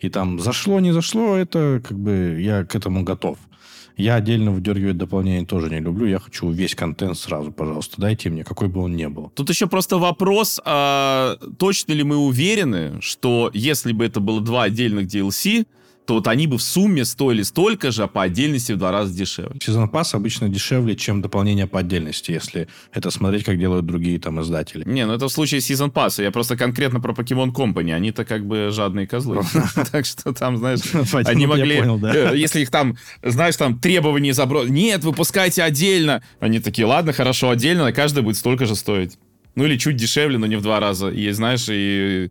и 0.00 0.08
там 0.08 0.38
зашло, 0.38 0.80
не 0.80 0.92
зашло, 0.92 1.36
это 1.36 1.82
как 1.86 1.98
бы 1.98 2.38
я 2.40 2.64
к 2.64 2.74
этому 2.74 3.02
готов. 3.02 3.38
Я 3.96 4.16
отдельно 4.16 4.50
выдергивать 4.50 4.98
дополнение 4.98 5.46
тоже 5.46 5.70
не 5.70 5.80
люблю. 5.80 6.06
Я 6.06 6.18
хочу 6.18 6.50
весь 6.50 6.74
контент 6.74 7.16
сразу, 7.16 7.50
пожалуйста, 7.50 7.98
дайте 7.98 8.28
мне, 8.28 8.44
какой 8.44 8.68
бы 8.68 8.82
он 8.82 8.94
ни 8.94 9.06
был. 9.06 9.32
Тут 9.34 9.48
еще 9.48 9.66
просто 9.66 9.96
вопрос, 9.96 10.60
а 10.64 11.38
точно 11.58 11.92
ли 11.92 12.04
мы 12.04 12.16
уверены, 12.16 13.00
что 13.00 13.50
если 13.54 13.92
бы 13.92 14.04
это 14.04 14.20
было 14.20 14.42
два 14.42 14.64
отдельных 14.64 15.06
DLC, 15.06 15.66
то 16.06 16.14
вот 16.14 16.28
они 16.28 16.46
бы 16.46 16.56
в 16.56 16.62
сумме 16.62 17.04
стоили 17.04 17.42
столько 17.42 17.90
же, 17.90 18.04
а 18.04 18.06
по 18.06 18.22
отдельности 18.22 18.72
в 18.72 18.78
два 18.78 18.92
раза 18.92 19.12
дешевле. 19.12 19.58
Сезон 19.60 19.88
пасс 19.88 20.14
обычно 20.14 20.48
дешевле, 20.48 20.94
чем 20.94 21.20
дополнение 21.20 21.66
по 21.66 21.80
отдельности, 21.80 22.30
если 22.30 22.68
это 22.92 23.10
смотреть, 23.10 23.44
как 23.44 23.58
делают 23.58 23.86
другие 23.86 24.20
там 24.20 24.40
издатели. 24.40 24.84
Не, 24.86 25.04
ну 25.04 25.14
это 25.14 25.26
в 25.26 25.32
случае 25.32 25.60
сезон 25.60 25.90
пасса. 25.90 26.22
Я 26.22 26.30
просто 26.30 26.56
конкретно 26.56 27.00
про 27.00 27.12
Pokemon 27.12 27.52
Company. 27.52 27.92
Они-то 27.92 28.24
как 28.24 28.46
бы 28.46 28.70
жадные 28.72 29.06
козлы. 29.06 29.42
Так 29.92 30.06
что 30.06 30.32
там, 30.32 30.56
знаешь, 30.56 30.80
они 31.26 31.46
могли... 31.46 31.76
Э, 31.76 32.32
если 32.36 32.60
их 32.60 32.70
там, 32.70 32.96
знаешь, 33.22 33.56
там 33.56 33.78
требования 33.78 34.32
заброс... 34.32 34.68
Нет, 34.68 35.04
выпускайте 35.04 35.62
отдельно. 35.62 36.22
Они 36.40 36.60
такие, 36.60 36.86
ладно, 36.86 37.12
хорошо, 37.12 37.50
отдельно, 37.50 37.92
каждый 37.92 38.22
будет 38.22 38.36
столько 38.36 38.66
же 38.66 38.74
стоить. 38.74 39.18
Ну 39.54 39.64
или 39.64 39.76
чуть 39.76 39.96
дешевле, 39.96 40.38
но 40.38 40.46
не 40.46 40.56
в 40.56 40.62
два 40.62 40.80
раза. 40.80 41.08
И 41.08 41.30
знаешь, 41.30 41.66
и 41.68 42.30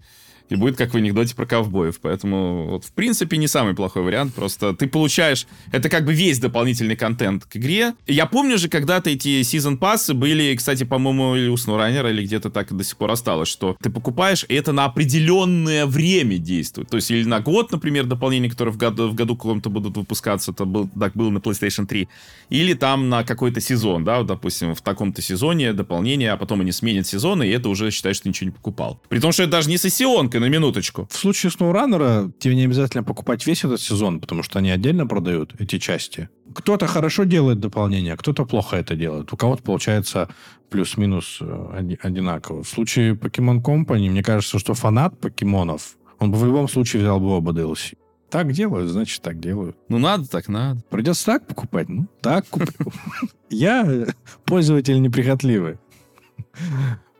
и 0.49 0.55
будет 0.55 0.77
как 0.77 0.93
в 0.93 0.97
анекдоте 0.97 1.35
про 1.35 1.45
ковбоев. 1.45 1.99
Поэтому, 2.01 2.67
вот, 2.69 2.85
в 2.85 2.91
принципе, 2.91 3.37
не 3.37 3.47
самый 3.47 3.75
плохой 3.75 4.03
вариант. 4.03 4.33
Просто 4.33 4.73
ты 4.73 4.87
получаешь... 4.87 5.47
Это 5.71 5.89
как 5.89 6.05
бы 6.05 6.13
весь 6.13 6.39
дополнительный 6.39 6.95
контент 6.95 7.45
к 7.45 7.57
игре. 7.57 7.93
Я 8.07 8.25
помню 8.25 8.57
же, 8.57 8.69
когда-то 8.69 9.09
эти 9.09 9.41
сезон 9.43 9.77
пассы 9.77 10.13
были, 10.13 10.55
кстати, 10.55 10.83
по-моему, 10.83 11.35
или 11.35 11.47
у 11.47 11.55
SnowRunner, 11.55 12.09
или 12.09 12.23
где-то 12.23 12.49
так 12.49 12.75
до 12.75 12.83
сих 12.83 12.97
пор 12.97 13.11
осталось, 13.11 13.49
что 13.49 13.75
ты 13.81 13.89
покупаешь, 13.89 14.45
и 14.47 14.55
это 14.55 14.71
на 14.71 14.85
определенное 14.85 15.85
время 15.85 16.37
действует. 16.37 16.89
То 16.89 16.97
есть, 16.97 17.11
или 17.11 17.23
на 17.23 17.39
год, 17.39 17.71
например, 17.71 18.05
дополнение, 18.05 18.49
которое 18.49 18.71
в 18.71 18.77
году, 18.77 19.07
в 19.09 19.15
году 19.15 19.35
каком-то 19.35 19.69
будут 19.69 19.97
выпускаться, 19.97 20.51
это 20.51 20.65
был, 20.65 20.89
так 20.99 21.13
было 21.13 21.29
на 21.29 21.39
PlayStation 21.39 21.85
3. 21.85 22.07
Или 22.49 22.73
там 22.73 23.09
на 23.09 23.23
какой-то 23.23 23.61
сезон, 23.61 24.03
да, 24.03 24.19
вот, 24.19 24.27
допустим, 24.27 24.75
в 24.75 24.81
таком-то 24.81 25.21
сезоне 25.21 25.73
дополнение, 25.73 26.31
а 26.31 26.37
потом 26.37 26.61
они 26.61 26.71
сменят 26.71 27.07
сезоны, 27.07 27.47
и 27.47 27.51
это 27.51 27.69
уже 27.69 27.91
считаешь, 27.91 28.17
что 28.17 28.23
ты 28.23 28.29
ничего 28.29 28.45
не 28.49 28.51
покупал. 28.51 28.99
При 29.09 29.19
том, 29.19 29.31
что 29.31 29.43
это 29.43 29.53
даже 29.53 29.69
не 29.69 29.77
сессионка, 29.77 30.34
колонкой, 30.35 30.39
на 30.39 30.53
минуточку. 30.53 31.07
В 31.09 31.15
случае 31.15 31.51
SnowRunner 31.51 32.31
тебе 32.39 32.55
не 32.55 32.65
обязательно 32.65 33.03
покупать 33.03 33.45
весь 33.47 33.63
этот 33.63 33.81
сезон, 33.81 34.19
потому 34.19 34.43
что 34.43 34.59
они 34.59 34.71
отдельно 34.71 35.07
продают 35.07 35.53
эти 35.59 35.79
части. 35.79 36.29
Кто-то 36.53 36.87
хорошо 36.87 37.23
делает 37.23 37.59
дополнение, 37.59 38.13
а 38.13 38.17
кто-то 38.17 38.45
плохо 38.45 38.77
это 38.77 38.95
делает. 38.95 39.33
У 39.33 39.37
кого-то 39.37 39.63
получается 39.63 40.27
плюс-минус 40.69 41.39
э, 41.41 41.95
одинаково. 42.01 42.63
В 42.63 42.67
случае 42.67 43.13
Pokemon 43.13 43.61
Company, 43.61 44.09
мне 44.09 44.23
кажется, 44.23 44.59
что 44.59 44.73
фанат 44.73 45.19
покемонов, 45.19 45.97
он 46.19 46.31
бы 46.31 46.37
в 46.37 46.45
любом 46.45 46.67
случае 46.67 47.01
взял 47.01 47.19
бы 47.19 47.27
оба 47.27 47.51
DLC. 47.51 47.97
Так 48.29 48.51
делают, 48.51 48.89
значит, 48.89 49.21
так 49.21 49.39
делают. 49.39 49.77
Ну, 49.89 49.99
надо, 49.99 50.27
так 50.27 50.49
надо. 50.49 50.81
Придется 50.89 51.25
так 51.25 51.47
покупать? 51.47 51.89
Ну, 51.89 52.07
так 52.21 52.47
куплю. 52.49 52.91
Я 53.49 54.07
пользователь 54.45 55.01
неприхотливый. 55.01 55.77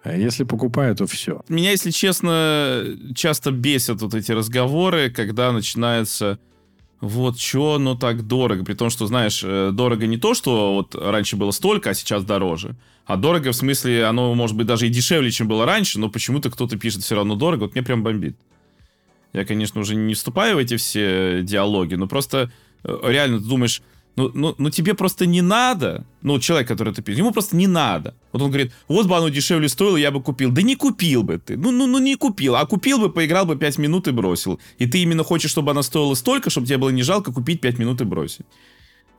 А 0.06 0.16
если 0.16 0.44
покупаю, 0.44 0.96
то 0.96 1.08
все. 1.08 1.42
Меня, 1.50 1.72
если 1.72 1.90
честно, 1.90 2.86
часто 3.16 3.50
бесят 3.50 4.04
вот 4.04 4.14
эти 4.14 4.32
разговоры, 4.32 5.10
когда 5.10 5.52
начинается 5.52 6.38
вот 7.02 7.40
что, 7.40 7.80
ну 7.80 7.96
так 7.96 8.28
дорого. 8.28 8.64
При 8.64 8.76
том, 8.76 8.92
что, 8.92 9.08
знаешь, 9.08 9.42
э, 9.44 9.72
дорого 9.74 10.06
не 10.06 10.18
то, 10.18 10.36
что 10.36 10.76
вот 10.76 10.94
раньше 10.94 11.38
было 11.38 11.50
столько, 11.50 11.90
а 11.90 11.94
сейчас 11.96 12.24
дороже. 12.24 12.76
А 13.08 13.18
дорого 13.18 13.52
в 13.52 13.56
смысле, 13.56 14.06
оно 14.06 14.36
может 14.36 14.56
быть 14.56 14.68
даже 14.68 14.86
и 14.86 14.92
дешевле, 14.92 15.32
чем 15.32 15.48
было 15.48 15.66
раньше, 15.66 16.00
но 16.00 16.10
почему-то 16.10 16.52
кто-то 16.52 16.78
пишет 16.78 17.02
все 17.02 17.16
равно 17.16 17.34
дорого. 17.34 17.62
Вот 17.62 17.74
мне 17.74 17.82
прям 17.82 18.04
бомбит. 18.04 18.38
Я, 19.34 19.44
конечно, 19.44 19.82
уже 19.82 19.96
не 19.96 20.14
вступаю 20.14 20.58
в 20.58 20.60
эти 20.60 20.78
все 20.78 21.42
диалоги, 21.42 21.96
но 21.96 22.08
просто 22.08 22.52
э, 22.84 22.96
реально 23.06 23.40
ты 23.40 23.46
думаешь, 23.46 23.82
ну, 24.16 24.32
ну, 24.34 24.56
ну 24.58 24.70
тебе 24.70 24.94
просто 24.94 25.26
не 25.26 25.42
надо. 25.42 26.06
Ну, 26.22 26.40
человек, 26.40 26.68
который 26.68 26.94
это 26.94 27.02
пишет, 27.02 27.20
ему 27.20 27.32
просто 27.32 27.56
не 27.56 27.68
надо. 27.68 28.14
Вот 28.32 28.42
он 28.42 28.50
говорит, 28.50 28.72
вот 28.88 29.08
бы 29.08 29.16
оно 29.16 29.30
дешевле 29.30 29.68
стоило, 29.68 29.98
я 29.98 30.12
бы 30.12 30.22
купил. 30.22 30.52
Да 30.52 30.62
не 30.62 30.76
купил 30.76 31.24
бы 31.24 31.38
ты. 31.38 31.58
Ну, 31.58 31.72
ну, 31.72 31.86
ну 31.86 32.00
не 32.00 32.16
купил. 32.16 32.56
А 32.56 32.66
купил 32.66 32.98
бы, 33.00 33.10
поиграл 33.10 33.46
бы 33.46 33.58
5 33.58 33.78
минут 33.78 34.08
и 34.08 34.12
бросил. 34.12 34.60
И 34.78 34.88
ты 34.88 35.00
именно 35.00 35.24
хочешь, 35.24 35.52
чтобы 35.52 35.72
она 35.72 35.84
стоила 35.84 36.16
столько, 36.16 36.50
чтобы 36.50 36.66
тебе 36.66 36.78
было 36.78 36.90
не 36.90 37.04
жалко 37.04 37.34
купить 37.34 37.62
5 37.62 37.80
минут 37.80 38.02
и 38.02 38.06
бросить. 38.06 38.46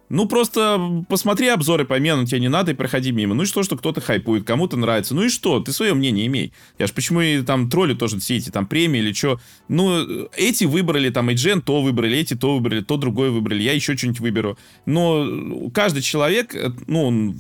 Ну, 0.08 0.26
просто 0.26 1.04
посмотри 1.08 1.48
обзоры, 1.48 1.84
пойми, 1.84 2.12
ну, 2.12 2.24
тебе 2.24 2.40
не 2.40 2.48
надо, 2.48 2.72
и 2.72 2.74
проходи 2.74 3.10
мимо. 3.10 3.34
Ну 3.34 3.42
и 3.42 3.46
что, 3.46 3.62
что 3.62 3.76
кто-то 3.76 4.00
хайпует, 4.00 4.44
кому-то 4.44 4.76
нравится. 4.76 5.14
Ну 5.14 5.22
и 5.24 5.28
что? 5.28 5.60
Ты 5.60 5.72
свое 5.72 5.94
мнение 5.94 6.26
имей. 6.26 6.52
Я 6.78 6.86
ж 6.86 6.92
почему 6.92 7.20
и 7.20 7.42
там 7.42 7.68
троллю 7.68 7.96
тоже 7.96 8.18
все 8.18 8.36
эти 8.36 8.50
там 8.50 8.66
премии 8.66 9.00
или 9.00 9.12
что. 9.12 9.40
Ну, 9.68 10.28
эти 10.36 10.64
выбрали, 10.64 11.10
там, 11.10 11.30
Эйджен 11.30 11.60
то 11.60 11.82
выбрали, 11.82 12.18
эти 12.18 12.34
то 12.34 12.54
выбрали, 12.54 12.82
то 12.82 12.96
другое 12.96 13.30
выбрали, 13.30 13.62
я 13.62 13.72
еще 13.72 13.96
что-нибудь 13.96 14.20
выберу. 14.20 14.58
Но 14.84 15.70
каждый 15.74 16.02
человек, 16.02 16.54
э, 16.54 16.70
ну, 16.86 17.04
он 17.04 17.36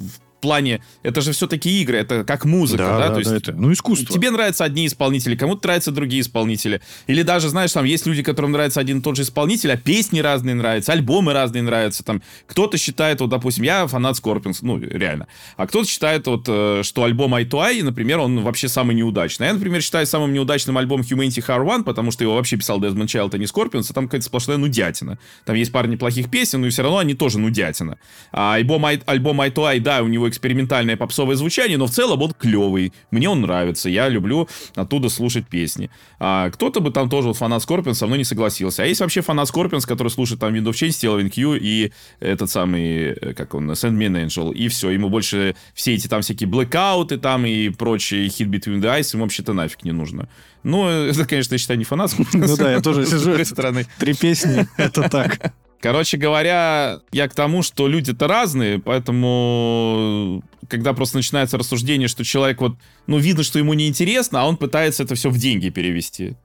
плане, 0.46 0.80
это 1.02 1.20
же 1.22 1.32
все-таки 1.32 1.82
игры, 1.82 1.98
это 1.98 2.22
как 2.22 2.44
музыка, 2.44 2.84
да, 2.84 2.98
да, 2.98 3.08
да 3.08 3.14
то 3.14 3.18
есть, 3.18 3.32
это, 3.32 3.52
ну, 3.52 3.72
искусство. 3.72 4.14
Тебе 4.14 4.30
нравятся 4.30 4.62
одни 4.62 4.86
исполнители, 4.86 5.34
кому-то 5.34 5.66
нравятся 5.66 5.90
другие 5.90 6.22
исполнители. 6.22 6.80
Или 7.08 7.22
даже, 7.22 7.48
знаешь, 7.48 7.72
там 7.72 7.84
есть 7.84 8.06
люди, 8.06 8.22
которым 8.22 8.52
нравится 8.52 8.78
один 8.78 8.98
и 8.98 9.02
тот 9.02 9.16
же 9.16 9.22
исполнитель, 9.22 9.72
а 9.72 9.76
песни 9.76 10.20
разные 10.20 10.54
нравятся, 10.54 10.92
альбомы 10.92 11.32
разные 11.32 11.62
нравятся. 11.62 12.04
Там 12.04 12.22
кто-то 12.46 12.78
считает, 12.78 13.20
вот, 13.20 13.30
допустим, 13.30 13.64
я 13.64 13.88
фанат 13.88 14.16
Scorpions, 14.16 14.58
ну, 14.62 14.78
реально. 14.78 15.26
А 15.56 15.66
кто-то 15.66 15.88
считает, 15.88 16.28
вот, 16.28 16.44
э, 16.46 16.82
что 16.84 17.02
альбом 17.02 17.34
Eye 17.34 17.48
to 17.48 17.58
Eye, 17.58 17.82
например, 17.82 18.20
он 18.20 18.40
вообще 18.42 18.68
самый 18.68 18.94
неудачный. 18.94 19.48
Я, 19.48 19.54
например, 19.54 19.82
считаю 19.82 20.06
самым 20.06 20.32
неудачным 20.32 20.78
альбом 20.78 21.00
Humanity 21.00 21.44
Har 21.44 21.64
One, 21.64 21.82
потому 21.82 22.12
что 22.12 22.22
его 22.22 22.36
вообще 22.36 22.56
писал 22.56 22.80
Desmond 22.80 23.06
Child, 23.06 23.30
а 23.34 23.38
не 23.38 23.46
Scorpions, 23.46 23.86
а 23.90 23.92
там 23.92 24.04
какая-то 24.04 24.26
сплошная 24.26 24.58
нудятина. 24.58 25.18
Там 25.44 25.56
есть 25.56 25.72
пара 25.72 25.88
неплохих 25.88 26.30
песен, 26.30 26.60
но 26.60 26.68
и 26.68 26.70
все 26.70 26.82
равно 26.82 26.98
они 26.98 27.14
тоже 27.14 27.40
нудятина. 27.40 27.98
А 28.30 28.54
альбом, 28.54 28.86
альбом 28.86 29.40
Eye 29.40 29.52
to 29.52 29.74
Eye, 29.74 29.80
да, 29.80 30.02
у 30.02 30.08
него 30.08 30.28
экспериментальная 30.36 30.96
попсовое 30.96 31.36
звучание, 31.36 31.78
но 31.78 31.86
в 31.86 31.90
целом 31.90 32.20
он 32.22 32.32
клевый. 32.32 32.92
Мне 33.10 33.28
он 33.28 33.40
нравится, 33.40 33.88
я 33.88 34.08
люблю 34.08 34.48
оттуда 34.74 35.08
слушать 35.08 35.48
песни. 35.48 35.90
А 36.18 36.50
кто-то 36.50 36.80
бы 36.80 36.90
там 36.90 37.08
тоже 37.08 37.28
вот 37.28 37.36
фанат 37.36 37.62
Scorpions 37.62 37.94
со 37.94 38.06
мной 38.06 38.18
не 38.18 38.24
согласился. 38.24 38.82
А 38.82 38.86
есть 38.86 39.00
вообще 39.00 39.22
фанат 39.22 39.48
Scorpions, 39.48 39.86
который 39.86 40.08
слушает 40.08 40.40
там 40.40 40.54
Wind 40.54 40.64
of 40.64 40.72
Change, 40.72 40.90
Tailwind 40.90 41.30
Q 41.30 41.56
и 41.56 41.92
этот 42.20 42.50
самый, 42.50 43.12
э, 43.12 43.32
как 43.34 43.54
он, 43.54 43.70
Sandman 43.70 44.26
Angel, 44.26 44.54
и 44.54 44.68
все. 44.68 44.90
Ему 44.90 45.08
больше 45.08 45.56
все 45.74 45.94
эти 45.94 46.06
там 46.06 46.22
всякие 46.22 46.48
блэкауты 46.48 47.18
там 47.18 47.46
и 47.46 47.70
прочие 47.70 48.26
Hit 48.26 48.48
Between 48.48 48.80
the 48.80 48.98
Eyes, 48.98 49.10
ему 49.14 49.24
вообще-то 49.24 49.52
нафиг 49.52 49.84
не 49.84 49.92
нужно. 49.92 50.28
Ну, 50.62 50.88
это, 50.88 51.24
конечно, 51.24 51.54
я 51.54 51.58
считаю, 51.58 51.78
не 51.78 51.84
фанат 51.84 52.14
Ну 52.32 52.56
да, 52.56 52.72
я 52.72 52.80
тоже 52.80 53.06
сижу. 53.06 53.36
С 53.36 53.48
стороны. 53.48 53.86
Три 53.98 54.14
песни, 54.14 54.66
это 54.76 55.08
так. 55.08 55.54
Короче 55.80 56.16
говоря, 56.16 57.00
я 57.12 57.28
к 57.28 57.34
тому, 57.34 57.62
что 57.62 57.86
люди-то 57.86 58.26
разные, 58.26 58.78
поэтому 58.78 60.42
когда 60.68 60.94
просто 60.94 61.18
начинается 61.18 61.58
рассуждение, 61.58 62.08
что 62.08 62.24
человек 62.24 62.60
вот, 62.60 62.76
ну, 63.06 63.18
видно, 63.18 63.42
что 63.42 63.58
ему 63.58 63.74
неинтересно, 63.74 64.42
а 64.42 64.46
он 64.46 64.56
пытается 64.56 65.02
это 65.02 65.14
все 65.14 65.30
в 65.30 65.38
деньги 65.38 65.68
перевести. 65.68 66.36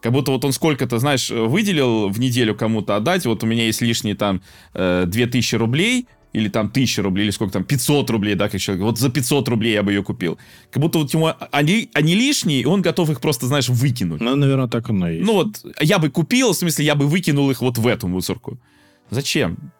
Как 0.00 0.12
будто 0.12 0.30
вот 0.30 0.44
он 0.44 0.52
сколько-то, 0.52 0.98
знаешь, 0.98 1.30
выделил 1.30 2.08
в 2.08 2.18
неделю 2.18 2.54
кому-то 2.54 2.96
отдать, 2.96 3.26
вот 3.26 3.42
у 3.44 3.46
меня 3.46 3.64
есть 3.64 3.82
лишние 3.82 4.14
там 4.14 4.40
э, 4.72 5.04
2000 5.06 5.56
рублей, 5.56 6.06
или 6.32 6.48
там 6.48 6.66
1000 6.66 7.02
рублей, 7.02 7.24
или 7.24 7.30
сколько 7.30 7.52
там, 7.52 7.64
500 7.64 8.10
рублей, 8.10 8.34
да, 8.34 8.48
как 8.48 8.60
человек, 8.60 8.84
вот 8.84 8.98
за 8.98 9.10
500 9.10 9.48
рублей 9.48 9.74
я 9.74 9.82
бы 9.82 9.92
ее 9.92 10.02
купил. 10.02 10.38
Как 10.70 10.82
будто 10.82 10.98
вот 10.98 11.12
ему 11.12 11.32
они, 11.50 11.90
они 11.92 12.14
лишние, 12.14 12.60
и 12.60 12.64
он 12.64 12.82
готов 12.82 13.10
их 13.10 13.20
просто, 13.20 13.46
знаешь, 13.46 13.68
выкинуть. 13.68 14.20
Ну, 14.20 14.36
наверное, 14.36 14.68
так 14.68 14.88
оно 14.90 15.08
и 15.08 15.16
есть. 15.16 15.26
Ну 15.26 15.34
вот, 15.34 15.64
я 15.80 15.98
бы 15.98 16.10
купил, 16.10 16.52
в 16.52 16.56
смысле, 16.56 16.84
я 16.84 16.94
бы 16.94 17.06
выкинул 17.06 17.50
их 17.50 17.60
вот 17.60 17.78
в 17.78 17.86
эту 17.86 18.06
мусорку. 18.08 18.58
Зачем? 19.10 19.72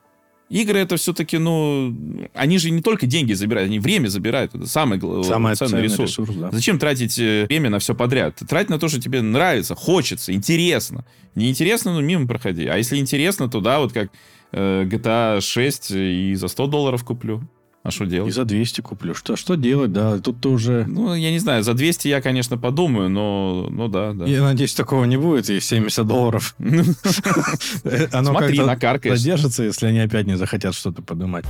Игры 0.48 0.80
это 0.80 0.96
все-таки, 0.96 1.38
ну, 1.38 1.96
они 2.34 2.58
же 2.58 2.70
не 2.70 2.82
только 2.82 3.06
деньги 3.06 3.34
забирают, 3.34 3.68
они 3.68 3.78
время 3.78 4.08
забирают. 4.08 4.52
Это 4.52 4.66
самый, 4.66 5.00
самый 5.00 5.54
ценный, 5.54 5.70
ценный 5.70 5.82
ресурс. 5.84 6.18
ресурс 6.18 6.34
да. 6.34 6.50
Зачем 6.50 6.80
тратить 6.80 7.16
э, 7.20 7.46
время 7.48 7.70
на 7.70 7.78
все 7.78 7.94
подряд? 7.94 8.40
Трать 8.48 8.68
на 8.68 8.80
то, 8.80 8.88
что 8.88 9.00
тебе 9.00 9.22
нравится, 9.22 9.76
хочется, 9.76 10.32
интересно. 10.32 11.04
Неинтересно, 11.36 11.94
ну, 11.94 12.00
мимо 12.00 12.26
проходи. 12.26 12.66
А 12.66 12.76
если 12.76 12.96
интересно, 12.96 13.48
то 13.48 13.60
да, 13.60 13.78
вот 13.78 13.92
как 13.92 14.10
GTA 14.52 15.40
6 15.40 15.90
и 15.92 16.34
за 16.34 16.48
100 16.48 16.66
долларов 16.66 17.04
куплю. 17.04 17.42
А 17.82 17.90
что 17.90 18.04
делать? 18.04 18.28
И 18.28 18.32
за 18.32 18.44
200 18.44 18.82
куплю. 18.82 19.14
Что, 19.14 19.36
что 19.36 19.54
делать, 19.54 19.90
да? 19.90 20.18
Тут-то 20.18 20.50
уже... 20.50 20.84
Ну, 20.86 21.14
я 21.14 21.30
не 21.30 21.38
знаю, 21.38 21.62
за 21.62 21.72
200 21.72 22.08
я, 22.08 22.20
конечно, 22.20 22.58
подумаю, 22.58 23.08
но, 23.08 23.68
ну 23.70 23.88
да, 23.88 24.12
да. 24.12 24.26
Я 24.26 24.42
надеюсь, 24.42 24.74
такого 24.74 25.06
не 25.06 25.16
будет, 25.16 25.48
и 25.48 25.60
70 25.60 26.06
долларов. 26.06 26.54
Оно 26.58 28.30
Смотри, 28.32 28.58
накаркаешь. 28.60 29.18
задержится, 29.18 29.62
если 29.62 29.86
они 29.86 30.00
опять 30.00 30.26
не 30.26 30.36
захотят 30.36 30.74
что-то 30.74 31.00
поднимать. 31.00 31.46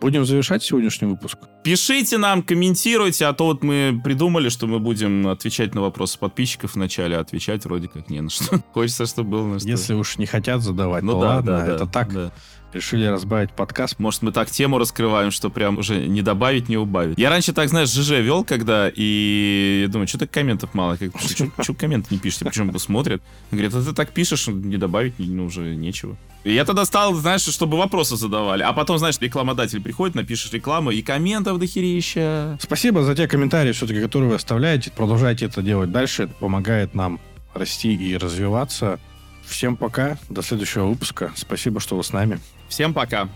Будем 0.00 0.24
завершать 0.24 0.62
сегодняшний 0.62 1.08
выпуск. 1.08 1.38
Пишите 1.62 2.16
нам, 2.16 2.42
комментируйте, 2.42 3.26
а 3.26 3.34
то 3.34 3.46
вот 3.46 3.62
мы 3.62 4.00
придумали, 4.02 4.48
что 4.48 4.66
мы 4.66 4.78
будем 4.78 5.28
отвечать 5.28 5.74
на 5.74 5.82
вопросы 5.82 6.18
подписчиков 6.18 6.74
вначале, 6.74 7.18
а 7.18 7.20
отвечать 7.20 7.64
вроде 7.64 7.88
как 7.88 8.08
не 8.08 8.20
на 8.22 8.30
что. 8.30 8.62
Хочется, 8.72 9.04
чтобы 9.04 9.30
было 9.30 9.46
на 9.46 9.58
что. 9.58 9.68
Если 9.68 9.92
уж 9.94 10.16
не 10.16 10.26
хотят 10.26 10.62
задавать, 10.62 11.02
ну, 11.02 11.12
то 11.12 11.20
да, 11.20 11.26
ладно, 11.28 11.52
да, 11.52 11.66
это 11.66 11.84
да, 11.84 11.86
так. 11.86 12.12
Да 12.12 12.32
решили 12.72 13.06
разбавить 13.06 13.52
подкаст. 13.52 13.98
Может, 13.98 14.22
мы 14.22 14.32
так 14.32 14.50
тему 14.50 14.78
раскрываем, 14.78 15.30
что 15.30 15.50
прям 15.50 15.78
уже 15.78 16.06
не 16.06 16.22
добавить, 16.22 16.68
не 16.68 16.76
убавить. 16.76 17.18
Я 17.18 17.30
раньше 17.30 17.52
так, 17.52 17.68
знаешь, 17.68 17.90
ЖЖ 17.90 18.20
вел, 18.20 18.44
когда, 18.44 18.90
и 18.94 19.86
думаю, 19.90 20.08
что 20.08 20.18
так 20.18 20.30
комментов 20.30 20.74
мало, 20.74 20.96
как, 20.96 21.10
что 21.62 21.74
комменты 21.74 22.08
не 22.10 22.18
пишете, 22.18 22.44
почему 22.44 22.78
смотрят? 22.78 23.22
Говорят, 23.50 23.74
а 23.74 23.82
ты 23.82 23.92
так 23.92 24.10
пишешь, 24.10 24.46
не 24.48 24.76
добавить 24.76 25.14
ну, 25.18 25.46
уже 25.46 25.74
нечего. 25.74 26.16
И 26.44 26.54
я 26.54 26.64
тогда 26.64 26.84
стал, 26.84 27.14
знаешь, 27.14 27.42
чтобы 27.42 27.76
вопросы 27.76 28.16
задавали. 28.16 28.62
А 28.62 28.72
потом, 28.72 28.98
знаешь, 28.98 29.18
рекламодатель 29.20 29.80
приходит, 29.82 30.14
напишешь 30.14 30.52
рекламу, 30.52 30.90
и 30.90 31.02
комментов 31.02 31.58
дохерища. 31.58 32.58
Спасибо 32.60 33.02
за 33.02 33.14
те 33.14 33.28
комментарии, 33.28 33.72
все-таки, 33.72 34.00
которые 34.00 34.30
вы 34.30 34.36
оставляете. 34.36 34.90
Продолжайте 34.90 35.46
это 35.46 35.62
делать 35.62 35.92
дальше. 35.92 36.24
Это 36.24 36.34
помогает 36.34 36.94
нам 36.94 37.20
расти 37.52 37.94
и 37.94 38.16
развиваться. 38.16 38.98
Всем 39.44 39.76
пока. 39.76 40.16
До 40.28 40.42
следующего 40.42 40.86
выпуска. 40.86 41.32
Спасибо, 41.36 41.80
что 41.80 41.96
вы 41.96 42.04
с 42.04 42.12
нами. 42.12 42.40
Всем 42.70 42.94
пока. 42.94 43.28